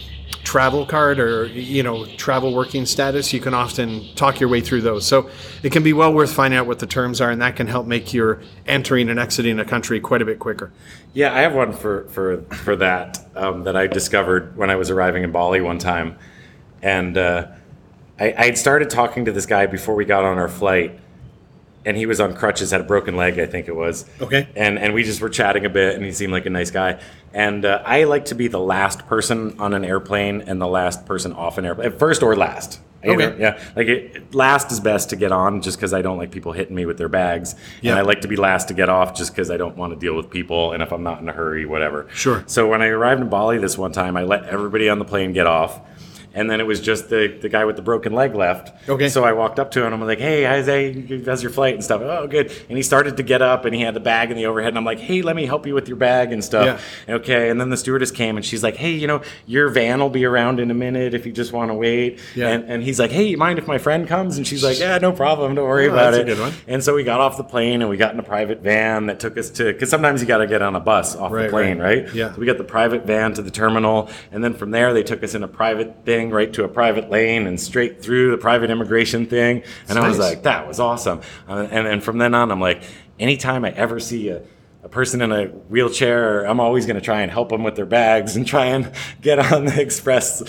travel 0.44 0.86
card 0.86 1.20
or 1.20 1.46
you 1.46 1.84
know 1.84 2.06
travel 2.18 2.54
working 2.54 2.86
status 2.86 3.32
you 3.32 3.40
can 3.40 3.54
often 3.54 4.04
talk 4.16 4.40
your 4.40 4.50
way 4.50 4.60
through 4.60 4.82
those 4.82 5.06
so 5.06 5.30
it 5.62 5.72
can 5.72 5.84
be 5.84 5.94
well 5.94 6.14
worth 6.14 6.34
finding 6.34 6.58
out 6.58 6.66
what 6.66 6.80
the 6.80 6.88
terms 6.88 7.22
are 7.22 7.30
and 7.30 7.42
that 7.42 7.56
can 7.56 7.68
help 7.68 7.86
make 7.86 8.14
your 8.14 8.31
entering 8.68 9.10
and 9.10 9.20
exiting 9.20 9.60
a 9.60 9.66
country 9.66 10.00
quite 10.00 10.22
a 10.22 10.26
bit 10.26 10.40
quicker 10.40 10.72
Yeah, 11.14 11.34
I 11.34 11.42
have 11.42 11.54
one 11.54 11.74
for 11.74 12.06
for 12.10 12.42
for 12.44 12.76
that 12.78 13.20
um, 13.36 13.64
that 13.66 13.76
I 13.76 13.88
discovered 13.88 14.56
when 14.56 14.70
I 14.70 14.76
was 14.76 14.90
arriving 14.90 15.24
in 15.24 15.32
Bali 15.32 15.60
one 15.60 15.78
time, 15.78 16.18
and 16.82 17.18
uh, 17.18 17.48
I 18.20 18.34
I 18.38 18.46
had 18.46 18.58
started 18.58 18.90
talking 18.90 19.26
to 19.26 19.32
this 19.32 19.46
guy 19.46 19.66
before 19.66 19.96
we 19.96 20.06
got 20.06 20.24
on 20.24 20.38
our 20.38 20.48
flight, 20.48 21.00
and 21.86 21.98
he 21.98 22.06
was 22.06 22.20
on 22.20 22.36
crutches, 22.36 22.72
had 22.72 22.82
a 22.82 22.86
broken 22.86 23.16
leg, 23.18 23.40
I 23.40 23.46
think 23.46 23.68
it 23.68 23.76
was. 23.76 24.06
Okay. 24.22 24.48
And 24.56 24.80
and 24.80 24.94
we 24.94 25.04
just 25.04 25.22
were 25.22 25.30
chatting 25.30 25.66
a 25.66 25.70
bit, 25.70 25.96
and 25.96 26.06
he 26.06 26.12
seemed 26.12 26.32
like 26.32 26.46
a 26.46 26.50
nice 26.50 26.72
guy. 26.72 27.00
And 27.34 27.66
uh, 27.66 27.82
I 27.86 28.04
like 28.06 28.26
to 28.26 28.36
be 28.36 28.48
the 28.48 28.60
last 28.60 29.08
person 29.08 29.60
on 29.60 29.74
an 29.74 29.84
airplane 29.84 30.42
and 30.42 30.62
the 30.62 30.68
last 30.68 31.06
person 31.06 31.34
off 31.34 31.58
an 31.58 31.66
airplane, 31.66 31.92
first 31.98 32.24
or 32.24 32.36
last. 32.36 32.80
Okay. 33.10 33.16
know, 33.30 33.36
yeah, 33.40 33.60
like 33.76 33.88
it, 33.88 34.34
last 34.36 34.72
is 34.72 34.80
best 34.80 35.10
to 35.10 35.16
get 35.16 35.32
on, 35.32 35.62
just 35.62 35.78
because 35.78 35.94
I 35.94 36.02
don't 36.02 36.18
like 36.18 36.32
people 36.32 36.52
hitting 36.52 36.76
me 36.76 36.86
with 36.86 36.98
their 36.98 37.10
bags, 37.10 37.56
Yeah. 37.82 37.92
and 37.92 38.00
I 38.00 38.04
like 38.04 38.22
to 38.22 38.28
be 38.28 38.36
last 38.36 38.68
to 38.68 38.74
get 38.74 38.90
off, 38.90 39.16
just 39.16 39.32
because 39.34 39.50
I 39.50 39.58
don't 39.58 39.76
want 39.78 39.94
to 39.94 40.00
deal 40.00 40.16
with 40.16 40.30
people, 40.30 40.72
and 40.74 40.84
if 40.84 40.92
I'm 40.92 41.04
not 41.04 41.20
in 41.22 41.28
a 41.30 41.32
hurry, 41.34 41.66
whatever. 41.66 42.08
Sure. 42.14 42.44
So 42.48 42.68
when 42.68 42.82
I 42.82 42.88
arrived 42.88 43.22
in 43.22 43.30
Bali 43.30 43.58
this 43.58 43.78
one 43.78 43.92
time, 43.92 44.16
I 44.18 44.24
let 44.24 44.46
everybody 44.46 44.88
on 44.90 45.00
the 45.00 45.06
plane 45.06 45.34
get 45.34 45.48
off. 45.48 45.80
And 46.34 46.50
then 46.50 46.62
it 46.62 46.66
was 46.66 46.80
just 46.80 47.10
the, 47.10 47.38
the 47.42 47.50
guy 47.50 47.66
with 47.66 47.76
the 47.76 47.82
broken 47.82 48.14
leg 48.14 48.36
left. 48.36 48.88
Okay. 48.90 49.10
So 49.10 49.24
I 49.26 49.34
walked 49.34 49.60
up 49.60 49.72
to 49.72 49.80
him 49.82 49.88
and 49.88 49.96
I'm 49.96 50.02
like, 50.08 50.20
hey, 50.20 50.44
how's, 50.44 50.66
how's 51.26 51.44
your 51.44 51.52
flight 51.52 51.74
and 51.74 51.84
stuff? 51.84 52.02
Oh, 52.02 52.26
good. 52.28 52.52
And 52.70 52.78
he 52.78 52.84
started 52.84 53.18
to 53.18 53.24
get 53.24 53.42
up 53.42 53.66
and 53.66 53.76
he 53.76 53.82
had 53.82 53.94
the 53.94 54.00
bag 54.00 54.32
in 54.32 54.38
the 54.38 54.46
overhead. 54.46 54.70
And 54.70 54.78
I'm 54.78 54.86
like, 54.86 55.00
hey, 55.00 55.22
let 55.22 55.36
me 55.36 55.46
help 55.46 55.68
you 55.68 55.74
with 55.74 55.88
your 55.90 55.98
bag 55.98 56.32
and 56.32 56.42
stuff. 56.44 56.82
Yeah. 57.08 57.16
Okay. 57.16 57.50
And 57.50 57.60
then 57.60 57.70
the 57.70 57.76
stewardess 57.76 58.12
came 58.12 58.38
and 58.38 58.46
she's 58.46 58.64
like, 58.64 58.76
hey, 58.78 58.92
you 58.92 59.08
know, 59.08 59.22
your 59.46 59.68
van 59.70 60.00
will 60.00 60.10
be 60.10 60.24
around 60.24 60.60
in 60.62 60.72
a 60.72 60.74
minute 60.74 61.14
if 61.14 61.26
you 61.26 61.34
just 61.34 61.52
want 61.52 61.70
to 61.70 61.76
wait. 61.76 62.20
Yeah. 62.34 62.48
And, 62.50 62.64
and 62.66 62.84
he's 62.84 62.98
like, 63.00 63.12
hey, 63.12 63.26
you 63.28 63.38
mind 63.38 63.60
if 63.60 63.68
my 63.68 63.78
friend 63.78 64.08
comes? 64.08 64.38
And 64.38 64.48
she's 64.48 64.64
like, 64.64 64.80
yeah, 64.80 64.98
no 65.00 65.12
problem. 65.12 65.56
Don't 65.56 65.68
worry 65.68 65.88
Oh, 65.90 65.92
about 65.92 66.12
that's 66.12 66.18
a 66.18 66.22
it. 66.22 66.26
good 66.28 66.40
one. 66.40 66.54
And 66.68 66.82
so 66.82 66.96
we 66.96 67.04
got 67.04 67.20
off 67.20 67.36
the 67.36 67.44
plane 67.44 67.82
and 67.82 67.90
we 67.90 67.98
got 67.98 68.14
in 68.14 68.20
a 68.20 68.24
private 68.24 68.62
van 68.62 69.08
that 69.08 69.20
took 69.20 69.38
us 69.38 69.50
to, 69.52 69.66
because 69.74 69.90
sometimes 69.90 70.22
you 70.22 70.28
got 70.28 70.38
to 70.38 70.48
get 70.48 70.62
on 70.62 70.76
a 70.76 70.80
bus 70.80 71.14
off 71.16 71.32
Right, 71.34 71.44
the 71.44 71.50
plane, 71.50 71.78
right. 71.80 72.06
right? 72.06 72.16
Yeah. 72.16 72.34
So 72.34 72.40
we 72.40 72.46
got 72.46 72.58
the 72.58 72.64
private 72.64 73.06
van 73.06 73.34
to 73.34 73.42
the 73.42 73.52
terminal, 73.52 74.10
and 74.32 74.42
then 74.42 74.54
from 74.54 74.72
there 74.72 74.94
they 74.94 75.04
took 75.04 75.24
us 75.24 75.36
in 75.36 75.44
a 75.44 75.48
private 75.48 76.06
thing 76.06 76.21
thing 76.22 76.32
right 76.32 76.52
to 76.54 76.64
a 76.64 76.68
private 76.68 77.10
lane 77.10 77.48
and 77.48 77.60
straight 77.60 78.02
through 78.02 78.32
the 78.32 78.38
private 78.38 78.70
immigration 78.70 79.26
thing. 79.26 79.64
And 79.90 79.98
I 79.98 80.08
was 80.08 80.18
nice. 80.18 80.30
like, 80.30 80.44
that 80.44 80.68
was 80.68 80.80
awesome. 80.80 81.22
Uh, 81.48 81.68
and 81.72 81.86
then 81.86 82.02
from 82.02 82.18
then 82.18 82.34
on, 82.34 82.52
I'm 82.52 82.60
like, 82.60 82.84
anytime 83.20 83.66
I 83.66 83.72
ever 83.72 84.00
see 84.00 84.30
a, 84.30 84.44
a 84.84 84.90
person 84.90 85.22
in 85.22 85.32
a 85.32 85.46
wheelchair, 85.46 86.44
I'm 86.44 86.60
always 86.60 86.86
going 86.86 86.96
to 86.96 87.02
try 87.02 87.22
and 87.22 87.32
help 87.32 87.50
them 87.50 87.64
with 87.64 87.76
their 87.76 87.86
bags 87.86 88.36
and 88.36 88.46
try 88.46 88.66
and 88.66 88.92
get 89.22 89.40
on 89.40 89.66
the 89.66 89.82
express 89.82 90.44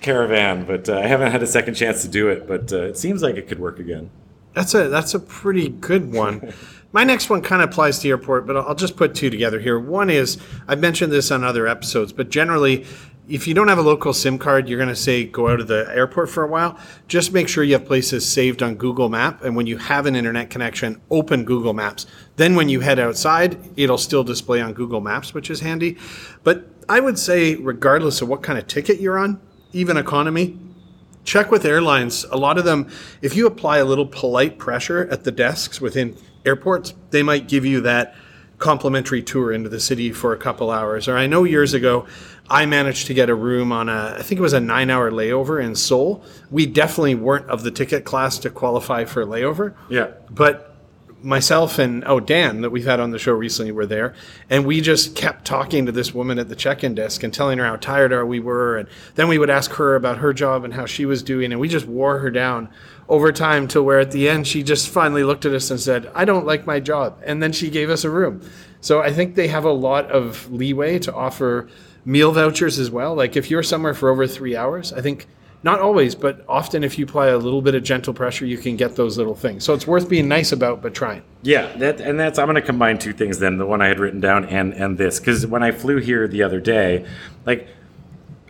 caravan. 0.00 0.64
But 0.64 0.88
uh, 0.88 0.98
I 0.98 1.06
haven't 1.06 1.30
had 1.30 1.42
a 1.42 1.46
second 1.46 1.74
chance 1.74 2.02
to 2.02 2.08
do 2.08 2.28
it, 2.28 2.46
but 2.46 2.72
uh, 2.72 2.82
it 2.82 2.98
seems 2.98 3.22
like 3.22 3.36
it 3.36 3.48
could 3.48 3.60
work 3.60 3.78
again. 3.78 4.10
That's 4.54 4.72
a 4.72 4.88
that's 4.88 5.14
a 5.14 5.18
pretty 5.18 5.68
good 5.68 6.12
one. 6.12 6.52
My 6.92 7.02
next 7.02 7.28
one 7.28 7.42
kind 7.42 7.60
of 7.60 7.70
applies 7.70 7.98
to 7.98 8.08
airport, 8.08 8.46
but 8.46 8.56
I'll 8.56 8.76
just 8.76 8.94
put 8.96 9.16
two 9.16 9.28
together 9.28 9.58
here. 9.58 9.80
One 9.80 10.10
is 10.10 10.38
I've 10.68 10.78
mentioned 10.78 11.10
this 11.10 11.32
on 11.32 11.42
other 11.42 11.66
episodes, 11.66 12.12
but 12.12 12.30
generally, 12.30 12.86
if 13.26 13.46
you 13.46 13.54
don't 13.54 13.68
have 13.68 13.78
a 13.78 13.82
local 13.82 14.12
SIM 14.12 14.38
card, 14.38 14.68
you're 14.68 14.78
going 14.78 14.90
to 14.90 14.96
say 14.96 15.24
go 15.24 15.48
out 15.48 15.60
of 15.60 15.66
the 15.66 15.88
airport 15.90 16.28
for 16.28 16.44
a 16.44 16.46
while. 16.46 16.78
Just 17.08 17.32
make 17.32 17.48
sure 17.48 17.64
you 17.64 17.72
have 17.72 17.86
places 17.86 18.26
saved 18.26 18.62
on 18.62 18.74
Google 18.74 19.08
Map, 19.08 19.42
and 19.42 19.56
when 19.56 19.66
you 19.66 19.78
have 19.78 20.04
an 20.04 20.14
internet 20.14 20.50
connection, 20.50 21.00
open 21.10 21.44
Google 21.44 21.72
Maps. 21.72 22.06
Then 22.36 22.54
when 22.54 22.68
you 22.68 22.80
head 22.80 22.98
outside, 22.98 23.58
it'll 23.76 23.98
still 23.98 24.24
display 24.24 24.60
on 24.60 24.74
Google 24.74 25.00
Maps, 25.00 25.32
which 25.32 25.48
is 25.48 25.60
handy. 25.60 25.96
But 26.42 26.66
I 26.88 27.00
would 27.00 27.18
say, 27.18 27.54
regardless 27.54 28.20
of 28.20 28.28
what 28.28 28.42
kind 28.42 28.58
of 28.58 28.66
ticket 28.66 29.00
you're 29.00 29.18
on, 29.18 29.40
even 29.72 29.96
economy, 29.96 30.58
check 31.24 31.50
with 31.50 31.64
airlines. 31.64 32.24
A 32.24 32.36
lot 32.36 32.58
of 32.58 32.64
them, 32.64 32.90
if 33.22 33.34
you 33.34 33.46
apply 33.46 33.78
a 33.78 33.84
little 33.86 34.06
polite 34.06 34.58
pressure 34.58 35.08
at 35.10 35.24
the 35.24 35.32
desks 35.32 35.80
within 35.80 36.16
airports, 36.44 36.92
they 37.10 37.22
might 37.22 37.48
give 37.48 37.64
you 37.64 37.80
that 37.80 38.14
complimentary 38.58 39.22
tour 39.22 39.52
into 39.52 39.68
the 39.68 39.80
city 39.80 40.12
for 40.12 40.32
a 40.32 40.36
couple 40.36 40.70
hours. 40.70 41.08
Or 41.08 41.16
I 41.16 41.26
know 41.26 41.44
years 41.44 41.74
ago, 41.74 42.06
I 42.54 42.66
managed 42.66 43.08
to 43.08 43.14
get 43.14 43.28
a 43.28 43.34
room 43.34 43.72
on 43.72 43.88
a, 43.88 44.14
I 44.16 44.22
think 44.22 44.38
it 44.38 44.42
was 44.42 44.52
a 44.52 44.60
nine 44.60 44.88
hour 44.88 45.10
layover 45.10 45.60
in 45.60 45.74
Seoul. 45.74 46.22
We 46.52 46.66
definitely 46.66 47.16
weren't 47.16 47.50
of 47.50 47.64
the 47.64 47.72
ticket 47.72 48.04
class 48.04 48.38
to 48.38 48.50
qualify 48.50 49.06
for 49.06 49.22
a 49.22 49.26
layover. 49.26 49.74
Yeah. 49.88 50.12
But 50.30 50.76
myself 51.20 51.80
and 51.80 52.04
oh 52.04 52.20
Dan 52.20 52.60
that 52.60 52.70
we've 52.70 52.84
had 52.84 53.00
on 53.00 53.10
the 53.10 53.18
show 53.18 53.32
recently 53.32 53.72
were 53.72 53.86
there, 53.86 54.14
and 54.48 54.64
we 54.64 54.80
just 54.80 55.16
kept 55.16 55.44
talking 55.44 55.84
to 55.86 55.90
this 55.90 56.14
woman 56.14 56.38
at 56.38 56.48
the 56.48 56.54
check-in 56.54 56.94
desk 56.94 57.24
and 57.24 57.34
telling 57.34 57.58
her 57.58 57.64
how 57.64 57.74
tired 57.74 58.24
we 58.24 58.38
were, 58.38 58.76
and 58.76 58.88
then 59.16 59.26
we 59.26 59.36
would 59.36 59.50
ask 59.50 59.72
her 59.72 59.96
about 59.96 60.18
her 60.18 60.32
job 60.32 60.64
and 60.64 60.74
how 60.74 60.86
she 60.86 61.04
was 61.04 61.24
doing, 61.24 61.50
and 61.50 61.60
we 61.60 61.68
just 61.68 61.86
wore 61.86 62.20
her 62.20 62.30
down 62.30 62.68
over 63.08 63.32
time 63.32 63.66
to 63.66 63.82
where 63.82 63.98
at 63.98 64.12
the 64.12 64.28
end 64.28 64.46
she 64.46 64.62
just 64.62 64.88
finally 64.88 65.24
looked 65.24 65.44
at 65.44 65.52
us 65.52 65.72
and 65.72 65.80
said, 65.80 66.08
"I 66.14 66.24
don't 66.24 66.46
like 66.46 66.66
my 66.66 66.78
job," 66.78 67.20
and 67.24 67.42
then 67.42 67.52
she 67.52 67.68
gave 67.68 67.90
us 67.90 68.04
a 68.04 68.10
room. 68.10 68.42
So 68.80 69.00
I 69.00 69.12
think 69.12 69.34
they 69.34 69.48
have 69.48 69.64
a 69.64 69.72
lot 69.72 70.10
of 70.12 70.52
leeway 70.52 71.00
to 71.00 71.12
offer 71.12 71.68
meal 72.04 72.32
vouchers 72.32 72.78
as 72.78 72.90
well. 72.90 73.14
Like 73.14 73.36
if 73.36 73.50
you're 73.50 73.62
somewhere 73.62 73.94
for 73.94 74.10
over 74.10 74.26
three 74.26 74.56
hours, 74.56 74.92
I 74.92 75.00
think 75.00 75.26
not 75.62 75.80
always, 75.80 76.14
but 76.14 76.44
often 76.46 76.84
if 76.84 76.98
you 76.98 77.06
apply 77.06 77.28
a 77.28 77.38
little 77.38 77.62
bit 77.62 77.74
of 77.74 77.82
gentle 77.82 78.12
pressure, 78.12 78.44
you 78.44 78.58
can 78.58 78.76
get 78.76 78.96
those 78.96 79.16
little 79.16 79.34
things. 79.34 79.64
So 79.64 79.72
it's 79.72 79.86
worth 79.86 80.10
being 80.10 80.28
nice 80.28 80.52
about, 80.52 80.82
but 80.82 80.94
trying. 80.94 81.22
Yeah, 81.42 81.74
that 81.78 82.00
and 82.00 82.20
that's 82.20 82.38
I'm 82.38 82.46
going 82.46 82.56
to 82.56 82.62
combine 82.62 82.98
two 82.98 83.14
things 83.14 83.38
then, 83.38 83.56
the 83.56 83.66
one 83.66 83.80
I 83.80 83.88
had 83.88 83.98
written 83.98 84.20
down 84.20 84.44
and 84.44 84.74
and 84.74 84.98
this 84.98 85.18
cuz 85.18 85.46
when 85.46 85.62
I 85.62 85.70
flew 85.70 85.96
here 85.96 86.28
the 86.28 86.42
other 86.42 86.60
day, 86.60 87.06
like 87.46 87.66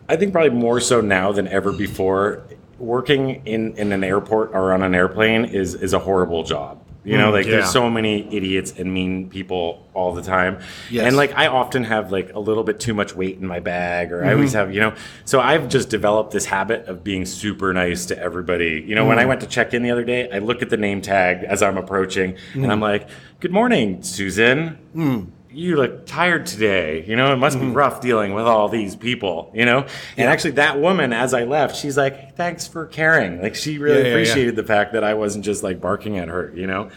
I 0.08 0.16
think 0.16 0.32
probably 0.32 0.50
more 0.50 0.80
so 0.80 1.00
now 1.00 1.32
than 1.32 1.48
ever 1.48 1.72
before, 1.72 2.42
working 2.78 3.42
in 3.46 3.76
in 3.76 3.92
an 3.92 4.02
airport 4.02 4.50
or 4.52 4.72
on 4.72 4.82
an 4.82 4.94
airplane 4.94 5.44
is 5.44 5.74
is 5.74 5.92
a 5.92 6.00
horrible 6.00 6.42
job. 6.42 6.83
You 7.04 7.18
know, 7.18 7.28
Mm, 7.28 7.32
like 7.32 7.44
yeah. 7.46 7.52
there's 7.52 7.70
so 7.70 7.90
many 7.90 8.26
idiots 8.34 8.72
and 8.78 8.92
mean 8.92 9.28
people 9.28 9.86
all 9.92 10.14
the 10.14 10.22
time. 10.22 10.58
Yes. 10.90 11.04
And 11.06 11.16
like 11.16 11.34
I 11.36 11.48
often 11.48 11.84
have 11.84 12.10
like 12.10 12.32
a 12.32 12.38
little 12.38 12.64
bit 12.64 12.80
too 12.80 12.94
much 12.94 13.14
weight 13.14 13.38
in 13.38 13.46
my 13.46 13.60
bag 13.60 14.10
or 14.10 14.22
I 14.22 14.28
Mm-hmm. 14.28 14.34
always 14.36 14.52
have, 14.54 14.74
you 14.74 14.80
know. 14.80 14.94
So 15.26 15.38
I've 15.40 15.68
just 15.68 15.90
developed 15.90 16.30
this 16.32 16.46
habit 16.46 16.86
of 16.86 17.04
being 17.04 17.26
super 17.26 17.74
nice 17.74 18.06
to 18.06 18.18
everybody. 18.18 18.82
You 18.86 18.94
know, 18.94 19.04
when 19.06 19.18
Mm. 19.18 19.22
I 19.22 19.24
went 19.26 19.40
to 19.42 19.46
check 19.46 19.74
in 19.74 19.82
the 19.82 19.90
other 19.90 20.04
day, 20.04 20.30
I 20.32 20.38
look 20.38 20.62
at 20.62 20.70
the 20.70 20.78
name 20.78 21.02
tag 21.02 21.44
as 21.44 21.62
I'm 21.62 21.76
approaching 21.76 22.32
Mm. 22.54 22.62
and 22.64 22.72
I'm 22.72 22.80
like, 22.80 23.06
"Good 23.40 23.52
morning, 23.52 24.02
Susan. 24.02 24.78
You 25.54 25.76
look 25.76 26.04
tired 26.06 26.46
today. 26.46 27.04
You 27.06 27.16
know, 27.16 27.32
it 27.32 27.36
must 27.36 27.58
be 27.58 27.64
Mm-hmm. 27.66 27.74
rough 27.74 28.00
dealing 28.00 28.34
with 28.34 28.44
all 28.44 28.68
these 28.68 28.96
people, 28.96 29.50
you 29.54 29.64
know?" 29.64 29.86
And 30.16 30.28
actually 30.28 30.52
that 30.52 30.80
woman 30.80 31.12
as 31.12 31.32
I 31.32 31.44
left, 31.44 31.76
she's 31.76 31.96
like, 31.96 32.36
"Thanks 32.36 32.66
for 32.66 32.86
caring." 32.86 33.40
Like 33.40 33.54
she 33.54 33.78
really 33.78 33.96
Yeah, 33.96 34.02
yeah, 34.02 34.08
yeah. 34.08 34.14
appreciated 34.14 34.56
the 34.56 34.64
fact 34.64 34.92
that 34.92 35.04
I 35.04 35.14
wasn't 35.14 35.44
just 35.44 35.62
like 35.62 35.80
barking 35.80 36.18
at 36.18 36.28
her, 36.28 36.52
you 36.54 36.66
know? 36.66 36.90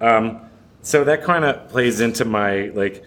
Um, 0.00 0.40
so 0.82 1.04
that 1.04 1.22
kind 1.22 1.44
of 1.44 1.68
plays 1.68 2.00
into 2.00 2.24
my 2.24 2.70
like 2.74 3.04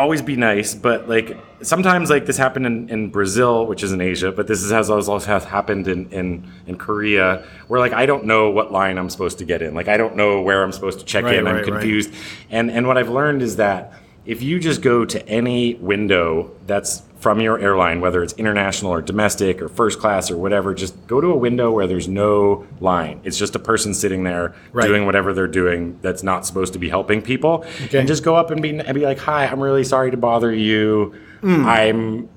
always 0.00 0.22
be 0.22 0.36
nice, 0.36 0.74
but 0.74 1.08
like 1.08 1.36
sometimes 1.62 2.10
like 2.10 2.26
this 2.26 2.36
happened 2.36 2.66
in, 2.66 2.88
in 2.88 3.10
Brazil, 3.10 3.66
which 3.66 3.82
is 3.82 3.92
in 3.92 4.00
Asia, 4.00 4.32
but 4.32 4.46
this 4.46 4.62
is, 4.62 4.70
has 4.72 4.90
also 4.90 5.18
has 5.18 5.44
happened 5.44 5.86
in, 5.88 6.10
in 6.10 6.50
in 6.66 6.76
Korea, 6.76 7.44
where 7.68 7.78
like 7.80 7.92
I 7.92 8.06
don't 8.06 8.24
know 8.24 8.50
what 8.50 8.72
line 8.72 8.98
I'm 8.98 9.10
supposed 9.10 9.38
to 9.38 9.44
get 9.44 9.62
in, 9.62 9.74
like 9.74 9.88
I 9.88 9.96
don't 9.96 10.16
know 10.16 10.42
where 10.42 10.62
I'm 10.64 10.72
supposed 10.72 10.98
to 11.00 11.04
check 11.04 11.24
Right, 11.24 11.36
in. 11.36 11.46
I'm 11.46 11.56
right, 11.56 11.66
right. 11.66 11.72
confused, 11.72 12.12
and 12.50 12.70
and 12.70 12.86
what 12.86 12.98
I've 12.98 13.10
learned 13.10 13.42
is 13.42 13.56
that 13.56 13.92
if 14.26 14.42
you 14.42 14.58
just 14.58 14.82
go 14.82 15.04
to 15.04 15.28
any 15.28 15.74
window 15.74 16.50
that's 16.66 17.02
from 17.20 17.40
your 17.40 17.58
airline, 17.58 18.00
whether 18.00 18.22
it's 18.22 18.32
international 18.34 18.90
or 18.92 19.02
domestic 19.02 19.60
or 19.60 19.68
first 19.68 19.98
class 20.00 20.30
or 20.30 20.36
whatever, 20.38 20.74
just 20.74 20.94
go 21.06 21.20
to 21.20 21.28
a 21.28 21.36
window 21.36 21.70
where 21.70 21.86
there's 21.86 22.08
no 22.08 22.66
line. 22.80 23.20
It's 23.24 23.36
just 23.38 23.54
a 23.54 23.58
person 23.58 23.92
sitting 23.94 24.24
there 24.24 24.54
Right. 24.72 24.86
doing 24.86 25.04
whatever 25.06 25.32
they're 25.34 25.46
doing 25.46 25.98
that's 26.00 26.22
not 26.22 26.46
supposed 26.46 26.72
to 26.72 26.78
be 26.78 26.88
helping 26.88 27.20
people. 27.20 27.64
Okay. 27.84 27.98
And 27.98 28.08
just 28.08 28.24
go 28.24 28.36
up 28.36 28.50
and 28.50 28.62
be, 28.62 28.70
and 28.78 28.94
be 28.94 29.04
like, 29.04 29.18
hi, 29.18 29.46
I'm 29.46 29.60
really 29.60 29.84
sorry 29.84 30.10
to 30.10 30.16
bother 30.16 30.52
you. 30.52 31.14
Hmm. 31.42 31.66
I'm 31.66 32.28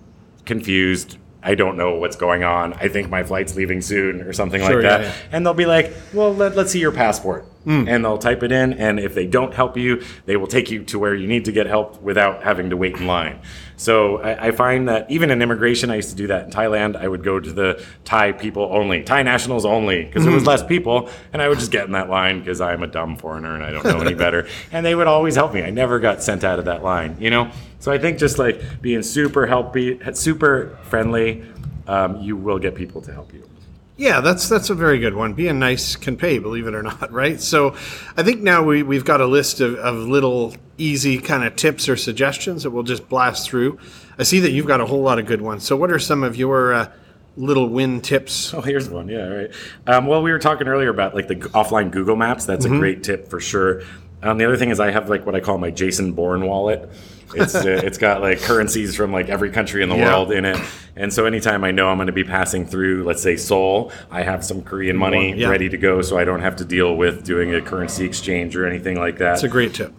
confused. 0.45 1.17
I 1.41 1.55
don't 1.55 1.75
know 1.77 1.95
what's 1.95 2.15
going 2.15 2.43
on. 2.43 2.73
I 2.73 2.87
think 2.87 3.09
my 3.09 3.23
flight's 3.23 3.55
leaving 3.55 3.81
soon 3.81 4.21
or 4.21 4.31
something 4.33 4.61
Sure, 4.61 4.75
like 4.75 4.83
yeah, 4.83 4.97
that. 4.97 5.01
yeah. 5.01 5.13
And 5.31 5.45
they'll 5.45 5.53
be 5.53 5.65
like, 5.65 5.93
well, 6.13 6.33
let, 6.33 6.55
let's 6.55 6.71
see 6.71 6.79
your 6.79 6.91
passport. 6.93 7.45
Hmm. 7.63 7.87
And 7.87 8.03
they'll 8.03 8.17
type 8.17 8.43
it 8.43 8.51
in. 8.51 8.73
And 8.73 8.99
if 8.99 9.15
they 9.15 9.25
don't 9.25 9.53
help 9.53 9.77
you, 9.77 10.03
they 10.25 10.35
will 10.35 10.47
take 10.47 10.69
you 10.69 10.83
to 10.83 10.99
where 10.99 11.15
you 11.15 11.27
need 11.27 11.45
to 11.45 11.51
get 11.53 11.65
help 11.65 12.01
without 12.01 12.43
having 12.43 12.69
to 12.71 12.77
wait 12.77 12.97
in 12.97 13.07
line. 13.07 13.39
So 13.77 14.17
I, 14.21 14.47
I 14.47 14.51
find 14.51 14.89
that 14.89 15.09
even 15.09 15.31
in 15.31 15.41
immigration, 15.41 15.89
I 15.89 15.95
used 15.95 16.09
to 16.09 16.15
do 16.15 16.27
that 16.27 16.45
in 16.45 16.51
Thailand. 16.51 16.95
I 16.97 17.07
would 17.07 17.23
go 17.23 17.39
to 17.39 17.51
the 17.53 17.83
Thai 18.03 18.33
people 18.33 18.69
only, 18.71 19.03
Thai 19.03 19.23
nationals 19.23 19.65
only, 19.65 20.03
because 20.03 20.23
Hmm. 20.23 20.27
there 20.29 20.35
was 20.35 20.45
less 20.45 20.61
people. 20.63 21.09
And 21.31 21.41
I 21.41 21.47
would 21.49 21.57
just 21.59 21.71
get 21.71 21.85
in 21.85 21.93
that 21.93 22.09
line 22.09 22.39
because 22.39 22.59
I'm 22.59 22.83
a 22.83 22.87
dumb 22.87 23.15
foreigner 23.17 23.55
and 23.55 23.63
I 23.63 23.71
don't 23.71 23.85
know 23.85 24.01
any 24.01 24.13
better. 24.13 24.47
And 24.71 24.85
they 24.85 24.95
would 24.95 25.07
always 25.07 25.35
help 25.35 25.53
me. 25.53 25.63
I 25.63 25.69
never 25.69 25.99
got 25.99 26.21
sent 26.21 26.43
out 26.43 26.59
of 26.59 26.65
that 26.65 26.83
line, 26.83 27.15
you 27.19 27.29
know? 27.29 27.49
So 27.79 27.91
I 27.91 27.97
think 27.97 28.17
just 28.17 28.37
like 28.39 28.81
being 28.81 29.03
super 29.03 29.47
helpy, 29.47 30.15
super 30.17 30.77
friendly, 30.83 31.43
um, 31.87 32.21
you 32.21 32.35
will 32.35 32.59
get 32.59 32.75
people 32.75 33.01
to 33.01 33.13
help 33.13 33.33
you. 33.33 33.47
Yeah, 33.95 34.21
that's 34.21 34.49
that's 34.49 34.69
a 34.71 34.73
very 34.75 34.97
good 34.97 35.13
one. 35.13 35.33
Being 35.33 35.59
nice 35.59 35.95
can 35.95 36.17
pay, 36.17 36.39
believe 36.39 36.65
it 36.65 36.73
or 36.73 36.81
not, 36.81 37.11
right? 37.13 37.39
So 37.39 37.75
I 38.17 38.23
think 38.23 38.41
now 38.41 38.63
we, 38.63 38.81
we've 38.81 39.05
got 39.05 39.21
a 39.21 39.27
list 39.27 39.61
of, 39.61 39.75
of 39.75 39.95
little 39.95 40.55
easy 40.77 41.19
kind 41.19 41.43
of 41.43 41.55
tips 41.55 41.87
or 41.87 41.95
suggestions 41.95 42.63
that 42.63 42.71
we'll 42.71 42.83
just 42.83 43.07
blast 43.07 43.47
through. 43.47 43.77
I 44.17 44.23
see 44.23 44.39
that 44.39 44.51
you've 44.51 44.65
got 44.65 44.81
a 44.81 44.85
whole 44.85 45.01
lot 45.01 45.19
of 45.19 45.25
good 45.25 45.41
ones. 45.41 45.63
So 45.63 45.75
what 45.77 45.91
are 45.91 45.99
some 45.99 46.23
of 46.23 46.35
your 46.35 46.73
uh, 46.73 46.91
little 47.37 47.69
win 47.69 48.01
tips? 48.01 48.53
Oh, 48.53 48.61
here's 48.61 48.89
one. 48.89 49.09
Yeah, 49.09 49.27
right. 49.27 49.51
Um, 49.85 50.07
well, 50.07 50.23
we 50.23 50.31
were 50.31 50.39
talking 50.39 50.67
earlier 50.67 50.89
about 50.89 51.13
like 51.13 51.27
the 51.27 51.35
offline 51.35 51.91
Google 51.91 52.15
Maps. 52.15 52.45
That's 52.45 52.65
a 52.65 52.69
great 52.69 53.03
tip 53.03 53.29
for 53.29 53.39
sure. 53.39 53.83
Um, 54.23 54.37
the 54.37 54.45
other 54.45 54.57
thing 54.57 54.69
is 54.69 54.79
I 54.79 54.91
have 54.91 55.09
like 55.09 55.25
what 55.25 55.35
I 55.35 55.39
call 55.41 55.57
my 55.57 55.69
Jason 55.69 56.13
Bourne 56.13 56.45
wallet. 56.45 56.89
It's 57.35 57.55
uh, 57.55 57.81
it's 57.83 57.97
got 57.97 58.21
like 58.21 58.39
currencies 58.43 58.95
from 58.95 59.11
like 59.11 59.27
every 59.29 59.49
country 59.51 59.83
in 59.83 59.89
the 59.89 59.95
Yeah. 59.95 60.05
world 60.13 60.31
in 60.31 60.45
it, 60.45 60.57
and 60.95 61.11
so 61.11 61.25
anytime 61.25 61.63
I 61.63 61.71
know 61.71 61.89
I'm 61.89 61.97
going 61.97 62.07
to 62.07 62.13
be 62.13 62.23
passing 62.23 62.65
through, 62.65 63.03
let's 63.03 63.21
say 63.21 63.35
Seoul, 63.35 63.91
I 64.11 64.21
have 64.23 64.45
some 64.45 64.61
Korean 64.61 64.95
money 64.95 65.33
Yeah. 65.35 65.49
ready 65.49 65.67
to 65.69 65.77
go, 65.77 66.01
so 66.01 66.17
I 66.17 66.23
don't 66.25 66.41
have 66.41 66.55
to 66.57 66.65
deal 66.65 66.95
with 66.95 67.23
doing 67.25 67.53
a 67.53 67.61
currency 67.61 68.05
exchange 68.05 68.55
or 68.55 68.65
anything 68.67 68.97
like 68.97 69.17
that 69.17 69.31
That's 69.31 69.43
a 69.43 69.47
great 69.49 69.73
tip. 69.73 69.93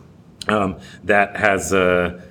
um, 0.49 0.77
that 1.05 1.37
has 1.37 1.73
a, 1.73 2.23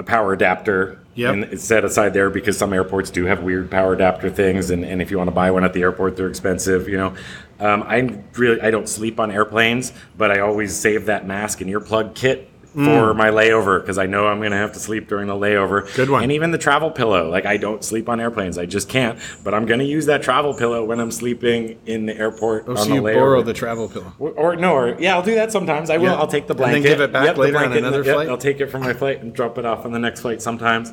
a 0.00 0.02
power 0.02 0.32
adapter. 0.32 0.98
Yep. 1.14 1.32
And 1.32 1.44
it's 1.44 1.64
set 1.64 1.84
aside 1.84 2.14
there 2.14 2.30
because 2.30 2.56
some 2.56 2.72
airports 2.72 3.10
do 3.10 3.26
have 3.26 3.42
weird 3.42 3.70
power 3.70 3.92
adapter 3.92 4.30
things, 4.30 4.70
and, 4.70 4.84
and 4.84 5.02
if 5.02 5.10
you 5.10 5.18
want 5.18 5.28
to 5.28 5.34
buy 5.34 5.50
one 5.50 5.64
at 5.64 5.72
the 5.72 5.82
airport, 5.82 6.16
they're 6.16 6.28
expensive. 6.28 6.88
You 6.88 6.96
know, 6.96 7.14
um, 7.58 7.82
I 7.82 8.22
really 8.36 8.60
I 8.60 8.70
don't 8.70 8.88
sleep 8.88 9.20
on 9.20 9.30
airplanes, 9.30 9.92
but 10.16 10.30
I 10.30 10.40
always 10.40 10.74
save 10.74 11.06
that 11.06 11.26
mask 11.26 11.60
and 11.60 11.70
earplug 11.70 12.14
kit 12.14 12.49
for 12.72 13.14
my 13.14 13.30
layover 13.30 13.80
because 13.80 13.98
I 13.98 14.06
know 14.06 14.26
I'm 14.28 14.38
going 14.38 14.52
to 14.52 14.56
have 14.56 14.72
to 14.74 14.78
sleep 14.78 15.08
during 15.08 15.26
the 15.26 15.34
layover. 15.34 15.82
Mm. 15.82 15.94
Good 15.96 16.10
one. 16.10 16.22
And 16.22 16.32
even 16.32 16.50
the 16.52 16.58
travel 16.58 16.90
pillow, 16.90 17.28
like 17.28 17.44
I 17.46 17.56
don't 17.56 17.82
sleep 17.84 18.08
on 18.08 18.20
airplanes, 18.20 18.58
I 18.58 18.66
just 18.66 18.88
can't. 18.88 19.18
But 19.42 19.54
I'm 19.54 19.66
going 19.66 19.80
to 19.80 19.84
use 19.86 20.06
that 20.06 20.22
travel 20.22 20.54
pillow 20.54 20.84
when 20.84 21.00
I'm 21.00 21.10
sleeping 21.10 21.78
in 21.86 22.06
the 22.06 22.16
airport 22.16 22.64
Oh, 22.68 22.72
on 22.72 22.76
so 22.76 22.84
the 22.84 22.94
you 22.94 23.02
layover. 23.02 23.14
borrow 23.14 23.42
the 23.42 23.52
travel 23.54 23.88
pillow. 23.88 24.12
Or, 24.18 24.30
or 24.32 24.56
no, 24.56 24.72
or 24.74 25.00
yeah, 25.00 25.14
I'll 25.16 25.22
do 25.22 25.34
that 25.34 25.50
sometimes. 25.52 25.90
I 25.90 25.96
will. 25.96 26.04
Yeah. 26.06 26.14
I'll 26.14 26.26
take 26.26 26.46
the 26.46 26.54
And 26.54 26.60
then 26.62 26.70
blanket, 26.72 26.88
give 26.88 27.00
it 27.00 27.12
back 27.12 27.34
the 27.34 27.40
later 27.40 27.58
on 27.58 27.72
another 27.72 28.02
the- 28.02 28.06
yep, 28.06 28.14
flight? 28.14 28.28
I'll 28.28 28.38
take 28.38 28.60
it 28.60 28.66
from 28.68 28.82
my 28.82 28.92
flight 28.92 29.22
and 29.22 29.34
drop 29.34 29.58
it 29.58 29.64
off 29.64 29.84
on 29.84 29.92
the 29.92 29.98
next 29.98 30.20
flight 30.20 30.40
sometimes. 30.40 30.92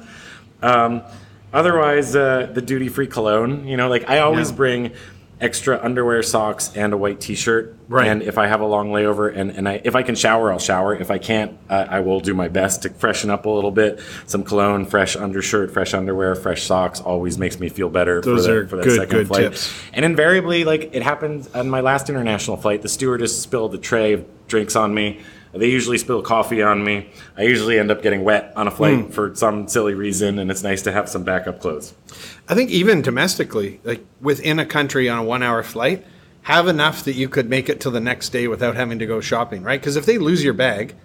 Um, 0.61 1.03
otherwise, 1.53 2.15
uh, 2.15 2.49
the 2.53 2.61
duty 2.61 2.89
free 2.89 3.07
cologne. 3.07 3.67
You 3.67 3.78
know, 3.78 3.88
like 3.89 4.09
I 4.09 4.19
always 4.19 4.49
Yeah. 4.49 4.55
bring 4.57 4.91
extra 5.39 5.79
underwear, 5.83 6.23
socks, 6.23 6.71
and 6.75 6.93
a 6.93 6.97
white 6.97 7.19
T-shirt. 7.19 7.77
Right. 7.88 8.07
And 8.07 8.21
if 8.21 8.38
I 8.38 8.47
have 8.47 8.59
a 8.61 8.65
long 8.65 8.89
layover, 8.89 9.33
and, 9.35 9.51
and 9.51 9.69
I, 9.69 9.81
if 9.83 9.95
I 9.95 10.03
can 10.03 10.15
shower, 10.15 10.51
I'll 10.51 10.59
shower. 10.59 10.95
If 10.95 11.11
I 11.11 11.19
can't, 11.19 11.57
uh, 11.69 11.85
I 11.89 11.99
will 11.99 12.19
do 12.19 12.33
my 12.33 12.47
best 12.47 12.81
to 12.81 12.89
freshen 12.89 13.29
up 13.29 13.45
a 13.45 13.49
little 13.49 13.71
bit. 13.71 14.01
Some 14.25 14.43
cologne, 14.43 14.85
fresh 14.85 15.15
undershirt, 15.15 15.71
fresh 15.71 15.93
underwear, 15.93 16.35
fresh 16.35 16.63
socks 16.63 16.99
always 16.99 17.38
makes 17.38 17.59
me 17.59 17.69
feel 17.69 17.89
better. 17.89 18.19
Those 18.21 18.45
for, 18.45 18.51
the, 18.51 18.57
are 18.57 18.67
for 18.67 18.75
that 18.77 18.83
good- 18.83 18.95
second 18.97 19.17
good 19.17 19.27
flight. 19.27 19.41
tips. 19.43 19.73
And 19.93 20.03
invariably, 20.03 20.63
like 20.63 20.89
it 20.93 21.03
happened 21.03 21.47
on 21.53 21.69
my 21.69 21.81
last 21.81 22.09
international 22.09 22.57
flight, 22.57 22.81
the 22.81 22.89
stewardess 22.89 23.39
spilled 23.39 23.75
a 23.75 23.77
tray 23.77 24.13
of 24.13 24.25
drinks 24.47 24.75
on 24.75 24.93
me. 24.93 25.21
They 25.58 25.70
usually 25.70 25.97
spill 25.97 26.22
coffee 26.22 26.62
on 26.62 26.84
me. 26.84 27.10
I 27.38 27.43
usually 27.43 27.78
end 27.80 27.91
up 27.91 28.01
getting 28.01 28.24
wet 28.24 28.53
on 28.55 28.68
a 28.68 28.72
flight 28.72 28.99
Hmm. 29.05 29.12
for 29.12 29.36
some 29.36 29.68
silly 29.68 29.93
reason, 29.93 30.39
and 30.39 30.49
it's 30.51 30.64
nice 30.64 30.82
to 30.84 30.91
have 30.91 31.10
some 31.10 31.24
backup 31.24 31.60
clothes. 31.60 31.93
I 32.47 32.55
think 32.55 32.70
even 32.70 33.01
domestically, 33.01 33.80
like 33.84 34.03
within 34.22 34.60
a 34.60 34.66
country 34.66 35.10
on 35.10 35.20
a 35.20 35.24
one 35.24 35.43
hour 35.43 35.64
flight, 35.64 36.05
have 36.43 36.68
enough 36.68 37.03
that 37.03 37.16
you 37.16 37.28
could 37.28 37.49
make 37.49 37.68
it 37.68 37.80
till 37.82 37.91
the 37.91 37.99
next 37.99 38.30
day 38.30 38.47
without 38.47 38.76
having 38.76 38.99
to 38.99 39.05
go 39.05 39.20
shopping, 39.20 39.64
right? 39.64 39.80
Because 39.82 39.95
if 39.97 40.05
they 40.05 40.18
lose 40.18 40.43
your 40.43 40.53
bag, 40.53 40.95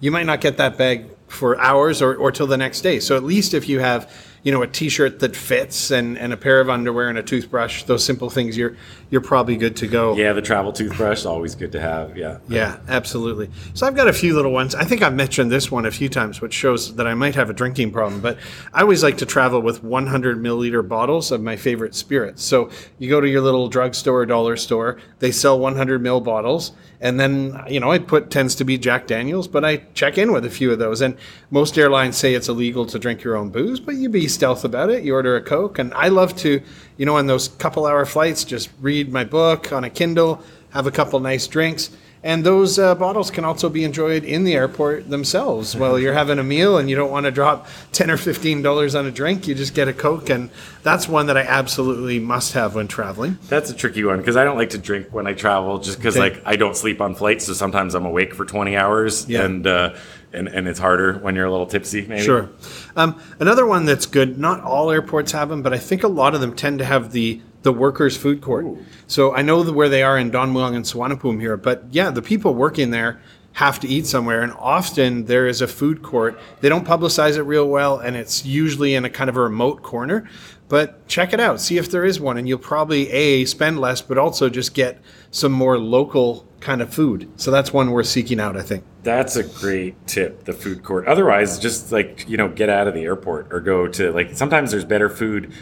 you 0.00 0.10
might 0.10 0.26
not 0.26 0.40
get 0.40 0.56
that 0.56 0.76
bag 0.76 1.04
for 1.28 1.60
hours 1.60 2.00
or, 2.02 2.14
or 2.16 2.32
till 2.32 2.46
the 2.46 2.56
next 2.56 2.80
day. 2.80 2.98
So 3.00 3.16
at 3.16 3.22
least 3.22 3.52
if 3.54 3.68
you 3.68 3.80
have, 3.80 4.10
you 4.42 4.50
know, 4.50 4.62
a 4.62 4.66
t-shirt 4.66 5.20
that 5.20 5.36
fits 5.36 5.90
and, 5.90 6.16
and 6.18 6.32
a 6.32 6.36
pair 6.36 6.60
of 6.60 6.70
underwear 6.70 7.08
and 7.08 7.18
a 7.18 7.22
toothbrush, 7.22 7.82
those 7.84 8.02
simple 8.04 8.30
things, 8.30 8.56
you're 8.56 8.76
you're 9.10 9.20
probably 9.20 9.56
good 9.56 9.76
to 9.76 9.86
go. 9.86 10.16
Yeah, 10.16 10.32
the 10.32 10.42
travel 10.42 10.72
toothbrush 10.72 11.24
always 11.24 11.54
good 11.54 11.72
to 11.72 11.80
have. 11.80 12.16
Yeah. 12.16 12.38
Yeah, 12.48 12.78
absolutely. 12.88 13.50
So 13.74 13.86
I've 13.86 13.96
got 13.96 14.08
a 14.08 14.12
few 14.12 14.34
little 14.34 14.52
ones. 14.52 14.74
I 14.74 14.84
think 14.84 15.02
I've 15.02 15.14
mentioned 15.14 15.50
this 15.50 15.70
one 15.70 15.86
a 15.86 15.90
few 15.90 16.08
times, 16.08 16.40
which 16.40 16.52
shows 16.52 16.94
that 16.96 17.06
I 17.06 17.14
might 17.14 17.34
have 17.34 17.50
a 17.50 17.54
drinking 17.54 17.92
problem. 17.92 18.20
But 18.20 18.38
I 18.72 18.82
always 18.82 19.02
like 19.02 19.18
to 19.18 19.26
travel 19.26 19.60
with 19.60 19.82
100 19.82 20.38
milliliter 20.38 20.86
bottles 20.86 21.32
of 21.32 21.40
my 21.40 21.56
favorite 21.56 21.94
spirits. 21.94 22.42
So 22.42 22.70
you 22.98 23.08
go 23.08 23.20
to 23.20 23.28
your 23.28 23.40
little 23.40 23.68
drugstore 23.68 24.26
dollar 24.26 24.56
store, 24.56 24.98
they 25.20 25.32
sell 25.32 25.58
100 25.58 26.02
mil 26.02 26.20
bottles. 26.20 26.72
And 27.00 27.20
then, 27.20 27.62
you 27.68 27.78
know, 27.78 27.92
I 27.92 28.00
put 28.00 28.28
tends 28.28 28.56
to 28.56 28.64
be 28.64 28.76
Jack 28.76 29.06
Daniels, 29.06 29.46
but 29.46 29.64
I 29.64 29.76
check 29.94 30.18
in 30.18 30.32
with 30.32 30.44
a 30.44 30.50
few 30.50 30.72
of 30.72 30.80
those. 30.80 31.00
And 31.00 31.16
most 31.50 31.78
airlines 31.78 32.16
say 32.16 32.34
it's 32.34 32.48
illegal 32.48 32.86
to 32.86 32.98
drink 32.98 33.22
your 33.22 33.36
own 33.36 33.50
booze, 33.50 33.78
but 33.78 33.94
you 33.94 34.08
be 34.08 34.26
stealth 34.26 34.64
about 34.64 34.90
it. 34.90 35.04
You 35.04 35.14
order 35.14 35.36
a 35.36 35.40
Coke. 35.40 35.78
And 35.78 35.94
I 35.94 36.08
love 36.08 36.34
to, 36.38 36.60
you 36.98 37.06
know, 37.06 37.16
on 37.16 37.26
those 37.26 37.48
couple 37.48 37.86
hour 37.86 38.04
flights, 38.04 38.44
just 38.44 38.68
read 38.82 39.10
my 39.10 39.24
book 39.24 39.72
on 39.72 39.84
a 39.84 39.90
Kindle, 39.90 40.42
have 40.70 40.86
a 40.86 40.90
couple 40.90 41.18
nice 41.20 41.46
drinks. 41.46 41.90
And 42.24 42.42
those 42.44 42.80
uh, 42.80 42.96
bottles 42.96 43.30
can 43.30 43.44
also 43.44 43.68
be 43.68 43.84
enjoyed 43.84 44.24
in 44.24 44.42
the 44.42 44.54
airport 44.54 45.08
themselves 45.08 45.76
while 45.76 46.00
you're 46.00 46.12
having 46.14 46.40
a 46.40 46.42
meal 46.42 46.76
and 46.76 46.90
you 46.90 46.96
don't 46.96 47.12
want 47.12 47.26
to 47.26 47.30
drop 47.30 47.68
10 47.92 48.10
or 48.10 48.16
15 48.16 48.60
dollars 48.60 48.96
on 48.96 49.06
a 49.06 49.10
drink. 49.12 49.46
You 49.46 49.54
just 49.54 49.72
get 49.72 49.86
a 49.86 49.92
Coke. 49.92 50.28
And 50.28 50.50
that's 50.82 51.08
one 51.08 51.26
that 51.26 51.36
I 51.36 51.42
absolutely 51.42 52.18
must 52.18 52.54
have 52.54 52.74
when 52.74 52.88
traveling. 52.88 53.38
That's 53.48 53.70
a 53.70 53.74
tricky 53.74 54.02
one 54.02 54.18
because 54.18 54.36
I 54.36 54.42
don't 54.42 54.56
like 54.58 54.70
to 54.70 54.78
drink 54.78 55.06
when 55.14 55.28
I 55.28 55.32
travel 55.32 55.78
just 55.78 55.98
because 55.98 56.16
Okay. 56.16 56.34
like 56.34 56.42
I 56.44 56.56
don't 56.56 56.76
sleep 56.76 57.00
on 57.00 57.14
flights, 57.14 57.46
so 57.46 57.52
sometimes 57.52 57.94
I'm 57.94 58.04
awake 58.04 58.34
for 58.34 58.44
20 58.44 58.76
hours 58.76 59.28
Yeah. 59.30 59.44
and 59.44 59.64
uh, 59.64 59.94
and 60.32 60.48
and 60.48 60.68
it's 60.68 60.78
harder 60.78 61.14
when 61.18 61.34
you're 61.34 61.46
a 61.46 61.50
little 61.50 61.66
tipsy. 61.66 62.06
Maybe. 62.06 62.22
Sure. 62.22 62.50
Um, 62.96 63.20
another 63.40 63.66
one 63.66 63.84
that's 63.84 64.06
good. 64.06 64.38
Not 64.38 64.62
all 64.62 64.90
airports 64.90 65.32
have 65.32 65.48
them, 65.48 65.62
but 65.62 65.72
I 65.72 65.78
think 65.78 66.02
a 66.02 66.08
lot 66.08 66.34
of 66.34 66.40
them 66.40 66.54
tend 66.54 66.78
to 66.78 66.84
have 66.84 67.12
the 67.12 67.40
the 67.62 67.72
workers' 67.72 68.16
food 68.16 68.40
court. 68.40 68.66
So 69.06 69.34
I 69.34 69.42
know 69.42 69.62
the, 69.62 69.72
where 69.72 69.88
they 69.88 70.02
are 70.02 70.18
in 70.18 70.30
Don 70.30 70.52
Mueang 70.52 70.76
and 70.76 70.84
Suvarnabhumi 70.84 71.40
here, 71.40 71.56
but 71.56 71.84
yeah, 71.90 72.10
the 72.10 72.22
people 72.22 72.54
working 72.54 72.90
there 72.90 73.20
have 73.54 73.80
to 73.80 73.88
eat 73.88 74.06
somewhere, 74.06 74.42
and 74.42 74.52
often 74.52 75.24
there 75.24 75.48
is 75.48 75.60
a 75.60 75.66
food 75.66 76.00
court. 76.00 76.38
They 76.60 76.68
don't 76.68 76.86
publicize 76.86 77.36
it 77.36 77.42
real 77.42 77.68
well, 77.68 77.98
and 77.98 78.14
it's 78.14 78.44
usually 78.44 78.94
in 78.94 79.04
a 79.04 79.10
kind 79.10 79.28
of 79.28 79.36
a 79.36 79.40
remote 79.40 79.82
corner. 79.82 80.28
But 80.68 81.06
check 81.08 81.32
it 81.32 81.40
out, 81.40 81.60
see 81.60 81.78
if 81.78 81.90
there 81.90 82.04
is 82.04 82.20
one, 82.20 82.36
and 82.36 82.46
you'll 82.46 82.58
probably 82.58 83.10
a 83.10 83.46
spend 83.46 83.80
less, 83.80 84.02
but 84.02 84.18
also 84.18 84.50
just 84.50 84.74
get 84.74 85.00
some 85.30 85.52
more 85.52 85.78
local 85.78 86.46
kind 86.60 86.82
of 86.82 86.92
food. 86.92 87.30
So 87.36 87.50
that's 87.50 87.72
one 87.72 87.90
worth 87.90 88.06
seeking 88.06 88.38
out, 88.38 88.56
I 88.56 88.62
think. 88.62 88.84
That's 89.02 89.36
a 89.36 89.44
great 89.44 90.06
tip, 90.06 90.44
the 90.44 90.52
food 90.52 90.82
court. 90.82 91.06
Otherwise, 91.06 91.58
just 91.58 91.90
like, 91.90 92.28
you 92.28 92.36
know, 92.36 92.48
get 92.48 92.68
out 92.68 92.86
of 92.86 92.94
the 92.94 93.04
airport 93.04 93.52
or 93.52 93.60
go 93.60 93.88
to 93.88 94.12
like 94.12 94.36
sometimes 94.36 94.70
there's 94.70 94.84
better 94.84 95.08
food 95.08 95.52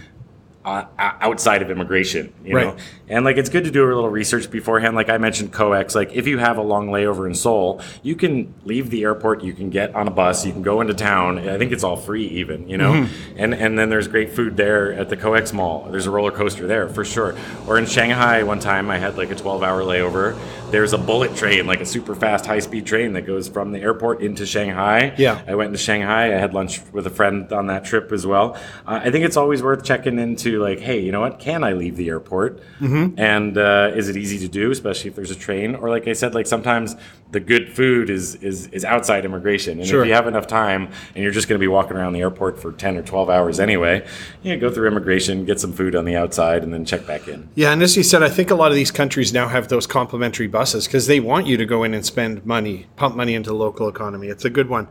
uh, 0.66 0.84
outside 0.98 1.62
of 1.62 1.70
immigration, 1.70 2.32
you 2.44 2.52
know. 2.52 2.70
Right. 2.72 2.80
And 3.08 3.24
like 3.24 3.36
it's 3.36 3.48
good 3.48 3.62
to 3.64 3.70
do 3.70 3.84
a 3.84 3.94
little 3.94 4.10
research 4.10 4.50
beforehand. 4.50 4.96
Like 4.96 5.08
I 5.08 5.16
mentioned 5.16 5.52
COEX, 5.52 5.94
like 5.94 6.12
if 6.12 6.26
you 6.26 6.38
have 6.38 6.58
a 6.58 6.62
long 6.62 6.88
layover 6.88 7.24
in 7.28 7.34
Seoul, 7.36 7.80
you 8.02 8.16
can 8.16 8.52
leave 8.64 8.90
the 8.90 9.04
airport, 9.04 9.44
you 9.44 9.52
can 9.52 9.70
get 9.70 9.94
on 9.94 10.08
a 10.08 10.10
bus, 10.10 10.44
you 10.44 10.52
can 10.52 10.62
go 10.62 10.80
into 10.80 10.92
town. 10.92 11.38
I 11.48 11.56
think 11.56 11.70
it's 11.70 11.84
all 11.84 11.96
free 11.96 12.26
even, 12.26 12.68
you 12.68 12.78
know. 12.78 12.94
Mm-hmm. 12.94 13.34
And 13.36 13.54
and 13.54 13.78
then 13.78 13.90
there's 13.90 14.08
great 14.08 14.32
food 14.32 14.56
there 14.56 14.92
at 14.92 15.08
the 15.08 15.16
COEX 15.16 15.52
mall. 15.52 15.88
There's 15.88 16.06
a 16.06 16.10
roller 16.10 16.32
coaster 16.32 16.66
there 16.66 16.88
for 16.88 17.04
sure. 17.04 17.36
Or 17.68 17.78
in 17.78 17.86
Shanghai 17.86 18.42
one 18.42 18.58
time 18.58 18.90
I 18.90 18.98
had 18.98 19.16
like 19.16 19.30
a 19.30 19.36
12-hour 19.36 19.82
layover. 19.82 20.36
There's 20.76 20.92
a 20.92 20.98
bullet 20.98 21.34
train, 21.34 21.66
like 21.66 21.80
a 21.80 21.86
super 21.86 22.14
fast 22.14 22.44
high-speed 22.44 22.84
train 22.84 23.14
that 23.14 23.22
goes 23.22 23.48
from 23.48 23.72
the 23.72 23.80
airport 23.80 24.20
into 24.20 24.44
Shanghai. 24.44 25.14
Yeah. 25.16 25.40
I 25.48 25.54
went 25.54 25.72
to 25.72 25.78
Shanghai. 25.78 26.34
I 26.34 26.38
had 26.38 26.52
lunch 26.52 26.82
with 26.92 27.06
a 27.06 27.10
friend 27.10 27.50
on 27.50 27.68
that 27.68 27.86
trip 27.86 28.12
as 28.12 28.26
well. 28.26 28.56
Uh, 28.86 29.00
I 29.02 29.10
think 29.10 29.24
it's 29.24 29.38
always 29.38 29.62
worth 29.62 29.84
checking 29.84 30.18
into 30.18 30.60
like, 30.60 30.80
hey, 30.80 31.00
you 31.00 31.12
know 31.12 31.20
what? 31.22 31.38
Can 31.38 31.64
I 31.64 31.72
leave 31.72 31.96
the 31.96 32.10
airport? 32.10 32.60
Mm-hmm. 32.78 33.18
And 33.18 33.56
uh, 33.56 33.92
is 33.94 34.10
it 34.10 34.18
easy 34.18 34.38
to 34.40 34.48
do, 34.48 34.70
especially 34.70 35.08
if 35.08 35.16
there's 35.16 35.30
a 35.30 35.34
train? 35.34 35.76
Or 35.76 35.88
like 35.88 36.08
I 36.08 36.12
said, 36.12 36.34
like 36.34 36.46
sometimes 36.46 36.94
the 37.32 37.40
good 37.40 37.72
food 37.72 38.08
is 38.08 38.36
is, 38.36 38.68
is 38.68 38.84
outside 38.84 39.24
immigration, 39.24 39.78
and 39.78 39.86
Sure. 39.88 40.02
if 40.02 40.08
you 40.08 40.14
have 40.14 40.26
enough 40.26 40.46
time 40.46 40.88
and 41.14 41.22
you're 41.24 41.32
just 41.32 41.48
going 41.48 41.58
to 41.58 41.62
be 41.62 41.68
walking 41.68 41.96
around 41.96 42.12
the 42.12 42.20
airport 42.20 42.60
for 42.60 42.72
ten 42.72 42.96
or 42.96 43.02
twelve 43.02 43.28
hours 43.28 43.58
anyway, 43.58 44.06
yeah, 44.42 44.54
go 44.56 44.70
through 44.70 44.86
immigration, 44.86 45.44
get 45.44 45.58
some 45.60 45.72
food 45.72 45.96
on 45.96 46.04
the 46.04 46.14
outside, 46.16 46.62
and 46.62 46.72
then 46.72 46.84
check 46.84 47.06
back 47.06 47.26
in. 47.28 47.48
Yeah, 47.54 47.72
and 47.72 47.82
as 47.82 47.96
you 47.96 48.02
said, 48.02 48.22
I 48.22 48.28
think 48.28 48.50
a 48.50 48.54
lot 48.54 48.70
of 48.70 48.76
these 48.76 48.90
countries 48.90 49.32
now 49.32 49.48
have 49.48 49.68
those 49.68 49.86
complimentary 49.86 50.46
buses 50.46 50.86
because 50.86 51.06
they 51.08 51.20
want 51.20 51.46
you 51.46 51.56
to 51.56 51.66
go 51.66 51.82
in 51.82 51.94
and 51.94 52.06
spend 52.06 52.46
money, 52.46 52.86
pump 52.96 53.16
money 53.16 53.34
into 53.34 53.50
the 53.50 53.56
local 53.56 53.88
economy. 53.88 54.28
It's 54.28 54.44
a 54.44 54.50
good 54.50 54.68
one. 54.68 54.88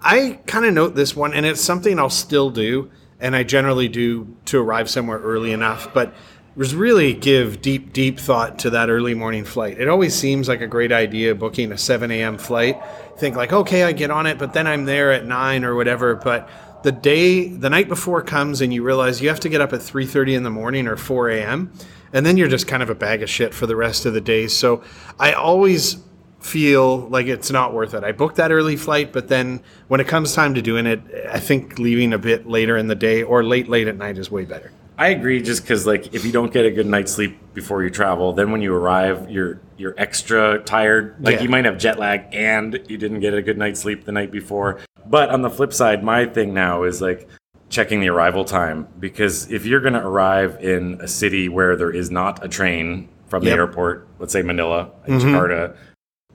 I 0.00 0.40
kind 0.46 0.64
of 0.66 0.74
note 0.74 0.94
this 0.94 1.16
one, 1.16 1.32
and 1.32 1.44
it's 1.46 1.60
something 1.60 1.98
I'll 1.98 2.10
still 2.10 2.50
do, 2.50 2.90
and 3.18 3.34
I 3.34 3.42
generally 3.42 3.88
do 3.88 4.36
to 4.44 4.60
arrive 4.60 4.88
somewhere 4.88 5.18
early 5.18 5.52
enough, 5.52 5.92
but 5.92 6.14
was 6.58 6.74
really 6.74 7.14
give 7.14 7.62
deep, 7.62 7.92
deep 7.94 8.18
thought 8.18 8.58
to 8.58 8.70
that 8.70 8.90
early 8.90 9.14
morning 9.14 9.44
flight. 9.44 9.80
It 9.80 9.88
always 9.88 10.14
seems 10.14 10.48
like 10.48 10.60
a 10.60 10.66
great 10.66 10.92
idea 10.92 11.34
booking 11.34 11.72
a 11.72 11.78
7 11.78 12.10
a.m. 12.10 12.36
flight. 12.36 12.78
Think 13.16 13.34
like, 13.36 13.52
okay, 13.52 13.84
I 13.84 13.92
get 13.92 14.10
on 14.10 14.26
it, 14.26 14.36
but 14.38 14.52
then 14.52 14.66
I'm 14.66 14.84
there 14.84 15.12
at 15.12 15.24
nine 15.24 15.64
or 15.64 15.74
whatever. 15.74 16.14
But 16.16 16.50
the 16.82 16.92
day, 16.92 17.48
the 17.48 17.70
night 17.70 17.88
before 17.88 18.20
comes, 18.22 18.60
and 18.60 18.74
you 18.74 18.82
realize 18.82 19.22
you 19.22 19.30
have 19.30 19.40
to 19.40 19.48
get 19.48 19.62
up 19.62 19.72
at 19.72 19.80
3:30 19.80 20.34
in 20.34 20.42
the 20.42 20.50
morning 20.50 20.86
or 20.86 20.96
4 20.96 21.30
a.m 21.30 21.72
and 22.12 22.24
then 22.24 22.36
you're 22.36 22.48
just 22.48 22.66
kind 22.66 22.82
of 22.82 22.90
a 22.90 22.94
bag 22.94 23.22
of 23.22 23.30
shit 23.30 23.54
for 23.54 23.66
the 23.66 23.76
rest 23.76 24.06
of 24.06 24.14
the 24.14 24.20
day. 24.20 24.48
So 24.48 24.82
I 25.18 25.32
always 25.32 25.98
feel 26.40 27.00
like 27.08 27.26
it's 27.26 27.50
not 27.50 27.74
worth 27.74 27.94
it. 27.94 28.04
I 28.04 28.12
booked 28.12 28.36
that 28.36 28.52
early 28.52 28.76
flight, 28.76 29.12
but 29.12 29.28
then 29.28 29.60
when 29.88 30.00
it 30.00 30.06
comes 30.06 30.34
time 30.34 30.54
to 30.54 30.62
doing 30.62 30.86
it, 30.86 31.00
I 31.30 31.40
think 31.40 31.78
leaving 31.78 32.12
a 32.12 32.18
bit 32.18 32.46
later 32.46 32.76
in 32.76 32.86
the 32.86 32.94
day 32.94 33.22
or 33.22 33.44
late 33.44 33.68
late 33.68 33.88
at 33.88 33.96
night 33.96 34.18
is 34.18 34.30
way 34.30 34.44
better. 34.44 34.72
I 35.00 35.08
agree, 35.08 35.40
just 35.40 35.62
because 35.62 35.86
like 35.86 36.12
if 36.12 36.24
you 36.24 36.32
don't 36.32 36.52
get 36.52 36.66
a 36.66 36.72
good 36.72 36.86
night's 36.86 37.12
sleep 37.12 37.38
before 37.54 37.84
you 37.84 37.90
travel, 37.90 38.32
then 38.32 38.50
when 38.50 38.60
you 38.62 38.74
arrive, 38.74 39.30
you're 39.30 39.60
you're 39.76 39.94
extra 39.96 40.58
tired. 40.64 41.14
Like 41.20 41.36
Yeah. 41.36 41.42
you 41.42 41.48
might 41.48 41.64
have 41.66 41.78
jet 41.78 42.00
lag 42.00 42.24
and 42.32 42.80
you 42.88 42.98
didn't 42.98 43.20
get 43.20 43.32
a 43.32 43.40
good 43.40 43.56
night's 43.56 43.80
sleep 43.80 44.04
the 44.04 44.12
night 44.12 44.32
before. 44.32 44.80
But 45.06 45.30
on 45.30 45.42
the 45.42 45.50
flip 45.50 45.72
side, 45.72 46.02
my 46.02 46.26
thing 46.26 46.52
now 46.52 46.82
is 46.82 47.00
like 47.00 47.28
checking 47.70 48.00
the 48.00 48.08
arrival 48.08 48.44
time 48.44 48.88
because 48.98 49.48
if 49.52 49.64
you're 49.64 49.80
going 49.80 49.92
to 49.94 50.04
arrive 50.04 50.58
in 50.64 50.98
a 51.00 51.06
city 51.06 51.48
where 51.48 51.76
there 51.76 51.90
is 51.92 52.10
not 52.10 52.44
a 52.44 52.48
train 52.48 53.08
from 53.28 53.44
the 53.44 53.50
Yep. 53.50 53.58
airport, 53.58 54.08
let's 54.18 54.32
say 54.32 54.42
Manila, 54.42 54.90
mm-hmm. 55.06 55.28
Jakarta, 55.28 55.76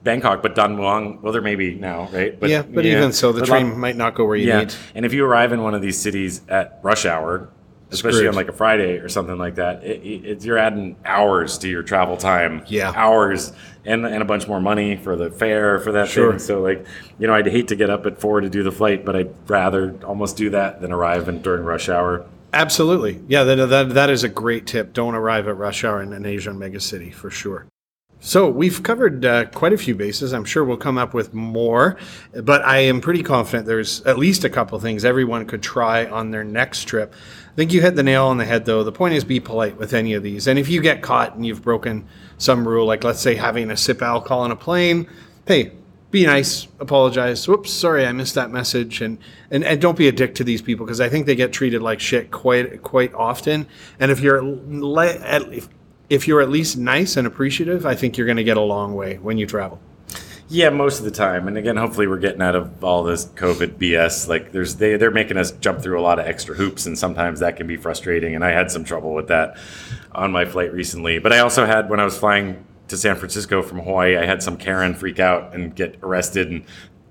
Bangkok, 0.04 0.42
but 0.42 0.54
Don 0.54 0.76
Muang, 0.76 1.20
well, 1.22 1.32
there 1.32 1.42
may 1.42 1.56
be 1.56 1.74
now, 1.74 2.08
right? 2.12 2.38
yeah, 2.42 2.62
but 2.62 2.86
even 2.86 3.12
so, 3.12 3.32
the 3.32 3.40
But 3.40 3.48
train 3.48 3.70
lot- 3.70 3.78
might 3.78 3.96
not 3.96 4.14
go 4.14 4.24
where 4.24 4.36
you 4.36 4.46
yeah, 4.48 4.60
need. 4.60 4.74
and 4.94 5.04
if 5.04 5.12
you 5.12 5.24
arrive 5.26 5.52
in 5.52 5.62
one 5.62 5.74
of 5.74 5.82
these 5.82 5.98
cities 5.98 6.40
at 6.48 6.78
rush 6.82 7.04
hour, 7.04 7.48
especially 7.94 8.18
Screwed. 8.18 8.28
on 8.30 8.34
like 8.34 8.48
a 8.48 8.52
Friday 8.52 8.98
or 8.98 9.08
something 9.08 9.38
like 9.38 9.54
that, 9.56 9.82
it, 9.82 10.02
it, 10.02 10.24
it's- 10.26 10.44
you're 10.44 10.58
adding 10.58 10.96
hours 11.04 11.56
to 11.58 11.68
your 11.68 11.82
travel 11.82 12.16
time. 12.16 12.62
Yeah. 12.66 12.92
hours 12.94 13.52
and 13.86 14.04
and 14.06 14.22
a 14.22 14.24
bunch 14.24 14.46
more 14.48 14.60
money 14.60 14.96
for 14.96 15.14
the 15.16 15.30
fare 15.30 15.78
for 15.80 15.92
that 15.92 16.08
Sure. 16.08 16.30
thing. 16.32 16.38
So 16.38 16.60
like, 16.62 16.86
you 17.18 17.26
know, 17.26 17.34
I'd 17.34 17.46
hate 17.46 17.68
to 17.68 17.76
get 17.76 17.90
up 17.90 18.04
at 18.06 18.20
four 18.20 18.40
to 18.40 18.48
do 18.50 18.62
the 18.62 18.72
flight, 18.72 19.04
but 19.04 19.14
I'd 19.16 19.32
rather 19.48 19.94
almost 20.04 20.36
do 20.36 20.50
that 20.50 20.80
than 20.80 20.92
arrive 20.92 21.28
in, 21.28 21.42
during 21.42 21.64
rush 21.64 21.88
hour. 21.88 22.24
Absolutely. 22.52 23.20
Yeah, 23.28 23.42
that, 23.44 23.66
that, 23.68 23.88
that 23.94 24.10
is 24.10 24.22
a 24.22 24.28
great 24.28 24.64
tip. 24.66 24.92
Don't 24.92 25.14
arrive 25.16 25.48
at 25.48 25.56
rush 25.56 25.82
hour 25.84 26.00
in 26.00 26.12
an 26.12 26.24
Asian 26.24 26.56
megacity 26.56 27.12
for 27.12 27.28
sure. 27.28 27.66
So 28.20 28.48
we've 28.48 28.82
covered 28.82 29.24
uh, 29.24 29.44
quite 29.46 29.74
a 29.74 29.78
few 29.78 29.94
bases. 29.94 30.32
I'm 30.32 30.46
sure 30.46 30.64
we'll 30.64 30.78
come 30.78 30.96
up 30.96 31.12
with 31.12 31.34
more, 31.34 31.98
but 32.42 32.64
I 32.64 32.78
am 32.78 33.02
pretty 33.02 33.22
confident 33.22 33.66
there's 33.66 34.00
at 34.06 34.18
least 34.18 34.44
a 34.44 34.48
couple 34.48 34.80
things 34.80 35.04
everyone 35.04 35.44
could 35.44 35.62
try 35.62 36.06
on 36.06 36.30
their 36.30 36.42
next 36.42 36.84
trip. 36.84 37.12
I 37.52 37.54
think 37.54 37.72
you 37.72 37.82
hit 37.82 37.96
the 37.96 38.02
nail 38.02 38.24
on 38.26 38.38
the 38.38 38.46
head, 38.46 38.64
though. 38.64 38.82
The 38.82 38.92
point 38.92 39.14
is 39.14 39.24
be 39.24 39.40
polite 39.40 39.76
with 39.76 39.92
any 39.92 40.14
of 40.14 40.22
these. 40.22 40.46
And 40.46 40.58
if 40.58 40.70
you 40.70 40.80
get 40.80 41.02
caught 41.02 41.34
and 41.34 41.44
you've 41.44 41.62
broken 41.62 42.08
some 42.38 42.66
rule, 42.66 42.86
like 42.86 43.04
let's 43.04 43.20
say 43.20 43.34
having 43.34 43.70
a 43.70 43.76
sip 43.76 44.00
alcohol 44.00 44.40
on 44.40 44.50
a 44.50 44.56
plane, 44.56 45.06
hey, 45.46 45.72
be 46.10 46.24
nice, 46.24 46.66
apologize. 46.78 47.46
Whoops, 47.46 47.72
sorry, 47.72 48.06
I 48.06 48.12
missed 48.12 48.36
that 48.36 48.50
message, 48.52 49.00
and 49.00 49.18
and, 49.50 49.64
and 49.64 49.80
don't 49.80 49.98
be 49.98 50.06
a 50.06 50.12
dick 50.12 50.36
to 50.36 50.44
these 50.44 50.62
people 50.62 50.86
because 50.86 51.00
I 51.00 51.08
think 51.08 51.26
they 51.26 51.34
get 51.34 51.52
treated 51.52 51.82
like 51.82 51.98
shit 51.98 52.30
quite 52.30 52.82
quite 52.82 53.12
often. 53.14 53.66
And 53.98 54.12
if 54.12 54.20
you're 54.20 54.40
le- 54.40 55.18
at, 55.18 55.42
if, 55.52 55.68
if 56.14 56.28
you're 56.28 56.40
at 56.40 56.48
least 56.48 56.78
nice 56.78 57.16
and 57.16 57.26
appreciative, 57.26 57.84
I 57.84 57.96
think 57.96 58.16
you're 58.16 58.26
going 58.26 58.36
to 58.36 58.44
get 58.44 58.56
a 58.56 58.62
long 58.62 58.94
way 58.94 59.16
when 59.16 59.36
you 59.36 59.46
travel. 59.46 59.80
Yeah, 60.48 60.70
most 60.70 60.98
of 60.98 61.04
the 61.04 61.10
time. 61.10 61.48
And 61.48 61.58
again, 61.58 61.76
hopefully 61.76 62.06
we're 62.06 62.18
getting 62.18 62.42
out 62.42 62.54
of 62.54 62.84
all 62.84 63.02
this 63.02 63.24
COVID 63.26 63.78
BS. 63.78 64.28
Like 64.28 64.52
there's 64.52 64.76
they 64.76 64.96
they're 64.96 65.10
making 65.10 65.38
us 65.38 65.50
jump 65.52 65.80
through 65.80 65.98
a 65.98 66.02
lot 66.02 66.18
of 66.18 66.26
extra 66.26 66.54
hoops 66.54 66.86
and 66.86 66.96
sometimes 66.96 67.40
that 67.40 67.56
can 67.56 67.66
be 67.66 67.76
frustrating 67.76 68.34
and 68.34 68.44
I 68.44 68.50
had 68.50 68.70
some 68.70 68.84
trouble 68.84 69.14
with 69.14 69.28
that 69.28 69.56
on 70.12 70.32
my 70.32 70.44
flight 70.44 70.72
recently. 70.72 71.18
But 71.18 71.32
I 71.32 71.38
also 71.38 71.66
had 71.66 71.88
when 71.88 71.98
I 71.98 72.04
was 72.04 72.16
flying 72.16 72.64
to 72.88 72.96
San 72.96 73.16
Francisco 73.16 73.62
from 73.62 73.80
Hawaii, 73.80 74.16
I 74.16 74.26
had 74.26 74.42
some 74.42 74.58
Karen 74.58 74.94
freak 74.94 75.18
out 75.18 75.54
and 75.54 75.74
get 75.74 75.98
arrested 76.02 76.50
and 76.50 76.64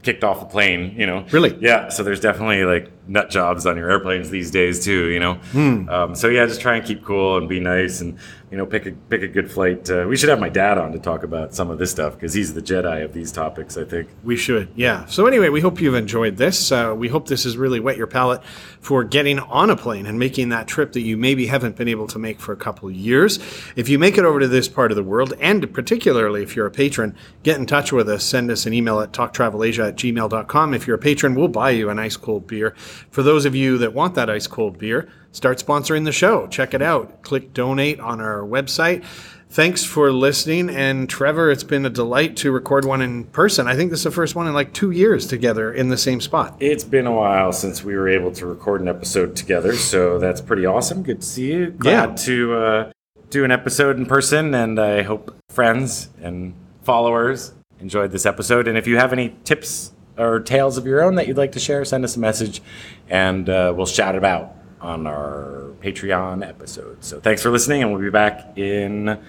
kicked 0.03 0.23
off 0.23 0.39
the 0.39 0.45
plane, 0.45 0.93
you 0.97 1.07
know. 1.07 1.25
Really? 1.31 1.57
Yeah. 1.59 1.89
So 1.89 2.03
there's 2.03 2.19
definitely 2.19 2.65
like 2.65 2.91
nut 3.07 3.29
jobs 3.29 3.65
on 3.65 3.77
your 3.77 3.89
airplanes 3.89 4.29
these 4.29 4.51
days 4.51 4.83
too, 4.83 5.09
you 5.09 5.19
know. 5.19 5.35
Hmm. 5.35 5.89
Um, 5.89 6.15
so 6.15 6.27
yeah, 6.29 6.45
just 6.45 6.61
try 6.61 6.75
and 6.75 6.85
keep 6.85 7.03
cool 7.03 7.37
and 7.37 7.49
be 7.49 7.59
nice 7.59 8.01
and 8.01 8.19
you 8.53 8.57
know 8.57 8.67
pick 8.67 8.85
a 8.85 8.91
pick 8.91 9.23
a 9.23 9.27
good 9.27 9.51
flight. 9.51 9.89
Uh, 9.89 10.05
we 10.07 10.15
should 10.15 10.29
have 10.29 10.39
my 10.39 10.47
dad 10.47 10.77
on 10.77 10.91
to 10.91 10.99
talk 10.99 11.23
about 11.23 11.55
some 11.55 11.71
of 11.71 11.79
this 11.79 11.89
stuff 11.89 12.13
because 12.13 12.35
he's 12.35 12.53
the 12.53 12.61
Jedi 12.61 13.03
of 13.03 13.11
these 13.11 13.31
topics. 13.31 13.77
I 13.77 13.83
think. 13.83 14.09
We 14.23 14.37
should, 14.37 14.69
yeah. 14.75 15.07
So 15.07 15.25
anyway, 15.25 15.49
we 15.49 15.59
hope 15.59 15.81
you've 15.81 15.95
enjoyed 15.95 16.37
this. 16.37 16.71
Uh, 16.71 16.93
we 16.95 17.07
hope 17.07 17.27
this 17.27 17.45
has 17.45 17.57
really 17.57 17.79
wet 17.79 17.97
your 17.97 18.05
palate 18.05 18.43
for 18.79 19.03
getting 19.03 19.39
on 19.39 19.71
a 19.71 19.75
plane 19.75 20.05
and 20.05 20.19
making 20.19 20.49
that 20.49 20.67
trip 20.67 20.93
that 20.93 21.01
you 21.01 21.17
maybe 21.17 21.47
haven't 21.47 21.77
been 21.77 21.87
able 21.87 22.05
to 22.05 22.19
make 22.19 22.39
for 22.39 22.51
a 22.51 22.55
couple 22.55 22.91
years. 22.91 23.39
If 23.75 23.89
you 23.89 23.97
make 23.97 24.19
it 24.19 24.23
over 24.23 24.39
to 24.39 24.47
this 24.47 24.67
part 24.67 24.91
of 24.91 24.97
the 24.97 25.03
world, 25.03 25.33
and 25.39 25.73
particularly 25.73 26.43
if 26.43 26.55
you're 26.55 26.67
a 26.67 26.71
patron, 26.71 27.15
get 27.41 27.57
in 27.57 27.65
touch 27.65 27.91
with 27.91 28.07
us. 28.07 28.23
Send 28.23 28.51
us 28.51 28.67
an 28.67 28.73
email 28.73 28.99
at 28.99 29.13
talktravelasia 29.13 29.87
at 29.87 29.95
gmail.com. 29.95 30.75
If 30.75 30.85
you're 30.85 30.97
a 30.97 30.99
patron, 30.99 31.33
we'll 31.33 31.47
buy 31.47 31.71
you 31.71 31.89
an 31.89 31.97
ice 31.97 32.17
cold 32.17 32.45
beer. 32.45 32.75
For 33.09 33.23
those 33.23 33.45
of 33.45 33.55
you 33.55 33.79
that 33.79 33.95
want 33.95 34.13
that 34.13 34.29
ice 34.29 34.45
cold 34.45 34.77
beer, 34.77 35.09
start 35.33 35.57
sponsoring 35.57 36.05
the 36.05 36.13
show. 36.13 36.47
Check 36.47 36.73
it 36.73 36.81
out. 36.81 37.21
Click 37.23 37.53
donate 37.53 37.99
on 37.99 38.21
our 38.21 38.39
website. 38.39 39.03
Thanks 39.49 39.83
for 39.83 40.11
listening. 40.11 40.69
And 40.71 41.07
Trevor, 41.07 41.51
it's 41.51 41.63
been 41.63 41.85
a 41.85 41.89
delight 41.89 42.37
to 42.37 42.51
record 42.51 42.85
one 42.85 43.01
in 43.01 43.25
person. 43.25 43.67
I 43.67 43.75
think 43.75 43.91
this 43.91 43.99
is 43.99 44.05
the 44.05 44.11
first 44.11 44.33
one 44.35 44.47
in 44.47 44.53
like 44.53 44.73
two 44.73 44.89
years 44.89 45.27
together 45.27 45.71
in 45.71 45.89
the 45.89 45.97
same 45.97 46.21
spot. 46.21 46.55
It's 46.59 46.83
been 46.83 47.05
a 47.05 47.11
while 47.11 47.51
since 47.51 47.83
we 47.83 47.93
were 47.95 48.09
able 48.09 48.31
to 48.31 48.47
record 48.47 48.81
an 48.81 48.87
episode 48.87 49.35
together, 49.35 49.75
so 49.75 50.17
that's 50.17 50.41
pretty 50.41 50.65
awesome. 50.65 51.03
Good 51.03 51.21
to 51.21 51.27
see 51.27 51.51
you. 51.53 51.67
Glad 51.71 52.09
Yeah. 52.11 52.15
to 52.25 52.53
uh, 52.55 52.91
do 53.29 53.43
an 53.43 53.51
episode 53.51 53.97
in 53.97 54.07
person, 54.07 54.55
and 54.55 54.79
I 54.79 55.03
hope 55.03 55.35
friends 55.49 56.09
and 56.21 56.53
followers 56.81 57.53
enjoyed 57.79 58.11
this 58.11 58.25
episode. 58.25 58.67
And 58.67 58.75
if 58.75 58.87
you 58.87 58.97
have 58.97 59.13
any 59.13 59.35
tips 59.43 59.91
or 60.17 60.39
tales 60.39 60.77
of 60.79 60.87
your 60.87 61.03
own 61.03 61.13
that 61.15 61.27
you'd 61.27 61.37
like 61.37 61.51
to 61.51 61.59
share, 61.59 61.85
send 61.85 62.03
us 62.03 62.15
a 62.15 62.19
message, 62.19 62.59
and 63.07 63.47
uh, 63.49 63.71
we'll 63.75 63.85
shout 63.85 64.15
it 64.15 64.23
out 64.23 64.55
on 64.83 65.07
our 65.07 65.71
Patreon 65.81 66.47
episode. 66.47 67.03
So 67.03 67.19
thanks 67.19 67.41
for 67.41 67.49
listening, 67.49 67.81
and 67.81 67.91
we'll 67.91 68.01
be 68.01 68.09
back 68.09 68.57
in 68.57 69.19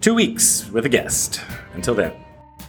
two 0.00 0.14
weeks 0.14 0.68
with 0.70 0.84
a 0.84 0.88
guest. 0.88 1.40
Until 1.74 1.94
then. 1.94 2.12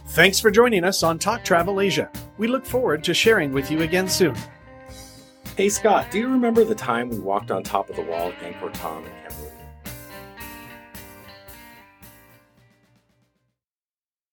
Thanks 0.08 0.40
for 0.40 0.50
joining 0.50 0.84
us 0.84 1.02
on 1.02 1.18
Talk 1.18 1.44
Travel 1.44 1.80
Asia. 1.80 2.10
We 2.38 2.46
look 2.46 2.64
forward 2.64 3.04
to 3.04 3.12
sharing 3.12 3.52
with 3.52 3.70
you 3.70 3.82
again 3.82 4.08
soon. 4.08 4.36
Hey 5.56 5.68
Scott, 5.68 6.10
do 6.10 6.18
you 6.18 6.28
remember 6.28 6.64
the 6.64 6.74
time 6.74 7.08
we 7.08 7.18
walked 7.18 7.50
on 7.50 7.62
top 7.62 7.90
of 7.90 7.96
the 7.96 8.02
wall 8.02 8.28
at 8.28 8.38
Angkor 8.40 8.72
Thom? 8.74 9.04